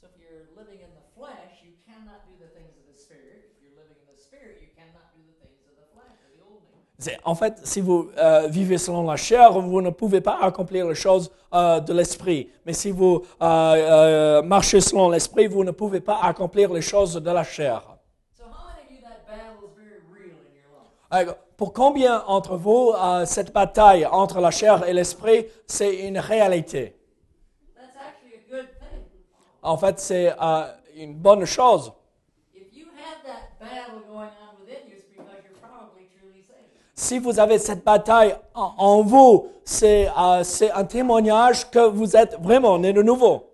So 0.00 0.08
if 0.08 0.18
you're 0.18 0.42
living 0.58 0.82
in 0.82 0.90
the 0.90 1.06
flesh, 1.16 1.62
you 1.62 1.70
cannot 1.86 2.18
do 2.26 2.34
the 2.42 2.50
things 2.50 2.74
of 2.74 2.82
the 2.92 2.98
Spirit. 2.98 3.46
If 3.46 3.62
you're 3.62 3.78
living 3.78 3.94
in 4.02 4.10
the 4.10 4.18
Spirit, 4.18 4.58
you 4.58 4.70
cannot 4.74 5.06
do 5.14 5.22
the 5.22 5.38
things 5.38 5.62
of 5.70 5.78
the 5.78 5.86
flesh, 5.94 6.18
or 6.18 6.34
the 6.34 6.42
old 6.42 6.66
nature. 6.66 6.93
C'est- 6.93 6.93
En 7.24 7.34
fait, 7.34 7.60
si 7.64 7.80
vous 7.80 8.10
euh, 8.18 8.46
vivez 8.48 8.78
selon 8.78 9.04
la 9.04 9.16
chair, 9.16 9.52
vous 9.52 9.80
ne 9.80 9.90
pouvez 9.90 10.20
pas 10.20 10.38
accomplir 10.40 10.86
les 10.86 10.94
choses 10.94 11.30
euh, 11.52 11.80
de 11.80 11.92
l'esprit. 11.92 12.50
Mais 12.66 12.72
si 12.72 12.90
vous 12.90 13.22
euh, 13.42 14.42
marchez 14.42 14.80
selon 14.80 15.10
l'esprit, 15.10 15.46
vous 15.46 15.64
ne 15.64 15.70
pouvez 15.70 16.00
pas 16.00 16.20
accomplir 16.22 16.72
les 16.72 16.82
choses 16.82 17.14
de 17.14 17.30
la 17.30 17.44
chair. 17.44 17.82
Pour 21.56 21.72
combien 21.72 22.24
d'entre 22.26 22.56
vous, 22.56 22.92
cette 23.24 23.52
bataille 23.52 24.04
entre 24.04 24.40
la 24.40 24.50
chair 24.50 24.88
et 24.88 24.92
l'esprit, 24.92 25.46
c'est 25.66 26.08
une 26.08 26.18
réalité? 26.18 26.96
That's 27.76 27.94
actually 27.96 28.34
a 28.34 28.50
good 28.50 28.68
thing. 28.80 29.04
En 29.62 29.76
fait, 29.76 30.00
c'est 30.00 30.32
une 30.96 31.14
bonne 31.14 31.44
chose. 31.44 31.92
If 32.52 32.74
you 32.74 32.86
have 32.98 33.22
that 33.24 33.58
battle 33.60 34.00
going 34.08 34.30
on 34.42 34.58
within 34.60 34.88
you, 34.88 34.96
it's 34.96 35.06
because 35.06 35.38
you're 35.44 35.58
probably 35.62 36.08
truly 36.18 36.42
saved. 36.42 36.74
Si 36.94 37.18
vous 37.18 37.38
avez 37.40 37.58
cette 37.58 37.84
bataille 37.84 38.36
en, 38.54 38.72
en 38.78 39.02
vous, 39.02 39.48
c'est 39.64 40.08
euh, 40.16 40.44
c'est 40.44 40.70
un 40.70 40.84
témoignage 40.84 41.68
que 41.70 41.80
vous 41.88 42.16
êtes 42.16 42.36
vraiment 42.40 42.78
né 42.78 42.92
de 42.92 43.02
nouveau. 43.02 43.50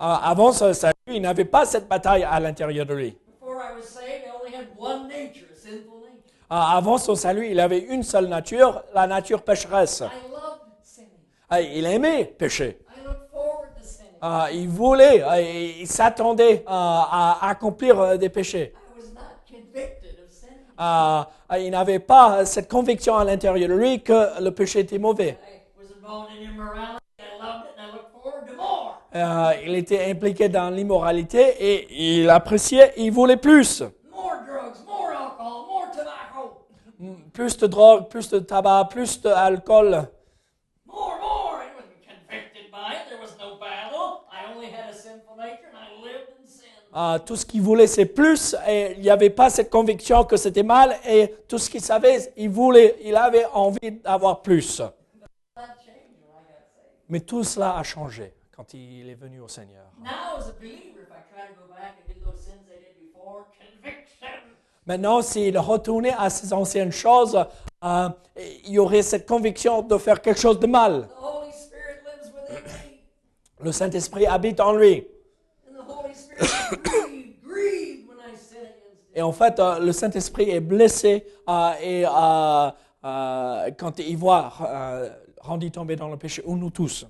Euh, 0.00 0.04
avant 0.22 0.52
ce 0.52 0.72
salut, 0.72 0.94
il 1.08 1.20
n'avait 1.22 1.44
pas 1.44 1.66
cette 1.66 1.88
bataille 1.88 2.22
à 2.24 2.38
l'intérieur 2.40 2.86
de 2.86 2.94
lui. 2.94 3.18
Before 3.40 3.56
I 3.60 3.74
was 3.76 3.82
saved, 3.82 4.24
I 4.24 4.30
only 4.40 4.54
had 4.54 4.68
one 4.78 5.08
nature, 5.08 5.46
a 5.52 5.56
sinful 5.56 6.00
nature. 6.00 6.32
Euh, 6.52 6.78
avant 6.78 6.98
son 6.98 7.14
salut, 7.16 7.48
il 7.50 7.58
avait 7.60 7.80
une 7.80 8.02
seule 8.04 8.28
nature, 8.28 8.82
la 8.94 9.06
nature 9.08 9.42
pécheresse. 9.42 10.02
Euh, 11.52 11.60
il 11.60 11.84
aimait 11.86 12.24
pécher. 12.24 12.78
Il 14.52 14.68
voulait, 14.68 15.22
il 15.80 15.86
s'attendait 15.86 16.64
à 16.66 17.38
accomplir 17.42 18.00
euh, 18.00 18.16
des 18.16 18.28
péchés. 18.28 18.72
I 18.72 19.00
was 19.00 19.12
not 19.14 19.20
convicted 19.48 20.18
of 20.24 20.32
sinning. 20.32 20.67
Euh, 20.80 21.22
il 21.58 21.70
n'avait 21.70 21.98
pas 21.98 22.44
cette 22.44 22.70
conviction 22.70 23.16
à 23.16 23.24
l'intérieur 23.24 23.68
de 23.68 23.74
lui 23.74 24.02
que 24.02 24.40
le 24.40 24.50
péché 24.50 24.80
était 24.80 24.98
mauvais. 24.98 25.38
Euh, 29.14 29.52
il 29.64 29.74
était 29.74 30.10
impliqué 30.10 30.48
dans 30.48 30.70
l'immoralité 30.70 31.40
et 31.58 32.20
il 32.20 32.30
appréciait, 32.30 32.92
il 32.96 33.10
voulait 33.10 33.38
plus. 33.38 33.82
Plus 37.32 37.56
de 37.56 37.66
drogue, 37.68 38.08
plus 38.08 38.28
de 38.28 38.40
tabac, 38.40 38.88
plus 38.90 39.20
d'alcool. 39.20 40.08
More, 40.86 41.16
more. 41.20 41.62
I 41.62 41.70
wasn't 41.76 42.02
convicted 42.04 42.70
by 42.72 42.94
it. 42.94 43.08
There 43.08 43.20
was 43.20 43.36
no 43.38 43.56
battle. 43.58 44.24
I 44.28 44.52
only 44.52 44.66
had 44.66 44.92
a 44.92 44.96
sinful 44.96 45.36
nature, 45.36 45.68
and 45.70 45.78
I 45.78 46.02
lived 46.02 46.30
in 46.40 46.46
sin. 46.48 46.66
Euh, 46.98 47.18
tout 47.20 47.36
ce 47.36 47.46
qu'il 47.46 47.62
voulait, 47.62 47.86
c'est 47.86 48.06
plus, 48.06 48.56
et 48.66 48.94
il 48.96 49.02
n'y 49.02 49.10
avait 49.10 49.30
pas 49.30 49.50
cette 49.50 49.70
conviction 49.70 50.24
que 50.24 50.36
c'était 50.36 50.64
mal, 50.64 50.96
et 51.08 51.32
tout 51.46 51.56
ce 51.56 51.70
qu'il 51.70 51.80
savait, 51.80 52.32
il 52.36 52.50
voulait, 52.50 52.96
il 53.04 53.14
avait 53.14 53.44
envie 53.52 53.92
d'avoir 54.02 54.42
plus. 54.42 54.82
Mais 57.08 57.20
tout 57.20 57.44
cela 57.44 57.76
a 57.76 57.84
changé 57.84 58.34
quand 58.50 58.74
il 58.74 59.08
est 59.08 59.14
venu 59.14 59.38
au 59.38 59.46
Seigneur. 59.46 59.84
Maintenant, 64.86 65.22
s'il 65.22 65.56
retournait 65.56 66.16
à 66.18 66.28
ses 66.30 66.52
anciennes 66.52 66.90
choses, 66.90 67.38
euh, 67.84 68.08
il 68.64 68.72
y 68.72 68.78
aurait 68.80 69.02
cette 69.02 69.28
conviction 69.28 69.82
de 69.82 69.96
faire 69.98 70.20
quelque 70.20 70.40
chose 70.40 70.58
de 70.58 70.66
mal. 70.66 71.08
Le 73.60 73.70
Saint-Esprit 73.70 74.26
habite 74.26 74.58
en 74.58 74.72
lui. 74.72 75.06
Et 79.18 79.22
en 79.22 79.32
fait, 79.32 79.58
euh, 79.58 79.80
le 79.80 79.90
Saint-Esprit 79.90 80.48
est 80.50 80.60
blessé 80.60 81.26
euh, 81.48 82.70
euh, 83.04 83.70
quand 83.76 83.98
il 83.98 84.16
voit 84.16 84.52
Randy 85.40 85.72
tomber 85.72 85.96
dans 85.96 86.08
le 86.08 86.16
péché, 86.16 86.40
ou 86.46 86.56
nous 86.56 86.70
tous. 86.70 87.04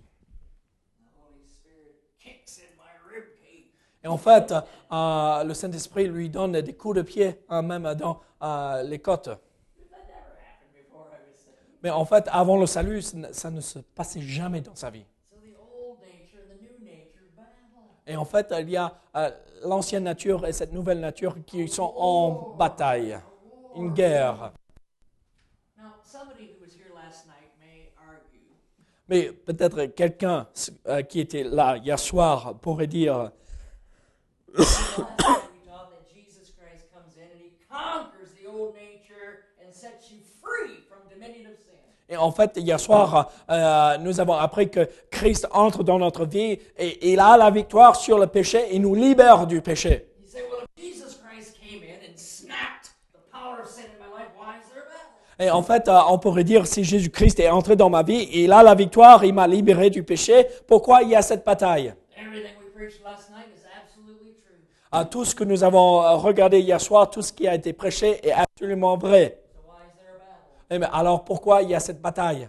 Et 4.03 4.07
en 4.07 4.17
fait, 4.17 4.55
le 4.91 5.53
Saint-Esprit 5.53 6.09
lui 6.09 6.31
donne 6.31 6.61
des 6.63 6.73
coups 6.73 6.97
de 6.97 7.03
pied, 7.03 7.41
même 7.51 7.95
dans 7.95 8.21
les 8.85 9.01
côtes. 9.01 9.29
Mais 11.83 11.91
en 11.91 12.07
fait, 12.07 12.27
avant 12.33 12.57
le 12.57 12.67
salut, 12.67 13.03
ça 13.03 13.51
ne 13.51 13.61
se 13.61 13.81
passait 13.81 14.23
jamais 14.23 14.63
dans 14.63 14.75
sa 14.75 14.89
vie. 14.89 15.05
Et 18.11 18.17
en 18.17 18.25
fait, 18.25 18.53
il 18.59 18.71
y 18.71 18.77
a 18.79 18.95
euh, 19.17 19.31
l'ancienne 19.65 20.05
nature 20.05 20.47
et 20.47 20.53
cette 20.55 20.73
nouvelle 20.73 20.99
nature 20.99 21.37
qui 21.45 21.69
sont 21.69 21.93
en 21.95 22.55
bataille, 22.57 23.19
une 23.77 23.93
guerre. 23.93 24.53
Now, 25.77 25.93
somebody 26.03 26.45
who 26.47 26.65
was 26.65 26.73
here 26.73 26.91
last 26.95 27.27
night 27.27 27.53
may 27.61 27.93
argue 27.99 28.41
Mais 29.11 29.31
peut-être 29.31 29.95
quelqu'un 29.95 30.49
euh, 30.87 31.03
qui 31.03 31.21
était 31.21 31.45
là 31.45 31.77
hier 31.77 31.99
soir 31.99 32.59
pourrait 32.59 32.87
dire, 32.87 33.31
Last 34.57 34.87
time 34.89 35.37
we 35.53 35.69
taught 35.69 35.91
that 35.91 36.09
Jesus 36.09 36.51
Christ 36.57 36.87
comes 36.95 37.15
in 37.19 37.29
and 37.31 37.43
he 37.45 37.53
conquers 37.69 38.33
the 38.41 38.49
old 38.49 38.75
nature 38.75 39.45
and 39.63 39.71
sets 39.71 40.11
you 40.11 40.21
free 40.41 40.81
from 40.89 41.05
dominion 41.13 41.51
of 41.53 41.59
sin. 41.59 41.77
Et 42.11 42.17
en 42.17 42.31
fait, 42.31 42.53
hier 42.57 42.81
soir, 42.81 43.31
euh, 43.51 43.99
nous 43.99 44.19
avons 44.19 44.33
appris 44.33 44.71
que 44.71 44.89
Christ 45.11 45.47
entre 45.53 45.85
dans 45.85 45.99
notre 45.99 46.25
vie 46.25 46.59
et 46.79 47.13
il 47.13 47.21
a 47.21 47.37
la 47.37 47.51
victoire 47.51 47.97
sur 47.97 48.19
le 48.19 48.27
péché 48.27 48.75
et 48.75 48.79
nous 48.79 48.95
libère 48.95 49.47
du 49.47 49.61
péché. 49.61 50.07
Et 55.41 55.51
en 55.51 55.63
fait, 55.63 55.87
euh, 55.87 55.99
on 56.09 56.19
pourrait 56.19 56.45
dire, 56.45 56.67
si 56.67 56.83
Jésus-Christ 56.83 57.39
est 57.41 57.51
entré 57.51 57.77
dans 57.77 57.91
ma 57.91 58.03
vie, 58.03 58.29
il 58.33 58.53
a 58.53 58.63
la 58.63 58.75
victoire, 58.75 59.25
il 59.25 59.35
m'a 59.35 59.47
libéré 59.47 59.89
du 59.91 60.03
péché, 60.03 60.47
pourquoi 60.67 61.03
il 61.03 61.11
y 61.11 61.15
a 61.15 61.23
cette 61.23 61.45
bataille? 61.45 61.95
Ah, 64.91 65.05
Tout 65.05 65.25
ce 65.25 65.35
que 65.35 65.45
nous 65.45 65.63
avons 65.63 66.03
euh, 66.03 66.15
regardé 66.15 66.61
hier 66.61 66.81
soir, 66.81 67.11
tout 67.11 67.23
ce 67.23 67.33
qui 67.33 67.47
a 67.47 67.55
été 67.55 67.73
prêché 67.75 68.27
est 68.27 68.33
absolument 68.33 68.97
vrai. 68.97 69.39
Alors 70.71 71.25
pourquoi 71.25 71.63
il 71.63 71.71
y 71.71 71.75
a 71.75 71.81
cette 71.81 72.01
bataille? 72.01 72.49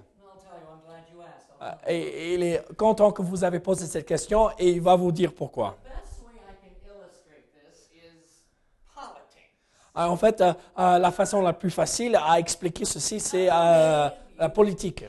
Euh, 1.61 1.71
et, 1.87 1.97
et 1.97 2.33
il 2.35 2.43
est 2.43 2.75
content 2.77 3.11
que 3.11 3.21
vous 3.21 3.43
avez 3.43 3.59
posé 3.59 3.85
cette 3.85 4.05
question 4.05 4.49
et 4.57 4.69
il 4.69 4.81
va 4.81 4.95
vous 4.95 5.11
dire 5.11 5.33
pourquoi. 5.33 5.77
Ah, 9.95 10.09
en 10.09 10.15
fait, 10.15 10.39
euh, 10.39 10.53
euh, 10.77 10.97
la 10.99 11.11
façon 11.11 11.41
la 11.41 11.51
plus 11.51 11.71
facile 11.71 12.15
à 12.15 12.39
expliquer 12.39 12.85
ceci, 12.85 13.19
c'est 13.19 13.49
euh, 13.51 14.09
la 14.37 14.49
politique. 14.49 15.03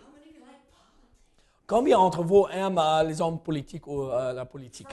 Combien 1.67 1.99
d'entre 1.99 2.25
vous 2.25 2.47
aiment 2.51 2.81
les 3.07 3.21
hommes 3.21 3.39
politiques 3.39 3.87
ou 3.87 4.09
la 4.09 4.45
politique? 4.45 4.89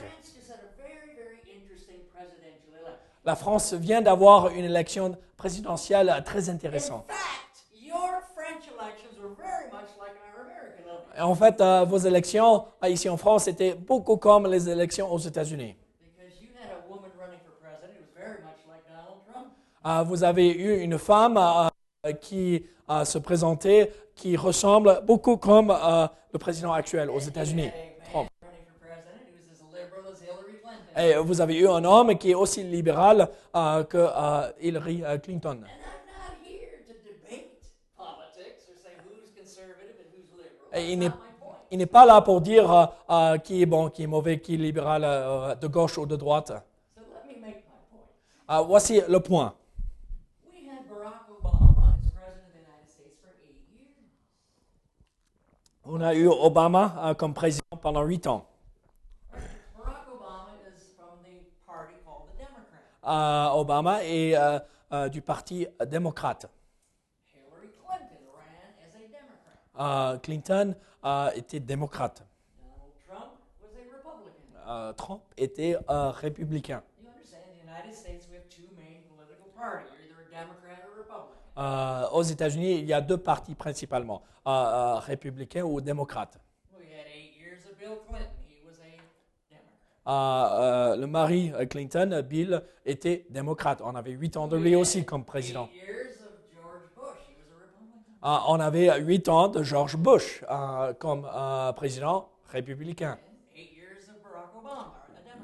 La 3.24 3.34
France 3.34 3.72
vient 3.72 4.00
d'avoir 4.00 4.50
une 4.50 4.64
élection 4.66 5.18
présidentielle 5.36 6.22
très 6.24 6.48
In 6.48 6.52
intéressante. 6.52 7.06
fact, 7.08 7.64
your 7.74 8.22
French 8.36 8.68
elections 8.68 9.18
were 9.20 9.34
very 9.36 9.66
much 9.72 9.90
like 9.98 10.14
our 10.22 10.44
American 10.46 10.84
elections. 10.86 11.07
Et 11.07 11.07
en 11.20 11.34
fait, 11.34 11.60
euh, 11.60 11.84
vos 11.84 11.98
élections 11.98 12.64
euh, 12.82 12.88
ici 12.88 13.08
en 13.08 13.16
France 13.16 13.48
étaient 13.48 13.74
beaucoup 13.74 14.16
comme 14.16 14.46
les 14.50 14.68
élections 14.68 15.12
aux 15.12 15.18
États-Unis. 15.18 15.76
Like. 16.10 16.34
Euh, 19.86 20.02
vous 20.02 20.24
avez 20.24 20.50
eu 20.50 20.80
une 20.80 20.98
femme 20.98 21.38
qui 22.20 22.64
se 23.04 23.18
présentait, 23.18 23.92
qui 24.14 24.36
ressemble 24.36 25.00
beaucoup 25.04 25.36
comme 25.36 25.68
le 25.68 26.38
président 26.38 26.72
actuel 26.72 27.10
aux 27.10 27.18
États-Unis, 27.18 27.70
Trump. 28.10 28.28
Et 30.96 31.14
vous 31.16 31.40
avez 31.40 31.56
eu 31.58 31.68
un 31.68 31.84
homme 31.84 32.18
qui 32.18 32.32
est 32.32 32.34
aussi 32.34 32.64
libéral 32.64 33.28
que 33.52 34.08
Hillary 34.60 35.02
Clinton. 35.22 35.50
And 35.50 35.64
I'm 35.64 36.06
not 36.06 36.34
here 36.44 36.82
to 36.88 36.94
debate 37.06 37.62
politics 37.96 38.66
or 38.68 38.76
say 38.82 38.94
who's 39.06 39.30
conservative 39.36 39.94
and 40.00 40.08
who's 40.12 40.28
liberal. 40.34 40.57
Et 40.57 40.57
il 40.76 40.98
n'est 40.98 41.10
il 41.70 41.86
pas 41.86 42.06
là 42.06 42.20
pour 42.20 42.40
dire 42.40 42.70
euh, 42.72 42.86
euh, 43.10 43.38
qui 43.38 43.62
est 43.62 43.66
bon, 43.66 43.90
qui 43.90 44.02
est 44.04 44.06
mauvais, 44.06 44.40
qui 44.40 44.54
est 44.54 44.58
libéral, 44.58 45.02
euh, 45.04 45.54
de 45.54 45.66
gauche 45.66 45.98
ou 45.98 46.06
de 46.06 46.16
droite. 46.16 46.52
Euh, 48.50 48.60
voici 48.60 49.02
le 49.08 49.20
point. 49.20 49.54
On 55.90 56.02
a 56.02 56.14
eu 56.14 56.26
Obama 56.28 57.14
comme 57.16 57.32
président 57.32 57.64
pendant 57.80 58.02
huit 58.02 58.26
ans. 58.26 58.44
Barack 59.32 60.04
Obama 60.12 60.52
is 60.68 60.92
from 60.94 61.16
the 61.24 61.46
party 61.66 61.94
called 62.04 62.28
the 62.28 62.36
Democrat. 62.36 63.54
Obama 63.56 64.04
est 64.04 64.34
du 65.10 65.22
parti 65.22 65.66
démocrate. 65.86 66.44
Hillary 67.32 67.68
Clinton 67.72 68.20
ran 68.34 68.76
as 68.84 68.94
a 68.96 69.08
Euh, 69.78 70.18
Clinton 70.18 70.74
euh, 71.04 71.30
était 71.36 71.60
démocrate. 71.60 72.24
Donald 72.60 72.92
Trump 73.06 73.38
was 73.62 73.68
a 73.76 73.96
Republican. 73.96 74.32
Euh, 74.66 74.92
Trump 74.94 75.22
était 75.36 75.76
républicain. 75.88 76.82
You 77.00 77.08
understand, 77.08 77.38
in 77.46 77.58
the 77.58 77.70
United 77.70 77.94
States, 77.94 78.26
we 78.28 78.36
have 78.36 78.48
two 78.48 78.66
main 78.76 79.02
political 79.08 79.46
parties. 79.56 79.86
You're 79.94 80.18
either 80.18 80.26
a 80.26 80.42
Democrat 80.42 80.82
or 80.84 80.94
a 80.94 81.02
Republican. 81.02 81.38
Euh, 81.58 82.16
aux 82.16 82.22
États-Unis, 82.22 82.78
il 82.80 82.86
y 82.86 82.92
a 82.92 83.00
deux 83.00 83.18
partis 83.18 83.54
principalement, 83.54 84.22
républicains 84.44 85.62
ou 85.62 85.80
démocrates. 85.80 86.38
We 86.76 86.86
had 86.86 87.06
eight 87.14 87.36
years 87.38 87.64
of 87.70 87.78
Bill 87.78 87.98
Clinton. 88.08 88.34
He 88.48 88.60
was 88.66 88.78
a 88.80 88.98
Democrat. 89.48 90.96
Le 90.96 91.06
mari 91.06 91.52
Clinton, 91.70 92.22
Bill, 92.28 92.62
était 92.84 93.26
démocrate. 93.30 93.80
On 93.84 93.94
avait 93.94 94.12
huit 94.12 94.36
ans 94.36 94.48
de 94.48 94.56
lui 94.56 94.74
aussi 94.74 95.04
comme 95.04 95.24
président. 95.24 95.68
Eight 95.72 95.86
years 95.86 96.20
of 96.22 96.32
George 96.52 96.82
Bush. 96.96 97.18
He 97.28 97.34
was 97.38 97.50
a 97.50 97.58
Republican. 97.62 98.07
Euh, 98.07 98.07
on 98.22 98.60
avait 98.60 99.00
huit 99.00 99.28
ans 99.28 99.48
de 99.48 99.62
George 99.62 99.96
Bush 99.96 100.42
euh, 100.50 100.92
comme 100.94 101.28
euh, 101.32 101.72
président 101.72 102.28
républicain. 102.50 103.18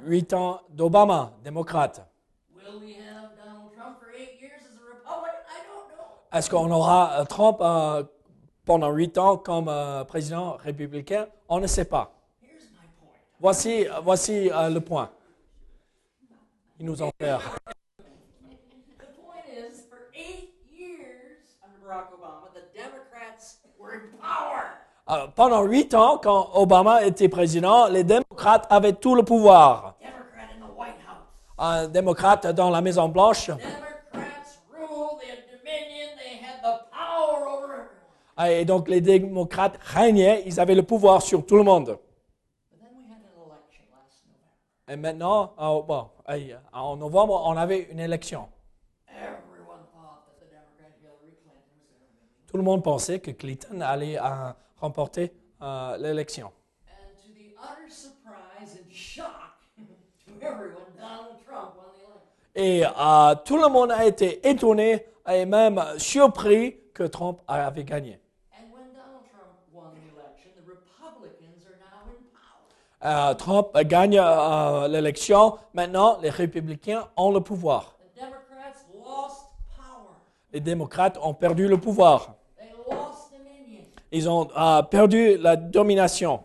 Huit 0.05 0.33
ans 0.33 0.61
d'Obama, 0.69 1.33
démocrate. 1.43 2.07
Est-ce 6.33 6.51
qu'on 6.51 6.71
aura 6.71 7.21
euh, 7.21 7.25
Trump 7.25 7.59
euh, 7.61 8.03
pendant 8.65 8.91
huit 8.91 9.17
ans 9.19 9.37
comme 9.37 9.69
euh, 9.69 10.03
président 10.05 10.57
républicain? 10.57 11.29
On 11.49 11.61
ne 11.61 11.67
sait 11.69 11.85
pas. 11.85 12.13
Voici, 13.39 13.87
voici 14.03 14.51
euh, 14.51 14.69
le 14.69 14.81
point. 14.81 15.11
Il 16.81 16.87
nous 16.87 17.01
en 17.01 17.11
fait. 17.21 17.37
The 18.99 19.07
point 19.15 19.47
is, 19.47 19.87
for 19.89 20.11
eight 20.13 20.55
years 20.69 21.57
under 21.63 21.79
Barack 21.87 22.11
Obama, 22.13 22.51
the 22.53 22.65
Democrats 22.77 23.59
were 23.79 23.93
in 23.95 24.19
power. 24.19 24.81
Euh, 25.11 25.27
pendant 25.35 25.63
huit 25.65 25.93
ans, 25.95 26.19
quand 26.23 26.51
Obama 26.55 27.05
était 27.05 27.29
président, 27.29 27.89
les 27.89 28.05
démocrates 28.05 28.67
avaient 28.71 28.95
tout 28.95 29.15
le 29.15 29.23
pouvoir. 29.23 29.97
Un 31.59 31.89
démocrate 31.89 32.47
dans 32.49 32.71
la 32.71 32.81
Maison 32.81 33.09
Blanche. 33.09 33.51
Everyone. 33.51 33.95
Et 38.49 38.65
donc 38.65 38.89
les 38.89 39.01
démocrates 39.01 39.79
régnaient, 39.81 40.43
ils 40.47 40.59
avaient 40.59 40.75
le 40.75 40.83
pouvoir 40.83 41.23
sur 41.23 41.47
tout 41.47 41.57
le 41.57 41.63
monde. 41.63 41.99
Et 44.89 44.97
maintenant, 44.97 45.55
euh, 45.59 45.83
bon, 45.83 46.09
en 46.73 46.97
novembre, 46.97 47.43
on 47.47 47.57
avait 47.57 47.83
une 47.91 48.01
élection. 48.01 48.49
Everyone 49.09 49.87
thought 49.95 50.27
that 50.27 50.45
the 50.45 50.51
Democrat 50.51 50.93
Hillary 51.01 51.33
Clinton 51.41 51.73
was 51.79 51.89
going 51.89 52.05
to 52.05 52.44
win. 52.44 52.44
Tout 52.55 52.59
le 52.59 52.65
monde 52.65 52.85
pensait 52.85 53.19
que 53.19 53.33
Clinton 53.33 53.81
allait 53.81 54.17
euh, 54.17 54.53
remporter 54.77 55.33
euh, 55.61 55.97
l'élection. 55.97 56.53
Et 62.55 62.85
euh, 62.87 63.35
tout 63.45 63.57
le 63.57 63.69
monde 63.69 63.91
a 63.91 64.05
été 64.05 64.49
étonné 64.49 65.05
et 65.29 65.45
même 65.45 65.83
surpris 65.99 66.77
que 66.95 67.03
Trump 67.03 67.41
avait 67.49 67.83
gagné. 67.83 68.21
Trump 73.37 73.77
gagne 73.79 74.21
euh, 74.21 74.87
l'élection. 74.87 75.59
Maintenant, 75.73 76.21
les 76.23 76.31
républicains 76.31 77.09
ont 77.17 77.33
le 77.33 77.41
pouvoir. 77.41 77.97
The 77.99 78.21
Democrats 78.21 78.79
lost 78.95 79.47
power. 79.77 80.15
Les 80.53 80.61
démocrates 80.61 81.19
ont 81.21 81.35
perdu 81.35 81.67
le 81.67 81.79
pouvoir. 81.79 82.37
Ils 84.17 84.31
ont 84.31 84.49
euh, 84.57 84.81
perdu 84.83 85.37
la 85.39 85.57
domination. 85.57 86.45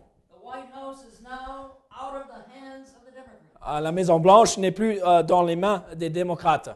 Euh, 3.68 3.78
la 3.78 3.92
Maison 3.92 4.18
Blanche 4.18 4.58
n'est 4.58 4.72
plus 4.72 5.00
euh, 5.04 5.22
dans 5.22 5.44
les 5.44 5.54
mains 5.54 5.84
des 5.94 6.10
démocrates. 6.10 6.68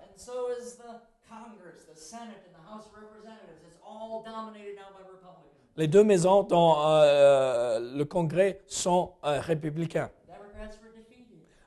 Les 5.77 5.89
deux 5.89 6.05
maisons 6.05 6.45
dans 6.45 6.89
euh, 6.93 7.81
le 7.97 8.05
Congrès 8.05 8.61
sont 8.69 9.15
républicains. 9.25 10.11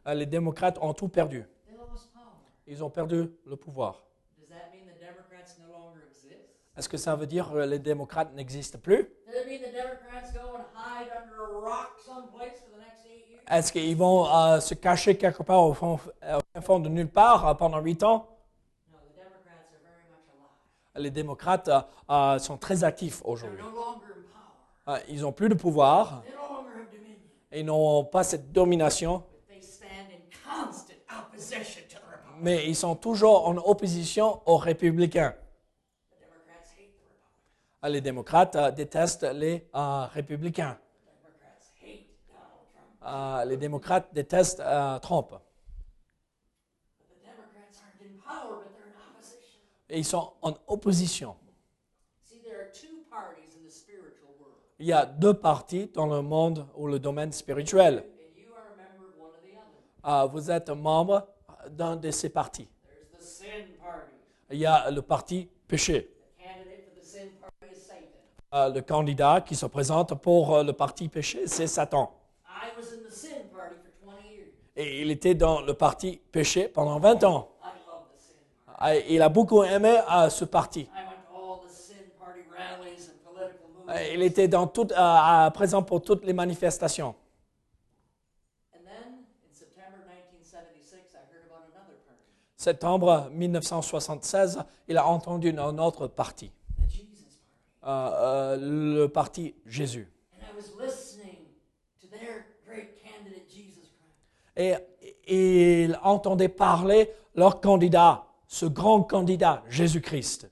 Les 0.05 0.25
démocrates 0.25 0.77
ont 0.81 0.93
tout 0.93 1.09
perdu. 1.09 1.45
Ils 2.65 2.81
ont 2.81 2.89
perdu 2.89 3.29
le 3.45 3.57
pouvoir. 3.57 4.06
Est-ce 6.77 6.87
que 6.87 6.97
ça 6.97 7.15
veut 7.15 7.25
dire 7.25 7.49
que 7.51 7.57
les 7.57 7.79
démocrates 7.79 8.33
n'existent 8.33 8.77
plus? 8.77 9.09
Est-ce 13.49 13.71
qu'ils 13.71 13.97
vont 13.97 14.27
euh, 14.27 14.59
se 14.59 14.73
cacher 14.75 15.17
quelque 15.17 15.41
part 15.41 15.63
au 15.63 15.73
fond, 15.73 15.99
euh, 16.23 16.39
au 16.55 16.61
fond 16.61 16.79
de 16.79 16.89
nulle 16.89 17.09
part 17.09 17.47
euh, 17.47 17.53
pendant 17.55 17.79
huit 17.79 18.03
ans? 18.03 18.27
Les 20.95 21.11
démocrates 21.11 21.67
euh, 21.67 21.79
euh, 22.09 22.39
sont 22.39 22.57
très 22.57 22.83
actifs 22.83 23.21
aujourd'hui. 23.25 23.63
Euh, 24.87 24.99
ils 25.07 25.21
n'ont 25.21 25.31
plus 25.31 25.49
de 25.49 25.53
pouvoir, 25.55 26.23
ils 27.51 27.65
n'ont 27.65 28.03
pas 28.05 28.23
cette 28.23 28.51
domination, 28.51 29.23
mais 32.39 32.67
ils 32.67 32.75
sont 32.75 32.95
toujours 32.95 33.47
en 33.47 33.57
opposition 33.57 34.41
aux 34.45 34.57
républicains. 34.57 35.33
The 36.09 36.21
Democrats 36.21 36.75
hate 36.77 36.93
the 36.93 37.03
Republicans. 37.07 37.35
Euh, 37.47 37.66
Les 37.83 38.01
démocrates 38.01 38.55
euh, 38.55 38.71
détestent 38.71 39.23
les 39.23 39.67
euh, 39.75 40.05
républicains. 40.07 40.77
Trump. 42.27 43.05
Euh, 43.05 43.45
les 43.45 43.57
démocrates 43.57 44.13
détestent 44.13 44.61
Trump. 45.01 45.33
In 45.33 45.39
power, 48.25 48.59
but 48.59 48.75
they're 48.75 48.87
in 48.87 48.97
opposition. 49.09 49.59
Et 49.89 49.99
ils 49.99 50.05
sont 50.05 50.33
en 50.41 50.53
opposition. 50.67 51.35
Parties 53.09 53.47
Il 54.79 54.85
y 54.85 54.93
a 54.93 55.05
deux 55.05 55.33
partis 55.33 55.87
dans 55.87 56.07
le 56.07 56.21
monde 56.21 56.67
ou 56.75 56.87
le 56.87 56.99
domaine 56.99 57.31
spirituel. 57.31 58.03
vous 60.31 60.51
êtes 60.51 60.69
membre 60.69 61.27
d'un 61.69 61.95
de 61.95 62.11
ces 62.11 62.29
partis. 62.29 62.69
Il 64.49 64.59
y 64.59 64.65
a 64.65 64.89
le 64.89 65.01
parti 65.01 65.49
péché. 65.67 66.03
The 66.03 66.41
candidate 66.41 66.85
for 66.85 66.95
the 66.95 67.05
sin 67.05 67.29
party 67.41 67.73
is 67.73 67.83
Satan. 67.83 68.36
Euh, 68.53 68.69
le 68.69 68.81
candidat 68.81 69.41
qui 69.41 69.55
se 69.55 69.65
présente 69.65 70.15
pour 70.21 70.55
euh, 70.55 70.63
le 70.63 70.71
parti 70.71 71.09
péché, 71.09 71.47
c'est 71.47 71.67
Satan. 71.67 72.13
I 72.45 72.69
was 72.77 72.93
in 72.93 73.03
the 73.05 73.11
sin 73.11 73.43
party 73.51 73.75
for 73.75 73.91
20 74.09 74.31
years. 74.31 74.47
Et 74.77 75.01
il 75.01 75.11
était 75.11 75.35
dans 75.35 75.59
le 75.59 75.73
parti 75.73 76.21
péché 76.31 76.69
pendant 76.69 76.97
20 76.97 77.25
ans. 77.25 77.49
Euh, 78.83 79.01
il 79.09 79.21
a 79.21 79.27
beaucoup 79.27 79.63
aimé 79.63 79.99
euh, 80.09 80.29
ce 80.29 80.45
parti. 80.45 80.89
Movements. 83.85 83.99
il 84.13 84.21
était 84.21 84.47
dans 84.47 84.67
tout, 84.67 84.87
présent 85.53 85.83
pour 85.83 86.01
toutes 86.01 86.23
les 86.23 86.33
manifestations. 86.33 87.15
And 88.73 88.79
then, 88.85 89.25
in 89.43 89.53
September 89.53 89.97
1976, 90.07 91.15
I 91.15 91.17
heard 91.33 91.43
about 91.51 91.67
another 91.75 91.97
party, 92.07 92.23
Septembre 92.55 93.29
1976, 93.33 94.63
il 94.87 94.97
a 94.97 95.05
entendu 95.05 95.53
un 95.57 95.77
autre 95.79 96.07
parti. 96.07 96.49
Euh, 97.87 98.09
euh, 98.13 98.57
le 98.99 99.07
parti 99.07 99.55
Jésus. 99.65 100.11
And 100.33 100.41
I 100.41 100.55
was 100.55 100.83
listening 100.83 101.37
to 102.01 102.07
their 102.07 102.45
great 102.65 103.01
candidate, 103.01 103.47
Jesus 103.49 103.89
Christ. 103.97 104.55
Et 104.55 104.75
et 105.27 105.83
ils 105.83 105.99
entendaient 106.03 106.49
parler 106.49 107.11
leur 107.35 107.59
candidat, 107.61 108.25
ce 108.47 108.65
grand 108.65 109.03
candidat, 109.03 109.63
Jésus-Christ. 109.69 110.45
And 110.45 110.49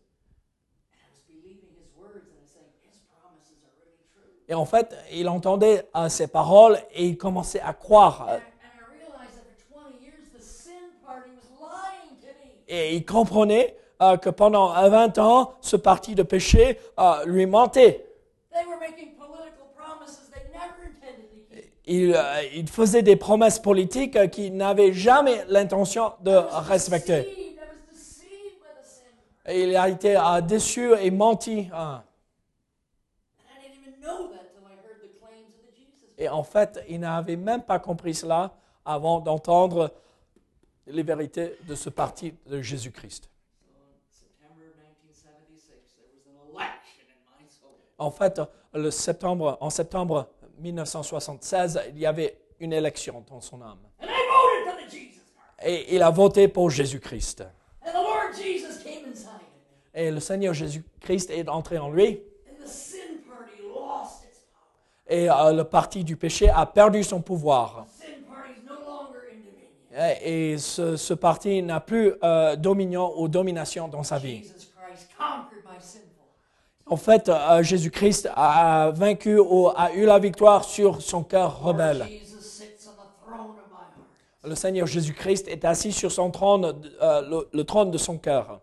I 0.97 1.07
was 1.11 1.21
believing 1.27 1.69
his 1.79 1.89
words 1.97 2.27
and 2.27 2.35
I 2.35 2.41
was 2.41 2.51
saying, 2.51 2.71
his 2.83 2.99
promises 3.07 3.55
are 3.63 3.71
really 3.79 4.03
true. 4.13 4.43
Et 4.49 4.53
en 4.53 4.65
fait, 4.65 4.95
il 5.11 5.29
entendait 5.29 5.87
euh, 5.95 6.09
ces 6.09 6.27
paroles 6.27 6.77
et 6.91 7.07
il 7.07 7.17
commençait 7.17 7.61
à 7.61 7.73
croire. 7.73 8.21
And 8.21 8.33
euh, 8.33 8.37
I, 8.37 8.39
and 8.39 8.41
I 8.41 8.97
realized 8.99 9.35
that 9.37 9.55
for 9.71 9.79
20 9.81 10.03
years, 10.03 10.29
the 10.37 10.41
sin 10.41 10.91
party 11.05 11.31
was 11.31 11.47
lying 11.59 12.19
to 12.19 12.27
me. 12.27 12.51
Et 12.67 12.95
il 12.97 13.05
comprenait 13.05 13.77
euh, 14.01 14.17
que 14.17 14.29
pendant 14.29 14.75
euh, 14.75 14.89
20 14.89 15.17
ans, 15.19 15.53
ce 15.61 15.75
parti 15.75 16.15
de 16.15 16.23
péché 16.23 16.79
euh, 16.99 17.25
lui 17.25 17.45
mentait. 17.45 18.05
Il, 21.87 22.15
euh, 22.15 22.23
il 22.53 22.67
faisait 22.67 23.03
des 23.03 23.15
promesses 23.15 23.59
politiques 23.59 24.31
qu'il 24.31 24.55
n'avait 24.57 24.91
jamais 24.93 25.45
l'intention 25.47 26.13
de 26.21 26.31
respecter. 26.31 27.55
il 29.47 29.75
a 29.75 29.87
été 29.89 30.17
déçu 30.47 30.93
et 30.99 31.11
menti. 31.11 31.69
hein. 31.73 32.03
Et 36.17 36.29
en 36.29 36.43
fait, 36.43 36.83
il 36.87 37.01
n'avait 37.01 37.35
même 37.35 37.61
pas 37.63 37.77
compris 37.77 38.13
cela 38.15 38.55
avant 38.85 39.19
d'entendre 39.19 39.91
les 40.87 41.03
vérités 41.03 41.57
de 41.67 41.75
ce 41.75 41.89
parti 41.89 42.33
de 42.47 42.61
Jésus-Christ. 42.61 43.27
So 43.27 43.75
in 43.75 43.99
September 44.09 44.63
of 44.69 44.77
1976, 44.79 45.97
there 45.97 46.07
was 46.15 46.23
an 46.25 46.37
election 46.49 47.03
in 47.11 47.19
my 47.35 47.45
soul. 47.49 47.75
En 47.97 48.11
fait, 48.11 48.41
le 48.73 48.91
septembre, 48.91 49.57
en 49.61 49.69
septembre 49.69 50.29
1976, 50.59 51.81
il 51.89 51.99
y 51.99 52.05
avait 52.05 52.37
une 52.59 52.73
élection 52.73 53.23
dans 53.29 53.41
son 53.41 53.61
âme. 53.61 53.79
Et 55.63 55.95
il 55.95 56.01
a 56.01 56.09
voté 56.09 56.47
pour 56.47 56.69
Jésus-Christ. 56.69 57.43
Et 59.93 60.11
le 60.11 60.19
Seigneur 60.19 60.53
Jésus-Christ 60.53 61.29
est 61.31 61.47
entré 61.47 61.77
en 61.77 61.89
lui. 61.89 62.21
Et 65.07 65.29
euh, 65.29 65.53
le 65.53 65.63
parti 65.63 66.03
du 66.03 66.17
péché 66.17 66.49
a 66.49 66.65
perdu 66.65 67.03
son 67.03 67.21
pouvoir. 67.21 67.85
Et, 69.97 70.51
et 70.51 70.57
ce, 70.57 70.97
ce 70.97 71.13
parti 71.13 71.61
n'a 71.61 71.79
plus 71.79 72.13
euh, 72.21 72.55
dominion 72.57 73.13
ou 73.17 73.29
domination 73.29 73.87
dans 73.87 74.03
sa 74.03 74.17
vie. 74.17 74.39
Jesus 74.43 74.73
Christ 74.75 75.07
conquered 75.17 75.63
my 75.63 75.79
sinful. 75.79 76.25
En 76.87 76.97
fait, 76.97 77.29
euh, 77.29 77.63
Jésus-Christ 77.63 78.29
a 78.35 78.91
vaincu 78.91 79.39
ou 79.39 79.69
a 79.75 79.91
eu 79.93 80.05
la 80.05 80.19
victoire 80.19 80.63
sur 80.63 81.01
son 81.01 81.23
cœur 81.23 81.61
rebelle. 81.61 82.05
Le 84.43 84.53
Seigneur 84.53 84.85
Jésus-Christ 84.85 85.47
est 85.47 85.65
assis 85.65 85.91
sur 85.91 86.11
son 86.11 86.29
trône, 86.29 86.79
euh, 87.01 87.43
le, 87.51 87.63
trône 87.63 87.89
de 87.89 87.97
son 87.97 88.19
cœur. 88.19 88.61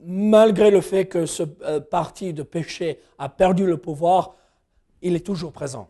Malgré 0.00 0.70
le 0.70 0.80
fait 0.80 1.06
que 1.06 1.26
ce 1.26 1.42
euh, 1.62 1.80
parti 1.80 2.32
de 2.32 2.42
péché 2.42 3.00
a 3.18 3.28
perdu 3.28 3.66
le 3.66 3.76
pouvoir, 3.76 4.34
il 5.02 5.14
est 5.14 5.26
toujours 5.26 5.52
présent. 5.52 5.88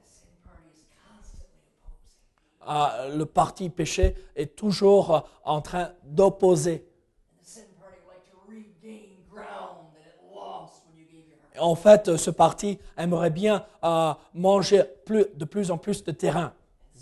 Ah, 2.71 3.07
le 3.15 3.25
parti 3.25 3.71
péché 3.71 4.15
est 4.37 4.55
toujours 4.55 5.27
en 5.45 5.63
train 5.63 5.93
d'opposer. 6.05 6.85
And 7.31 7.41
the 7.41 7.49
sin 7.49 7.65
party 7.81 7.97
would 8.05 8.13
like 8.13 8.25
to 8.29 8.37
regain 8.47 9.17
ground 9.31 9.89
that 9.95 10.05
it 10.05 10.21
lost 10.35 10.83
when 10.87 10.99
you 10.99 11.07
gave 11.07 11.25
your 11.29 11.39
heart. 11.41 11.48
En 11.61 11.75
fait, 11.75 12.17
ce 12.17 12.31
parti 12.31 12.79
aimerait 12.97 13.31
bien 13.31 13.65
euh, 13.85 14.13
manger 14.35 14.85
de 15.09 15.45
plus 15.45 15.71
en 15.71 15.79
plus 15.79 16.05
de 16.05 16.13
terrain 16.13 16.53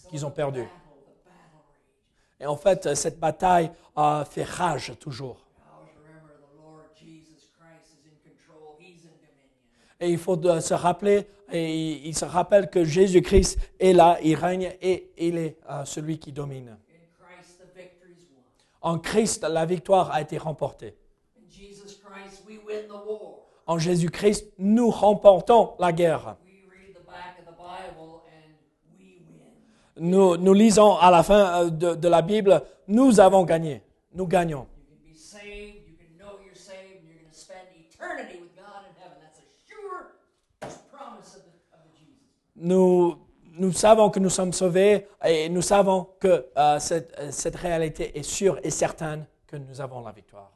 qu'ils 0.09 0.25
ont 0.25 0.31
perdu. 0.31 0.65
Et 2.39 2.47
en 2.47 2.57
fait, 2.57 2.95
cette 2.95 3.19
bataille 3.19 3.71
euh, 3.97 4.25
fait 4.25 4.45
rage 4.45 4.93
toujours. 5.01 5.47
Et 9.99 10.11
il 10.11 10.19
faut 10.19 10.39
euh, 10.47 10.61
se 10.61 10.75
rappeler, 10.75 11.27
et 11.51 12.07
il, 12.07 12.15
se 12.15 12.27
rappelle 12.27 12.69
que 12.69 12.85
Jésus-Christ 12.85 13.59
est 13.81 13.95
là, 13.95 14.19
il 14.23 14.35
règne 14.35 14.75
et 14.83 15.11
il 15.17 15.39
est 15.39 15.57
euh, 15.71 15.87
celui 15.87 16.19
qui 16.19 16.33
domine. 16.33 16.77
En 18.83 18.99
Christ, 18.99 19.43
la 19.43 19.65
victoire 19.65 20.11
a 20.11 20.21
été 20.21 20.37
remportée. 20.37 20.95
En 23.67 23.79
Jésus-Christ, 23.79 24.53
nous 24.59 24.91
remportons 24.91 25.75
la 25.79 25.93
guerre. 25.93 26.37
Nous, 29.99 30.37
nous 30.37 30.53
lisons 30.53 30.97
à 30.97 31.11
la 31.11 31.23
fin 31.23 31.65
euh, 31.65 31.71
de, 31.71 31.95
de 31.95 32.09
la 32.09 32.21
Bible, 32.21 32.63
nous 32.87 33.19
avons 33.19 33.45
gagné. 33.45 33.83
Nous 34.13 34.27
gagnons. 34.27 34.67
Nous, 42.59 43.19
nous 43.59 43.73
savons 43.73 44.11
que 44.11 44.19
nous 44.19 44.31
sommes 44.31 44.53
sauvés 44.53 45.09
et 45.25 45.49
nous 45.49 45.63
savons 45.63 46.09
que 46.19 46.47
euh, 46.57 46.79
cette, 46.79 47.15
euh, 47.19 47.31
cette 47.31 47.57
réalité 47.57 48.19
est 48.19 48.23
sûre 48.23 48.59
et 48.63 48.71
certaine 48.71 49.27
que 49.47 49.57
nous 49.57 49.81
avons 49.81 50.03
la 50.03 50.13
victoire. 50.13 50.56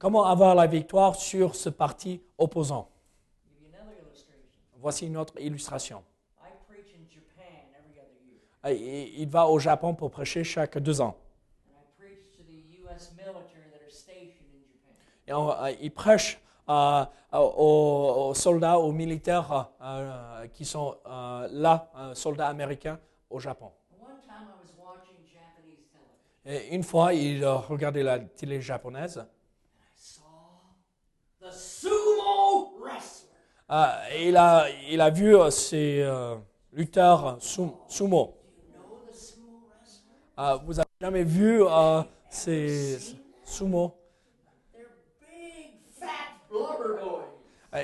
Comment 0.00 0.24
avoir 0.24 0.54
la 0.54 0.66
victoire 0.66 1.14
sur 1.14 1.54
ce 1.54 1.68
parti 1.68 2.22
opposant? 2.38 2.88
Voici 4.78 5.06
une 5.06 5.18
autre 5.18 5.34
illustration. 5.38 6.02
Euh, 8.64 8.72
Il 8.72 9.28
va 9.28 9.46
au 9.46 9.58
Japon 9.58 9.94
pour 9.94 10.10
prêcher 10.10 10.42
chaque 10.42 10.78
deux 10.78 11.02
ans. 11.02 11.16
Et 15.26 15.32
on- 15.34 15.50
euh, 15.50 15.70
il 15.82 15.92
prêche 15.92 16.40
euh, 16.70 17.04
aux, 17.34 18.30
aux 18.30 18.34
soldats, 18.34 18.78
aux 18.78 18.92
militaires 18.92 19.68
euh, 19.82 20.46
qui 20.48 20.64
sont 20.64 20.96
euh, 21.06 21.46
là, 21.52 21.90
euh, 21.96 22.14
soldats 22.14 22.48
américains 22.48 22.98
au 23.28 23.38
Japon. 23.38 23.70
Et 26.46 26.74
une 26.74 26.82
fois, 26.84 27.12
il 27.12 27.44
euh, 27.44 27.56
regardait 27.56 28.02
la 28.02 28.18
télé 28.18 28.62
japonaise. 28.62 29.18
I 29.18 29.92
saw 29.94 30.22
the 31.40 31.52
sumo 31.52 32.72
Euh, 33.70 33.86
il, 34.20 34.36
a, 34.36 34.66
il 34.90 35.00
a 35.00 35.10
vu 35.10 35.36
euh, 35.36 35.50
ces 35.50 36.00
euh, 36.02 36.36
lutteurs 36.72 37.38
sum- 37.40 37.76
sumo. 37.86 38.36
Vous 40.64 40.78
avez 40.80 40.88
jamais 41.00 41.22
vu 41.24 41.62
ces 42.28 42.98
sumo? 43.44 43.94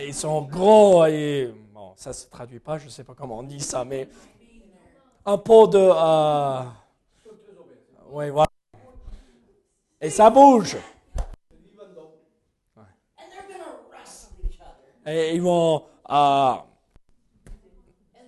Ils 0.00 0.14
sont 0.14 0.42
gros 0.42 1.04
et 1.06 1.52
bon, 1.72 1.92
ça 1.96 2.12
se 2.12 2.26
traduit 2.28 2.58
pas, 2.58 2.78
je 2.78 2.88
sais 2.88 3.04
pas 3.04 3.14
comment 3.14 3.38
on 3.38 3.42
dit 3.44 3.60
ça, 3.60 3.84
mais 3.84 4.08
un 5.24 5.38
pot 5.38 5.66
de. 5.68 5.78
Euh, 5.78 6.62
oui, 8.10 8.30
voilà. 8.30 8.46
Et 10.00 10.08
ça 10.10 10.30
bouge. 10.30 10.76
Et 15.06 15.34
ils 15.34 15.42
vont, 15.42 15.84
euh, 16.10 16.54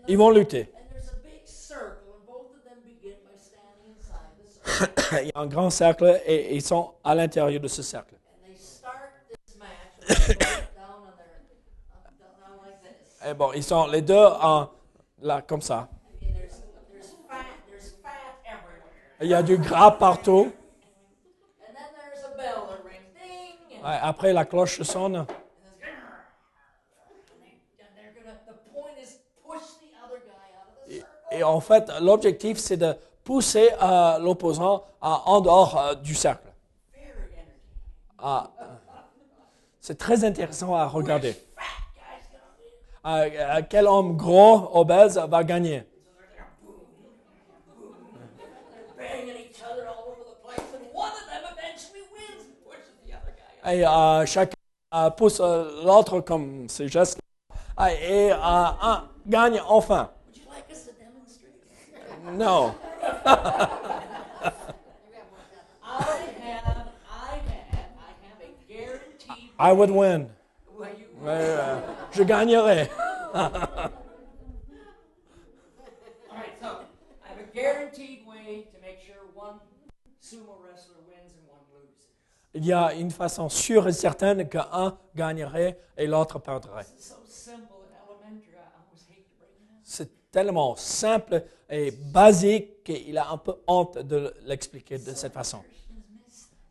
ils 0.06 0.16
vont 0.16 0.30
lutter. 0.30 0.60
and 0.72 0.88
there's 0.90 1.08
a 1.12 1.16
big 1.24 1.44
circle, 1.44 2.14
and 2.14 2.24
both 2.26 2.54
of 2.54 2.62
them 2.64 2.78
begin 2.84 3.16
by 3.26 3.36
standing 3.36 3.96
inside 3.96 4.30
the 4.38 4.48
circle. 4.48 5.18
Il 5.22 5.28
y 5.28 5.32
a 5.34 5.40
un 5.40 5.46
grand 5.46 5.70
cercle 5.70 6.20
et 6.24 6.54
ils 6.54 6.62
sont 6.62 6.94
à 7.02 7.14
l'intérieur 7.14 7.60
de 7.60 7.68
ce 7.68 7.82
cercle. 7.82 8.14
Et 13.26 13.34
bon, 13.34 13.52
ils 13.52 13.64
sont 13.64 13.86
les 13.88 14.00
deux 14.02 14.14
en- 14.16 14.68
là, 15.22 15.42
comme 15.42 15.60
ça. 15.60 15.88
Il 19.20 19.26
y 19.26 19.34
a 19.34 19.42
du 19.42 19.58
gras 19.58 19.90
partout. 19.90 20.52
Ouais, 23.82 23.98
Après, 24.02 24.32
la 24.32 24.44
cloche 24.44 24.80
sonne. 24.82 25.16
And 25.16 25.26
there's, 25.26 25.34
grrr. 25.80 25.90
and, 27.10 27.42
they, 27.42 27.58
and 27.80 27.88
they're 27.96 28.12
gonna, 28.14 28.38
the 28.46 28.54
point 28.72 28.96
is 29.00 29.18
push 29.44 29.62
the 29.80 29.90
other 30.04 30.20
guy 30.24 30.46
out 30.56 30.68
of 30.70 30.88
the 30.88 31.04
Et, 31.38 31.40
et 31.40 31.44
en 31.44 31.60
fait, 31.60 31.90
l'objectif, 32.00 32.58
c'est 32.58 32.76
de 32.76 32.96
pousser 33.24 33.70
euh, 33.82 34.18
l'opposant 34.18 34.84
en 35.00 35.40
dehors 35.40 35.78
euh, 35.78 35.94
du 35.94 36.14
cercle. 36.14 36.48
Ah, 38.18 38.50
c'est 39.80 39.96
très 39.96 40.24
intéressant 40.24 40.74
à 40.74 40.86
regarder. 40.86 41.36
Win. 43.04 43.12
Euh, 43.36 43.62
quel 43.70 43.86
homme 43.86 44.16
gros, 44.16 44.70
obèse, 44.74 45.18
va 45.18 45.44
gagner? 45.44 45.84
Et 53.70 53.84
chacun 54.26 55.10
pousse 55.16 55.40
l'autre 55.40 56.20
comme 56.20 56.68
ces 56.70 56.88
gestes 56.88 57.18
et 58.00 58.32
euh, 58.32 58.36
un 58.36 59.04
gagne 59.26 59.60
enfin. 59.68 60.10
Would 60.26 60.36
you 60.36 60.42
like 60.50 60.70
us 60.70 60.86
to 60.86 60.92
demonstrate? 60.92 61.52
Non. 62.24 62.74
I 65.82 66.20
have, 66.40 66.88
I 67.10 67.36
have, 67.36 67.90
I 67.96 68.12
have 68.26 68.40
a 68.42 68.72
guaranteed. 68.72 69.50
I 69.58 69.72
would 69.72 69.90
win. 69.90 70.30
Well, 70.76 70.88
you, 70.98 71.06
je 72.12 72.24
gagnerai. 72.24 72.88
all 73.34 73.50
right, 76.32 76.54
so 76.60 76.80
I 77.24 77.28
have 77.28 77.38
a 77.38 77.54
guaranteed 77.54 78.26
way 78.26 78.66
to 78.72 78.80
make 78.80 79.00
sure 79.00 79.16
one 79.34 79.60
sumo 80.22 80.56
wrestler 80.64 81.00
wins 81.06 81.32
and 81.34 81.46
one 81.48 81.64
loses. 81.74 82.06
Il 82.54 82.64
y 82.66 82.72
a 82.72 82.92
une 82.94 83.10
façon 83.10 83.48
sûre 83.48 83.88
et 83.88 83.92
certaine 83.92 84.48
qu'un 84.48 84.96
gagnerait 85.14 85.78
et 85.96 86.06
l'autre 86.06 86.38
perdrait. 86.38 86.86
So 86.98 87.16
simple 87.26 87.82
and 87.84 87.94
elementary. 88.06 88.54
I 88.56 88.66
almost 88.78 89.08
hate 89.08 89.26
to 89.28 89.34
bring 89.38 89.50
it 89.54 89.70
up. 89.70 89.82
C'est 89.82 90.10
tellement 90.30 90.76
simple 90.76 91.44
et 91.70 91.90
basique 91.90 92.82
qu'il 92.84 93.16
a 93.18 93.30
un 93.30 93.38
peu 93.38 93.56
honte 93.66 93.98
de 93.98 94.34
l'expliquer 94.46 94.98
de 94.98 95.12
cette 95.14 95.32
façon. 95.32 95.60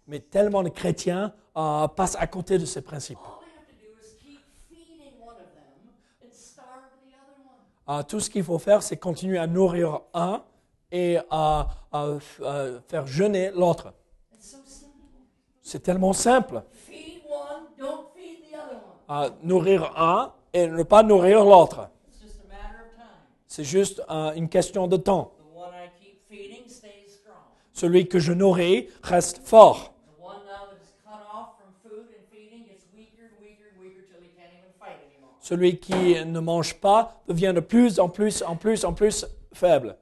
Mais 0.08 0.20
tellement 0.20 0.64
de 0.64 0.70
chrétiens 0.70 1.34
euh, 1.56 1.88
passent 1.88 2.16
à 2.18 2.28
côté 2.28 2.58
de 2.58 2.66
ces 2.66 2.82
principes. 2.82 3.18
Euh, 7.90 8.04
tout 8.04 8.20
ce 8.20 8.30
qu'il 8.30 8.44
faut 8.44 8.60
faire, 8.60 8.84
c'est 8.84 8.98
continuer 8.98 9.38
à 9.38 9.48
nourrir 9.48 10.02
un 10.14 10.44
et 10.92 11.18
à, 11.30 11.68
à, 11.92 12.06
euh, 12.42 12.80
faire 12.88 13.08
jeûner 13.08 13.52
l'autre. 13.52 13.94
C'est 15.62 15.80
tellement 15.80 16.14
simple. 16.14 16.64
Nourrir 19.42 19.98
un 19.98 20.34
et 20.54 20.68
ne 20.68 20.84
pas 20.84 21.02
nourrir 21.02 21.46
l'autre. 21.46 21.90
It's 22.08 22.22
just 22.22 22.40
a 22.40 22.48
matter 22.50 22.84
of 22.84 22.96
time. 22.96 23.06
C'est 23.58 23.64
juste 23.64 24.04
euh, 24.12 24.34
une 24.34 24.50
question 24.50 24.86
de 24.88 24.98
temps. 24.98 25.34
Celui 27.74 28.08
que 28.08 28.20
je 28.20 28.32
nourris 28.32 28.88
reste 29.02 29.40
fort. 29.40 29.96
Celui 35.40 35.80
qui 35.80 36.24
ne 36.24 36.40
mange 36.40 36.80
pas 36.80 37.20
devient 37.28 37.52
de 37.56 37.60
plus 37.60 38.00
en 38.00 38.10
plus, 38.10 38.44
en 38.44 38.56
plus, 38.56 38.86
en 38.86 38.94
plus 38.94 39.26
faible. 39.52 39.98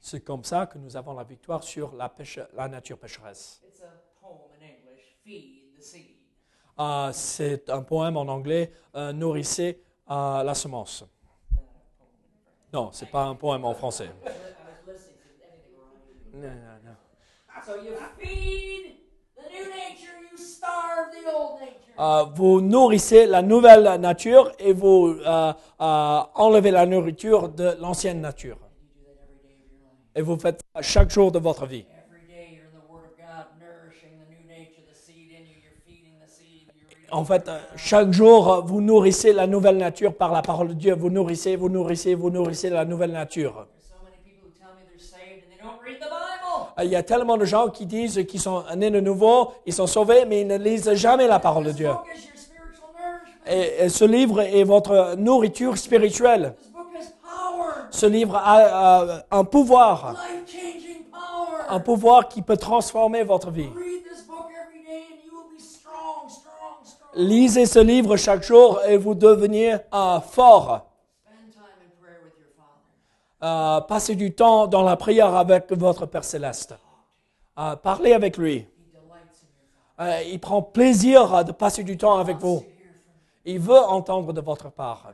C'est 0.00 0.20
comme 0.20 0.44
ça 0.44 0.66
que 0.66 0.76
nous 0.76 0.94
avons 0.98 1.14
la 1.14 1.24
victoire 1.24 1.64
sur 1.64 1.94
la, 1.94 2.68
nature 2.68 2.98
pécheresse. 2.98 3.62
It's 3.66 3.80
a 3.80 3.86
poem 4.20 4.50
in 4.60 4.66
English, 4.66 5.16
Feed 5.24 5.78
the 5.78 5.82
Seed. 5.82 6.16
Euh, 6.78 7.10
c'est 7.14 7.70
un 7.70 7.80
poème 7.80 8.18
en 8.18 8.28
anglais, 8.28 8.70
euh, 8.96 9.14
Nourrissez 9.14 9.80
euh, 10.10 10.42
la 10.42 10.52
semence. 10.52 11.06
Non, 12.74 12.90
c'est 12.90 13.08
pas 13.08 13.22
un 13.22 13.36
poème 13.36 13.64
en 13.64 13.72
français. 13.72 14.10
Non, 16.34 16.40
non, 16.42 16.78
non. 16.84 16.96
Euh, 21.96 22.24
vous 22.34 22.60
nourrissez 22.60 23.26
la 23.26 23.42
nouvelle 23.42 23.84
nature 24.00 24.50
et 24.58 24.72
vous 24.72 25.16
euh, 25.24 25.52
euh, 25.80 26.20
enlevez 26.34 26.72
la 26.72 26.84
nourriture 26.84 27.48
de 27.48 27.76
l'ancienne 27.80 28.20
nature. 28.20 28.58
Et 30.16 30.22
vous 30.22 30.36
faites 30.36 30.60
ça 30.74 30.82
chaque 30.82 31.10
jour 31.10 31.30
de 31.30 31.38
votre 31.38 31.66
vie. 31.66 31.86
Every 32.08 32.26
day 32.26 32.56
you're 32.56 32.66
in 32.66 32.74
the 32.74 32.90
Word 32.90 33.04
of 33.04 33.16
God, 33.16 33.46
nourishing 33.60 34.18
the 34.18 34.26
new 34.28 34.44
nature, 34.48 34.82
the 34.90 34.96
seed 34.96 35.30
in 35.30 35.46
you. 35.46 35.62
You're 35.62 35.78
feeding 35.86 36.18
the 36.20 36.28
seed. 36.28 36.66
You're 36.74 36.88
reading 36.88 36.93
En 37.10 37.24
fait, 37.24 37.48
euh, 37.48 37.58
chaque 37.76 38.12
jour, 38.12 38.52
euh, 38.52 38.60
vous 38.60 38.80
nourrissez 38.80 39.32
la 39.32 39.46
nouvelle 39.46 39.76
nature 39.76 40.14
par 40.14 40.32
la 40.32 40.42
parole 40.42 40.68
de 40.68 40.74
Dieu. 40.74 40.94
Vous 40.94 41.10
nourrissez, 41.10 41.56
vous 41.56 41.68
nourrissez, 41.68 42.14
vous 42.14 42.30
nourrissez 42.30 42.70
la 42.70 42.84
nouvelle 42.84 43.12
nature. 43.12 43.66
Euh, 46.78 46.84
Il 46.84 46.90
y 46.90 46.96
a 46.96 47.02
tellement 47.02 47.36
de 47.36 47.44
gens 47.44 47.68
qui 47.68 47.86
disent 47.86 48.24
qu'ils 48.26 48.40
sont 48.40 48.64
nés 48.76 48.90
de 48.90 49.00
nouveau, 49.00 49.52
ils 49.66 49.72
sont 49.72 49.86
sauvés, 49.86 50.24
mais 50.26 50.40
ils 50.40 50.46
ne 50.46 50.56
lisent 50.58 50.92
jamais 50.94 51.28
la 51.28 51.38
parole 51.38 51.64
de 51.64 51.72
Dieu. 51.72 51.90
Et, 53.46 53.84
et 53.84 53.88
ce 53.88 54.04
livre 54.04 54.40
est 54.40 54.64
votre 54.64 55.14
nourriture 55.16 55.76
spirituelle. 55.76 56.54
Ce 57.90 58.06
livre 58.06 58.34
a 58.36 59.02
euh, 59.02 59.18
un 59.30 59.44
pouvoir, 59.44 60.16
un 61.68 61.80
pouvoir 61.80 62.28
qui 62.28 62.42
peut 62.42 62.56
transformer 62.56 63.22
votre 63.22 63.50
vie. 63.50 63.68
Lisez 67.16 67.66
ce 67.66 67.78
livre 67.78 68.16
chaque 68.16 68.42
jour 68.42 68.80
et 68.84 68.96
vous 68.96 69.14
devenez 69.14 69.74
euh, 69.74 70.20
fort. 70.20 70.86
Euh, 73.42 73.80
passez 73.82 74.14
du 74.14 74.34
temps 74.34 74.66
dans 74.66 74.82
la 74.82 74.96
prière 74.96 75.34
avec 75.34 75.70
votre 75.72 76.06
Père 76.06 76.24
céleste. 76.24 76.74
Euh, 77.58 77.76
parlez 77.76 78.12
avec 78.12 78.36
lui. 78.36 78.66
Il 80.26 80.40
prend 80.40 80.60
plaisir 80.60 81.44
de 81.44 81.52
passer 81.52 81.84
du 81.84 81.96
temps 81.96 82.18
avec 82.18 82.38
vous. 82.38 82.64
Il 83.44 83.60
veut 83.60 83.78
entendre 83.78 84.32
de 84.32 84.40
votre 84.40 84.70
part. 84.70 85.12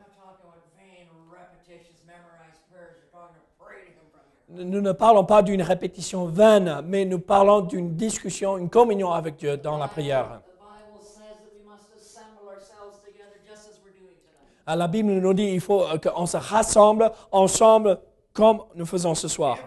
Nous 4.53 4.81
ne 4.81 4.91
parlons 4.91 5.25
pas 5.25 5.43
d'une 5.43 5.63
répétition 5.63 6.27
vaine, 6.27 6.83
mais 6.85 7.05
nous 7.05 7.21
parlons 7.21 7.61
d'une 7.61 7.95
discussion, 7.95 8.59
une 8.59 8.69
communion 8.69 9.13
avec 9.13 9.37
Dieu 9.37 9.57
dans 9.57 9.79
la 9.79 9.87
prière. 9.87 10.27
The 10.27 10.59
Bible 10.59 10.99
says 11.07 11.39
that 11.39 11.55
we 11.55 11.63
must 11.65 11.87
assemble 11.95 12.49
ourselves 12.49 12.99
together 13.05 13.39
just 13.49 13.69
as 13.71 13.79
we're 13.85 13.95
doing 13.95 14.19
tonight. 14.19 14.51
Euh, 14.59 14.60
La 14.77 14.89
Bible 14.89 15.13
nous 15.13 15.35
dit 15.35 15.47
qu'il 15.47 15.61
faut 15.61 15.83
euh, 15.83 15.99
qu'on 15.99 16.27
se 16.27 16.37
rassemble 16.37 17.11
ensemble 17.33 17.99
comme 18.33 18.63
nous 18.75 18.87
faisons 18.87 19.15
ce 19.15 19.29
soir. 19.29 19.59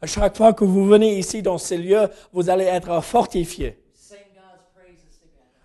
À 0.00 0.06
chaque 0.06 0.36
fois 0.36 0.52
que 0.52 0.64
vous 0.64 0.84
venez 0.86 1.18
ici 1.18 1.42
dans 1.42 1.58
ces 1.58 1.76
lieux, 1.78 2.08
vous 2.32 2.50
allez 2.50 2.64
être 2.64 3.00
fortifiés. 3.02 3.78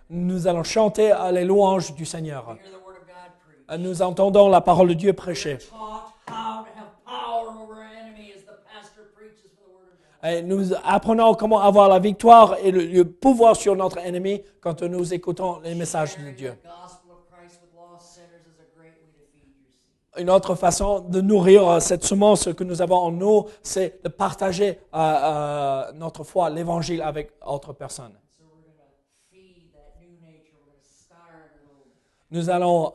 Nous 0.09 0.47
allons 0.47 0.63
chanter 0.63 1.13
les 1.31 1.43
louanges 1.43 1.93
du 1.95 2.05
Seigneur. 2.05 2.55
Euh, 3.69 3.77
Nous 3.77 4.01
entendons 4.01 4.47
la 4.47 4.61
parole 4.61 4.89
de 4.89 4.93
Dieu 4.93 5.13
prêcher. 5.13 5.57
Et 10.23 10.41
nous 10.41 10.73
apprenons 10.83 11.35
comment 11.35 11.59
avoir 11.61 11.87
la 11.89 11.99
victoire 11.99 12.57
et 12.63 12.71
le, 12.71 12.85
le 12.85 13.05
pouvoir 13.05 13.55
sur 13.55 13.75
notre 13.75 13.99
ennemi 13.99 14.41
quand 14.61 14.81
nous 14.81 15.13
écoutons 15.13 15.59
les 15.63 15.75
messages 15.75 16.17
de 16.17 16.31
Dieu. 16.31 16.53
the 16.63 16.67
gospel 16.67 17.11
of 17.11 17.19
Christ 17.31 17.59
with 17.61 17.71
lost 17.77 18.15
sinners 18.15 18.41
is 18.47 18.57
a 18.59 18.65
great 18.77 18.93
way 18.99 19.05
to 19.13 19.21
feed 19.31 19.45
your 19.45 19.69
seed. 19.69 20.06
Une 20.17 20.29
autre 20.29 20.55
façon 20.55 21.01
de 21.01 21.21
nourrir 21.21 21.67
euh, 21.67 21.79
cette 21.79 22.03
semence 22.03 22.51
que 22.53 22.63
nous 22.63 22.81
avons 22.81 22.97
en 22.97 23.11
nous, 23.11 23.45
c'est 23.61 24.03
de 24.03 24.09
partager 24.09 24.79
euh, 24.93 24.97
euh, 24.97 25.91
notre 25.93 26.23
foi, 26.23 26.49
l'évangile 26.49 27.01
avec 27.01 27.31
autres 27.45 27.73
personnes. 27.73 28.17
Nous 32.29 32.49
allons 32.49 32.91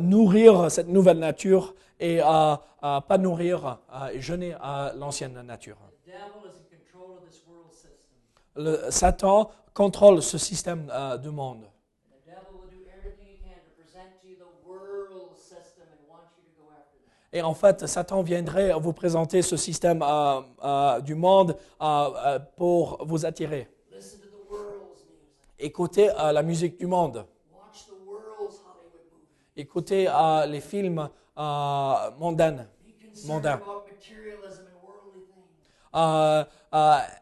nourrir 0.00 0.70
cette 0.70 0.88
nouvelle 0.88 1.18
nature 1.18 1.74
et 1.98 2.18
pas 2.18 3.18
nourrir 3.18 3.78
et 4.12 4.20
jeûner 4.20 4.54
l'ancienne 4.96 5.40
nature. 5.40 5.78
Le, 8.54 8.90
Satan 8.90 9.50
contrôle 9.72 10.22
ce 10.22 10.36
système 10.36 10.92
du 11.22 11.30
monde. 11.30 11.64
And 11.64 12.20
the 12.20 12.30
devil 12.30 12.52
will 12.60 12.68
do 12.70 12.84
everything 12.88 13.28
he 13.28 13.38
can 13.44 13.60
to 13.64 13.72
present 13.76 14.20
to 14.20 14.28
you 14.28 14.36
the 14.36 14.68
world 14.68 15.36
system 15.36 15.84
and 15.92 16.00
wants 16.08 16.32
you 16.36 16.44
to 16.44 16.52
go 16.56 16.68
after 16.72 16.98
that. 17.08 17.15
Et 17.32 17.42
en 17.42 17.54
fait, 17.54 17.86
Satan 17.86 18.22
viendrait 18.22 18.72
vous 18.78 18.92
présenter 18.92 19.42
ce 19.42 19.56
système 19.56 20.02
du 21.04 21.14
monde 21.14 21.56
pour 22.56 23.04
vous 23.04 23.26
attirer. 23.26 23.68
Écoutez 25.58 26.10
euh, 26.10 26.32
la 26.32 26.42
musique 26.42 26.78
du 26.78 26.86
monde. 26.86 27.24
Écoutez 29.56 30.06
euh, 30.06 30.44
les 30.44 30.60
films 30.60 31.08
euh, 31.38 32.10
mondains. 32.18 32.66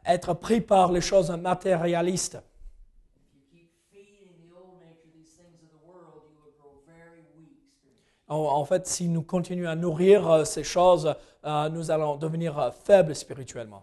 Être 0.05 0.35
pris 0.35 0.61
par 0.61 0.91
les 0.91 1.01
choses 1.01 1.31
matérialistes. 1.31 2.35
If 2.35 3.35
you 3.35 3.41
keep 3.53 3.71
feeding 3.93 4.35
the 4.43 4.53
old 4.59 4.81
nature, 4.81 5.07
these 5.15 5.31
things 5.39 5.63
of 5.63 5.71
the 5.71 5.79
world, 5.87 6.27
you 6.27 6.35
will 6.43 6.51
grow 6.59 6.83
very 6.89 7.23
weak 7.39 7.55
spiritually. 7.71 8.14
En, 8.27 8.64
fait, 8.64 8.87
si 8.87 9.09
nous 9.09 9.22
continuons 9.22 9.68
à 9.68 9.77
nourrir 9.77 10.31
euh, 10.31 10.45
ces 10.45 10.64
choses, 10.64 11.14
euh, 11.45 11.68
nous 11.68 11.91
allons 11.91 12.16
devenir 12.16 12.59
euh, 12.59 12.70
faibles 12.70 13.14
spirituellement. 13.14 13.83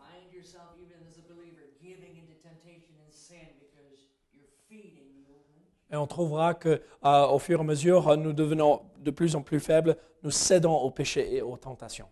Et 5.92 5.98
on 5.98 6.08
trouvera 6.08 6.54
que, 6.54 6.82
euh, 7.04 7.28
au 7.28 7.38
fur 7.38 7.60
et 7.60 7.62
à 7.62 7.66
mesure, 7.66 8.16
nous 8.18 8.32
devenons 8.32 8.82
de 9.00 9.12
plus 9.12 9.36
en 9.36 9.42
plus 9.42 9.60
faibles, 9.60 9.98
nous 10.24 10.32
cédons 10.32 10.76
au 10.76 10.90
péché 10.90 11.36
et 11.36 11.42
aux 11.42 11.58
tentations. 11.58 12.08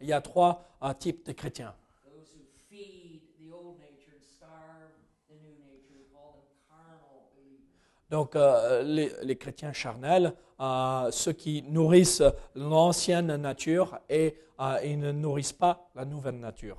Il 0.00 0.06
y 0.06 0.12
a 0.12 0.20
trois 0.20 0.62
euh, 0.82 0.92
types 0.92 1.24
de 1.26 1.32
chrétiens. 1.32 1.74
those 2.04 2.34
who 2.34 2.42
feed 2.68 3.22
the 3.38 3.50
old 3.50 3.76
Donc, 8.10 8.36
euh, 8.36 8.82
les, 8.82 9.10
les 9.22 9.36
chrétiens 9.36 9.72
charnels, 9.72 10.32
euh, 10.60 11.10
ceux 11.10 11.32
qui 11.32 11.62
nourrissent 11.62 12.22
l'ancienne 12.54 13.34
nature 13.36 13.98
et 14.08 14.36
euh, 14.60 14.78
ils 14.84 14.98
ne 14.98 15.12
nourrissent 15.12 15.52
pas 15.52 15.90
la 15.94 16.04
nouvelle 16.04 16.38
nature. 16.38 16.76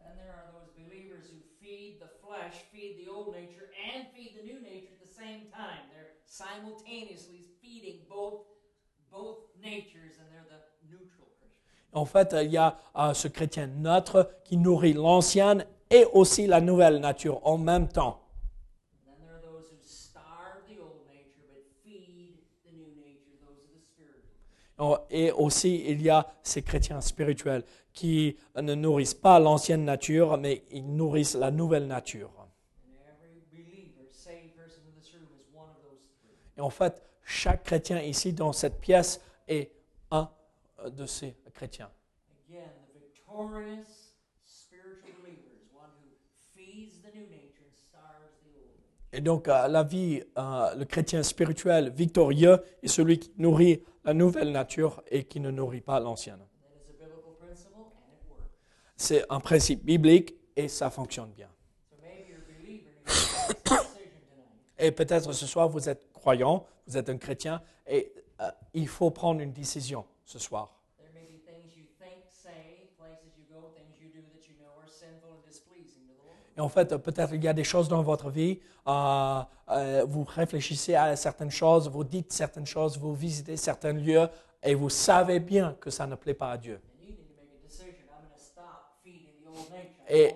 And 0.00 0.14
there 0.16 0.34
are 0.34 0.50
those 0.52 0.70
believers 0.76 1.30
who 1.30 1.38
feed 1.60 2.00
the 2.00 2.10
flesh, 2.20 2.64
feed 2.72 2.96
the 3.04 3.08
old 3.08 3.32
nature, 3.34 3.70
and 3.94 4.06
feed 4.14 4.34
the 4.36 4.42
new 4.44 4.60
nature 4.60 4.92
at 4.92 5.00
the 5.00 5.14
same 5.14 5.46
time. 5.52 5.78
They're 5.92 6.14
simultaneously 6.26 7.44
feeding 7.62 8.00
both 8.08 8.46
both 9.10 9.46
natures, 9.62 10.18
and 10.18 10.26
they're 10.32 10.44
the 10.50 10.60
neutral 10.90 11.28
Christian. 11.38 11.70
En 11.92 12.04
fait, 12.04 12.34
il 12.42 12.50
y 12.50 12.58
a 12.58 12.76
ce 13.14 13.28
chrétien 13.28 13.68
neutre 13.68 14.28
qui 14.44 14.56
nourrit 14.56 14.92
l'ancienne 14.94 15.64
et 15.88 16.04
aussi 16.12 16.48
la 16.48 16.60
nouvelle 16.60 16.98
nature 16.98 17.40
en 17.46 17.58
même 17.58 17.86
temps. 17.86 18.20
And 19.06 19.14
then 19.14 19.22
there 19.22 19.36
are 19.36 19.40
those 19.40 19.70
who 19.70 19.78
starve 19.80 20.66
the 20.66 20.80
old 20.82 21.06
nature 21.06 21.46
but 21.46 21.62
feed 21.84 22.34
the 22.66 22.72
new 22.72 22.90
nature. 22.98 23.38
Those 23.40 23.62
are 23.62 23.70
the 23.70 23.78
spiritual. 23.78 24.34
Oh, 24.34 24.63
Et 25.10 25.30
aussi, 25.30 25.84
il 25.86 26.02
y 26.02 26.10
a 26.10 26.26
ces 26.42 26.62
chrétiens 26.62 27.00
spirituels 27.00 27.64
qui 27.92 28.36
ne 28.56 28.74
nourrissent 28.74 29.14
pas 29.14 29.38
l'ancienne 29.38 29.84
nature, 29.84 30.36
mais 30.36 30.64
ils 30.70 30.84
nourrissent 30.84 31.34
la 31.34 31.50
nouvelle 31.50 31.86
nature. 31.86 32.30
Et 36.56 36.60
en 36.60 36.70
fait, 36.70 37.02
chaque 37.24 37.64
chrétien 37.64 38.00
ici 38.00 38.32
dans 38.32 38.52
cette 38.52 38.80
pièce 38.80 39.20
est 39.48 39.72
un 40.10 40.30
de 40.90 41.06
ces 41.06 41.36
chrétiens 41.52 41.90
spiritual 44.44 45.16
believer 45.22 45.50
is 45.56 45.66
one 45.72 45.90
who 46.02 46.08
feeds 46.54 46.98
the 47.00 47.10
new 47.16 47.26
nature 47.30 47.64
and 47.64 47.74
starves 47.74 48.36
the 48.44 48.52
old 48.54 48.70
nature. 48.76 49.03
Et 49.16 49.20
donc, 49.20 49.46
euh, 49.46 49.68
la 49.68 49.84
vie, 49.84 50.20
euh, 50.36 50.74
le 50.74 50.84
chrétien 50.84 51.22
spirituel 51.22 51.90
victorieux 51.90 52.60
est 52.82 52.88
celui 52.88 53.20
qui 53.20 53.30
nourrit 53.38 53.80
la 54.04 54.12
nouvelle 54.12 54.50
nature 54.50 55.04
et 55.08 55.22
qui 55.22 55.38
ne 55.38 55.52
nourrit 55.52 55.82
pas 55.82 56.00
l'ancienne. 56.00 56.40
C'est 58.96 59.24
un 59.30 59.38
principe 59.38 59.84
biblique 59.84 60.34
et 60.56 60.66
ça 60.66 60.90
fonctionne 60.90 61.30
bien. 61.30 61.48
Et 64.76 64.90
peut-être 64.90 65.32
ce 65.32 65.46
soir, 65.46 65.68
vous 65.68 65.88
êtes 65.88 66.12
croyant, 66.12 66.66
vous 66.88 66.96
êtes 66.96 67.08
un 67.08 67.16
chrétien 67.16 67.62
et 67.86 68.12
euh, 68.40 68.50
il 68.72 68.88
faut 68.88 69.12
prendre 69.12 69.40
une 69.40 69.52
décision 69.52 70.04
ce 70.24 70.40
soir. 70.40 70.74
Et 76.56 76.60
en 76.60 76.68
fait, 76.68 76.96
peut-être 76.96 77.34
il 77.34 77.42
y 77.42 77.48
a 77.48 77.52
des 77.52 77.64
choses 77.64 77.88
dans 77.88 78.02
votre 78.02 78.30
vie, 78.30 78.60
euh, 78.86 79.40
euh, 79.70 80.04
vous 80.06 80.24
réfléchissez 80.24 80.94
à 80.94 81.16
certaines 81.16 81.50
choses, 81.50 81.88
vous 81.88 82.04
dites 82.04 82.32
certaines 82.32 82.66
choses, 82.66 82.98
vous 82.98 83.14
visitez 83.14 83.56
certains 83.56 83.92
lieux 83.92 84.28
et 84.62 84.74
vous 84.74 84.90
savez 84.90 85.40
bien 85.40 85.76
que 85.80 85.90
ça 85.90 86.06
ne 86.06 86.14
plaît 86.14 86.34
pas 86.34 86.50
à 86.52 86.58
Dieu. 86.58 86.80
Et- 90.08 90.34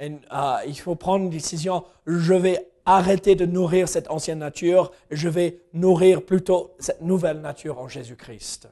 euh, 0.00 0.56
il 0.66 0.78
faut 0.78 0.94
prendre 0.94 1.24
une 1.24 1.30
décision. 1.30 1.84
Je 2.06 2.34
vais 2.34 2.70
arrêter 2.84 3.34
de 3.34 3.46
nourrir 3.46 3.88
cette 3.88 4.08
ancienne 4.10 4.38
nature. 4.38 4.92
Je 5.10 5.28
vais 5.28 5.60
nourrir 5.72 6.24
plutôt 6.24 6.74
cette 6.78 7.00
nouvelle 7.02 7.40
nature 7.40 7.78
en 7.80 7.88
Jésus-Christ. 7.88 8.68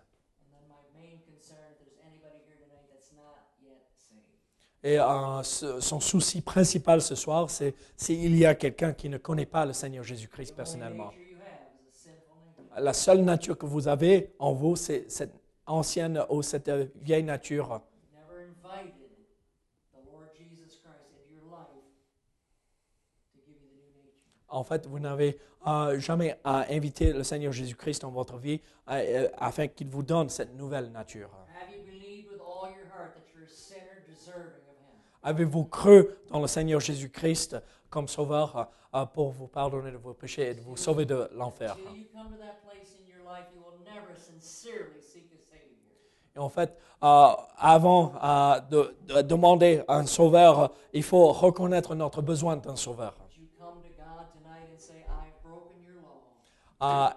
Et 4.87 5.01
euh, 5.01 5.43
son 5.43 5.99
souci 5.99 6.41
principal 6.43 7.03
ce 7.03 7.17
soir, 7.17 7.51
c'est 7.51 7.75
s'il 7.97 8.37
y 8.37 8.47
a 8.47 8.55
quelqu'un 8.55 8.93
qui 8.93 9.09
ne 9.09 9.19
connaît 9.19 9.45
pas 9.45 9.67
le 9.67 9.73
Seigneur 9.73 10.05
Jésus-Christ 10.05 10.55
personnellement. 10.55 11.11
La 12.79 12.93
seule 12.93 13.23
nature 13.23 13.59
que 13.59 13.67
vous 13.67 13.89
avez 13.89 14.33
en 14.39 14.53
vous, 14.53 14.77
c'est 14.77 15.11
cette 15.11 15.35
ancienne 15.67 16.25
ou 16.31 16.41
cette 16.43 16.71
vieille 17.03 17.25
nature. 17.25 17.81
En 24.49 24.63
fait, 24.63 24.87
vous 24.87 25.01
n'avez 25.01 25.41
euh, 25.67 25.99
jamais 25.99 26.39
invité 26.45 27.13
le 27.13 27.25
Seigneur 27.25 27.53
Jésus-Christ 27.53 28.03
dans 28.03 28.13
votre 28.13 28.37
vie 28.37 28.61
euh, 28.89 29.29
afin 29.37 29.67
qu'il 29.67 29.89
vous 29.89 30.05
donne 30.05 30.29
cette 30.29 30.55
nouvelle 30.55 30.93
nature. 30.93 31.31
Have 31.61 31.75
you 31.75 31.83
believed 31.85 32.31
with 32.31 32.41
all 32.41 32.71
your 32.71 32.87
heart 32.95 33.15
that 33.17 33.25
you're 33.35 33.45
a 33.45 33.51
sinner 33.51 34.05
deserving 34.07 34.63
of 34.71 34.77
Him? 34.79 34.97
Avez-vous 35.27 35.65
cru 35.65 36.07
dans 36.31 36.41
le 36.41 36.47
Seigneur 36.47 36.79
Jésus-Christ 36.79 37.57
comme 37.91 38.07
sauveur 38.07 38.71
euh, 38.95 39.05
pour 39.07 39.33
vous 39.33 39.49
pardonner 39.49 39.91
de 39.91 39.97
vos 39.97 40.15
péchés 40.15 40.51
et 40.51 40.55
de 40.55 40.61
vous 40.61 40.77
sauver 40.77 41.05
de 41.05 41.29
l'enfer? 41.35 41.77
Et 46.37 46.39
en 46.39 46.49
fait, 46.49 46.79
euh, 47.03 47.29
avant 47.59 48.13
euh, 48.23 48.61
de, 48.71 48.95
de 49.09 49.23
demander 49.23 49.83
un 49.89 50.07
sauveur, 50.07 50.61
euh, 50.61 50.69
il 50.93 51.03
faut 51.03 51.33
reconnaître 51.33 51.97
notre 51.97 52.23
besoin 52.23 52.57
d'un 52.57 52.77
sauveur. 52.77 53.17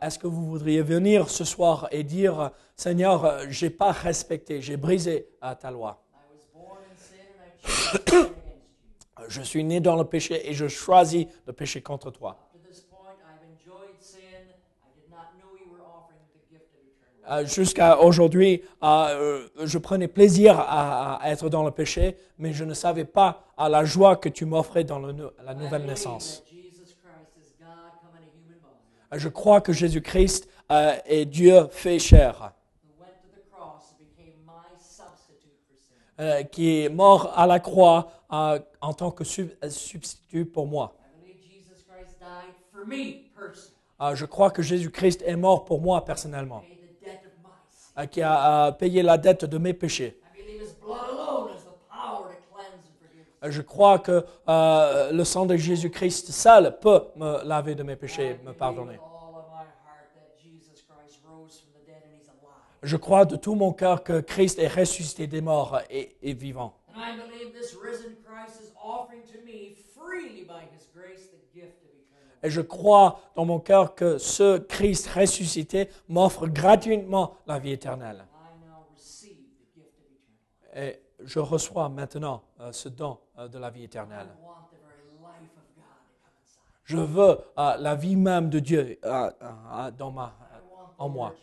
Est-ce 0.02 0.18
que 0.18 0.26
vous 0.26 0.48
voudriez 0.48 0.82
venir 0.82 1.30
ce 1.30 1.44
soir 1.44 1.88
et 1.92 2.04
dire, 2.04 2.50
Seigneur, 2.76 3.42
j'ai 3.50 3.70
pas 3.70 3.92
respecté, 3.92 4.62
j'ai 4.62 4.78
brisé 4.78 5.30
ta 5.60 5.70
loi. 5.70 6.02
I 6.12 6.18
was 6.34 6.46
born 6.54 6.80
in 6.90 6.98
sin 6.98 7.18
and 7.20 7.42
I 7.44 7.50
chose 7.62 7.68
to 7.68 7.76
sin 7.76 7.78
against 7.78 7.78
you. 7.78 7.79
Je 9.28 9.42
suis 9.42 9.64
né 9.64 9.80
dans 9.80 9.96
le 9.96 10.06
péché 10.06 10.50
et 10.50 10.54
je 10.54 10.68
choisis 10.68 11.28
de 11.46 11.52
pécher 11.52 11.82
contre 11.82 12.10
toi. 12.10 12.38
Euh, 17.30 17.46
Jusqu'à 17.46 18.00
aujourd'hui, 18.00 18.64
euh, 18.82 19.48
je 19.64 19.78
prenais 19.78 20.08
plaisir 20.08 20.58
à, 20.58 21.22
à 21.22 21.30
être 21.30 21.48
dans 21.50 21.64
le 21.64 21.70
péché, 21.70 22.18
mais 22.40 22.54
je 22.54 22.64
ne 22.64 22.74
savais 22.74 23.06
pas 23.06 23.44
à 23.56 23.70
la 23.70 23.86
joie 23.86 24.16
que 24.16 24.30
tu 24.30 24.46
m'offrais 24.46 24.84
dans 24.84 24.98
le 24.98 25.34
la 25.46 25.54
nouvelle 25.54 25.86
naissance. 25.86 26.44
Je 29.12 29.28
crois 29.28 29.62
que 29.62 29.74
Jésus-Christ 29.74 30.48
euh, 30.72 30.96
est 31.06 31.26
Dieu 31.26 31.68
fait 31.72 32.00
chair, 32.00 32.54
euh, 36.20 36.44
qui 36.44 36.82
est 36.84 36.90
mort 36.90 37.32
à 37.38 37.48
la 37.48 37.60
croix 37.60 38.12
euh, 38.32 38.60
en 38.82 38.94
tant 38.94 39.12
que 39.12 39.24
sub- 39.24 39.52
euh, 39.64 39.70
substitut 39.70 40.46
pour 40.46 40.68
moi. 40.68 40.94
Euh, 44.02 44.16
Je 44.16 44.26
crois 44.26 44.52
que 44.52 44.62
Jésus-Christ 44.62 45.24
est 45.26 45.36
mort 45.36 45.66
pour 45.66 45.82
moi 45.82 46.04
personnellement, 46.06 46.64
qui 48.12 48.22
a 48.22 48.72
payé 48.74 49.02
la 49.04 49.18
dette 49.18 49.46
de 49.46 49.58
mes 49.58 49.74
péchés. 49.74 50.20
Je 53.42 53.62
crois 53.62 54.00
que 54.00 54.26
le 54.48 55.24
sang 55.24 55.46
de 55.46 55.56
Jésus-Christ 55.56 56.32
seul 56.32 56.78
peut 56.80 57.02
me 57.16 57.44
laver 57.46 57.76
de 57.76 57.84
mes 57.84 57.96
péchés 57.96 58.32
et 58.32 58.38
me 58.46 58.54
pardonner. 58.54 58.94
with 58.94 59.02
all 59.02 59.36
of 59.40 59.46
my 59.52 59.64
heart 59.86 60.10
that 60.16 60.38
Jesus 60.44 60.84
Christ 60.88 61.20
rose 61.26 61.60
from 61.62 61.72
the 61.80 61.86
dead 61.88 62.04
and 62.06 62.14
He's 62.20 62.28
alive. 62.28 62.69
Je 62.82 62.96
crois 62.98 63.26
de 63.26 63.36
tout 63.36 63.56
mon 63.56 63.74
cœur 63.74 64.04
que 64.04 64.22
Christ 64.22 64.60
est 64.60 64.68
ressuscité 64.68 65.28
des 65.28 65.42
morts 65.42 65.80
et 65.90 66.16
est 66.22 66.34
vivant. 66.34 66.74
And 66.96 67.00
I 67.02 67.18
believe 67.18 67.54
this 67.54 67.76
risen 67.76 68.16
Christ 68.26 68.62
is 68.62 68.72
offering 68.82 69.22
to 69.24 69.46
me 69.46 69.76
freely 69.94 70.46
by 70.46 70.64
His 70.74 70.88
grace 70.94 71.28
the 71.28 71.54
gift 71.54 71.84
of 71.84 71.92
eternal 71.92 72.30
life. 72.36 72.44
Et 72.44 72.50
je 72.50 72.62
crois 72.62 73.20
dans 73.36 73.46
mon 73.46 73.60
cœur 73.60 73.96
que 73.96 74.18
ce 74.18 74.58
Christ 74.60 75.08
ressuscité 75.08 75.90
m'offre 76.08 76.48
gratuitement 76.48 77.36
la 77.48 77.60
vie 77.60 77.72
éternelle. 77.72 78.26
Et 80.76 81.02
je 81.24 81.40
reçois 81.40 81.90
maintenant 81.90 82.44
euh, 82.60 82.72
ce 82.72 82.90
don 82.90 83.18
euh, 83.38 83.48
de 83.48 83.58
la 83.60 83.70
vie 83.70 83.84
éternelle. 83.84 84.28
Je 86.84 86.98
veux 86.98 87.38
euh, 87.58 87.78
la 87.78 87.96
vie 87.96 88.16
même 88.16 88.50
de 88.50 88.60
Dieu 88.60 89.00
dans 89.04 90.12
ma, 90.12 90.36
en 90.98 91.10
moi. 91.10 91.36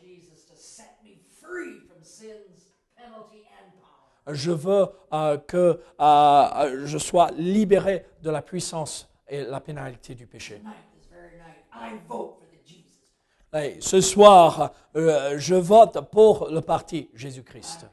Je 4.28 4.50
veux 4.50 4.86
euh, 5.12 5.38
que 5.38 5.80
euh, 6.00 6.86
je 6.86 6.98
sois 6.98 7.30
libéré 7.36 8.06
de 8.22 8.30
la 8.30 8.42
puissance 8.42 9.08
et 9.28 9.44
la 9.44 9.60
pénalité 9.60 10.14
du 10.16 10.26
péché. 10.26 10.60
Et 13.54 13.80
ce 13.80 14.00
soir, 14.00 14.74
euh, 14.96 15.38
je 15.38 15.54
vote 15.54 16.10
pour 16.10 16.48
le 16.50 16.60
parti 16.60 17.08
Jésus-Christ. 17.14 17.86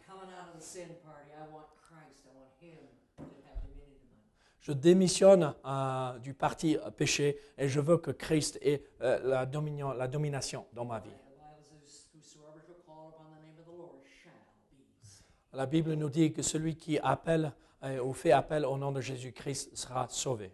Je 4.64 4.72
démissionne 4.72 5.54
euh, 5.66 6.18
du 6.20 6.34
parti 6.34 6.78
euh, 6.78 6.90
péché 6.90 7.38
et 7.58 7.68
je 7.68 7.82
veux 7.82 7.98
que 7.98 8.12
Christ 8.12 8.58
ait 8.62 8.82
euh, 9.02 9.20
la, 9.22 9.46
dominion, 9.46 9.92
la 9.92 10.08
domination 10.08 10.66
dans 10.72 10.86
ma 10.86 11.00
vie. 11.02 11.10
The 11.10 11.36
Bible 11.36 11.84
says, 11.84 12.08
Whosoever 12.16 12.62
shall 12.66 12.80
call 12.88 13.10
upon 13.10 13.26
the 13.36 13.44
name 13.44 13.60
of 13.60 13.66
the 13.66 13.78
Lord 13.78 14.00
shall 14.08 14.32
be 14.72 14.88
saved. 15.04 15.28
La 15.54 15.66
Bible 15.66 15.94
nous 15.94 16.10
dit 16.10 16.34
que 16.34 16.42
celui 16.42 16.76
qui 16.76 16.98
appelle 17.00 17.54
euh, 17.84 18.04
ou 18.04 18.14
fait 18.14 18.32
appel 18.32 18.66
au 18.66 18.78
nom 18.78 18.92
de 18.92 19.02
Jésus-Christ 19.02 19.76
sera 19.76 20.08
sauvé. 20.10 20.52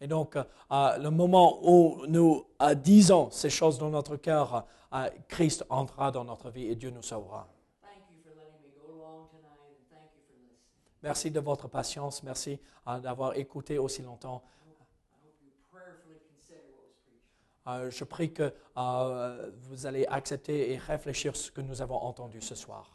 Et 0.00 0.06
donc, 0.06 0.36
euh, 0.36 0.98
le 0.98 1.10
moment 1.10 1.58
où 1.62 2.04
nous 2.06 2.46
euh, 2.60 2.74
disons 2.74 3.30
ces 3.30 3.48
choses 3.50 3.78
dans 3.78 3.90
notre 3.90 4.16
cœur, 4.16 4.66
euh, 4.92 5.08
Christ 5.26 5.64
entrera 5.70 6.10
dans 6.10 6.24
notre 6.24 6.50
vie 6.50 6.66
et 6.66 6.76
Dieu 6.76 6.90
nous 6.90 7.02
sauvera. 7.02 7.48
Merci 11.02 11.30
de 11.30 11.40
votre 11.40 11.68
patience. 11.68 12.22
Merci 12.22 12.58
d'avoir 13.02 13.36
écouté 13.36 13.78
aussi 13.78 14.02
longtemps. 14.02 14.42
I 14.44 15.22
hope 15.22 15.34
you 15.40 15.52
prayerfully 15.70 16.18
consider 16.28 16.66
what 16.74 16.82
was 16.82 16.98
preached. 17.06 17.30
Euh, 17.46 17.55
je 17.66 18.04
prie 18.04 18.32
que 18.32 18.54
euh, 18.76 19.50
vous 19.62 19.86
allez 19.86 20.06
accepter 20.06 20.72
et 20.72 20.78
réfléchir 20.78 21.34
ce 21.36 21.50
que 21.50 21.60
nous 21.60 21.82
avons 21.82 21.96
entendu 21.96 22.40
ce 22.40 22.54
soir. 22.54 22.90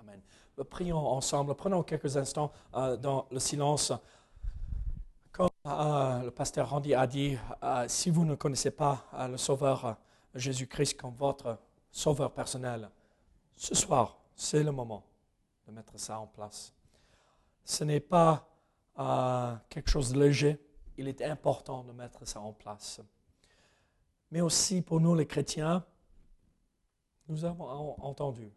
Amen. 0.00 0.20
Euh, 0.58 0.64
Prions 0.64 1.06
ensemble. 1.06 1.54
Prenons 1.54 1.82
quelques 1.82 2.16
instants 2.16 2.52
euh, 2.74 2.96
dans 2.96 3.26
le 3.30 3.38
silence. 3.38 3.92
Comme 5.30 5.48
euh, 5.66 6.22
le 6.24 6.30
pasteur 6.30 6.70
Randy 6.70 6.94
a 6.94 7.06
dit, 7.06 7.38
euh, 7.62 7.86
si 7.88 8.10
vous 8.10 8.24
ne 8.24 8.34
connaissez 8.34 8.70
pas 8.72 9.04
euh, 9.14 9.28
le 9.28 9.36
Sauveur 9.36 9.84
euh, 9.86 9.92
Jésus-Christ 10.34 10.94
comme 11.00 11.14
votre 11.14 11.58
Sauveur 11.90 12.32
personnel, 12.32 12.90
ce 13.56 13.74
soir, 13.74 14.18
c'est 14.34 14.62
le 14.62 14.72
moment 14.72 15.04
de 15.66 15.72
mettre 15.72 15.98
ça 16.00 16.18
en 16.18 16.26
place. 16.26 16.72
Ce 17.64 17.84
n'est 17.84 18.00
pas 18.00 18.48
euh, 18.98 19.54
quelque 19.68 19.88
chose 19.88 20.12
de 20.12 20.18
léger. 20.20 20.58
Il 20.98 21.06
est 21.06 21.22
important 21.22 21.84
de 21.84 21.92
mettre 21.92 22.26
ça 22.26 22.40
en 22.40 22.52
place. 22.52 23.00
Mais 24.32 24.40
aussi 24.40 24.80
pour 24.80 24.98
nous 24.98 25.14
les 25.14 25.26
chrétiens, 25.26 25.84
nous 27.28 27.44
avons 27.44 27.64
en- 27.68 27.96
entendu, 28.00 28.50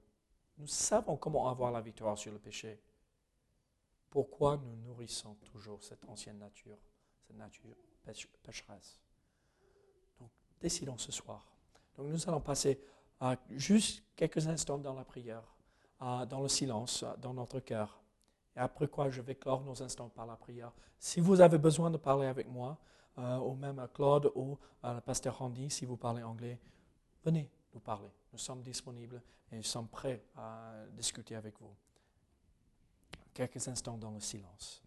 nous 0.58 0.68
savons 0.68 1.18
comment 1.18 1.50
avoir 1.50 1.70
la 1.70 1.82
victoire 1.82 2.18
sur 2.18 2.32
le 2.32 2.40
péché. 2.40 2.82
Pourquoi 4.10 4.56
nous 4.56 4.76
nourrissons 4.88 5.36
toujours 5.52 5.84
cette 5.84 6.06
ancienne 6.06 6.40
nature, 6.40 6.78
cette 7.28 7.36
nature 7.36 7.76
péch- 8.06 8.30
pécheresse 8.42 9.02
Donc, 10.18 10.30
décidons 10.62 10.98
ce 10.98 11.12
soir. 11.12 11.46
Donc, 11.98 12.08
nous 12.08 12.30
allons 12.30 12.40
passer 12.40 12.80
euh, 13.22 13.36
juste 13.52 14.02
quelques 14.16 14.48
instants 14.48 14.78
dans 14.78 14.94
la 14.94 15.04
prière, 15.04 15.44
euh, 16.02 16.26
dans 16.26 16.40
le 16.42 16.48
silence, 16.48 17.04
euh, 17.04 17.18
dans 17.18 17.34
notre 17.34 17.60
cœur. 17.60 18.02
Et 18.56 18.60
après 18.60 18.88
quoi, 18.88 19.10
je 19.10 19.22
vais 19.22 19.36
clore 19.36 19.62
nos 19.62 19.84
instants 19.84 20.08
par 20.08 20.26
la 20.26 20.38
prière. 20.38 20.72
Si 21.00 21.20
vous 21.20 21.42
avez 21.42 21.58
besoin 21.58 21.92
de 21.92 21.98
parler 21.98 22.28
avec 22.28 22.48
moi, 22.48 22.78
euh, 23.18 23.38
ou 23.38 23.56
même 23.56 23.80
à 23.80 23.88
Claude 23.88 24.32
ou 24.36 24.58
à 24.84 24.94
le 24.94 25.02
pasteur 25.02 25.38
Randy, 25.38 25.70
si 25.70 25.86
vous 25.86 25.98
parlez 25.98 26.24
anglais, 26.24 26.60
venez 27.24 27.50
nous 27.74 27.80
parler. 27.80 28.12
Nous 28.32 28.40
sommes 28.40 28.62
disponibles 28.62 29.22
et 29.52 29.58
nous 29.58 29.64
sommes 29.64 29.88
prêts 29.88 30.24
à 30.36 30.74
discuter 30.94 31.36
avec 31.36 31.60
vous. 31.60 31.74
Quelques 33.34 33.68
instants 33.68 33.98
dans 33.98 34.12
le 34.12 34.20
silence. 34.20 34.85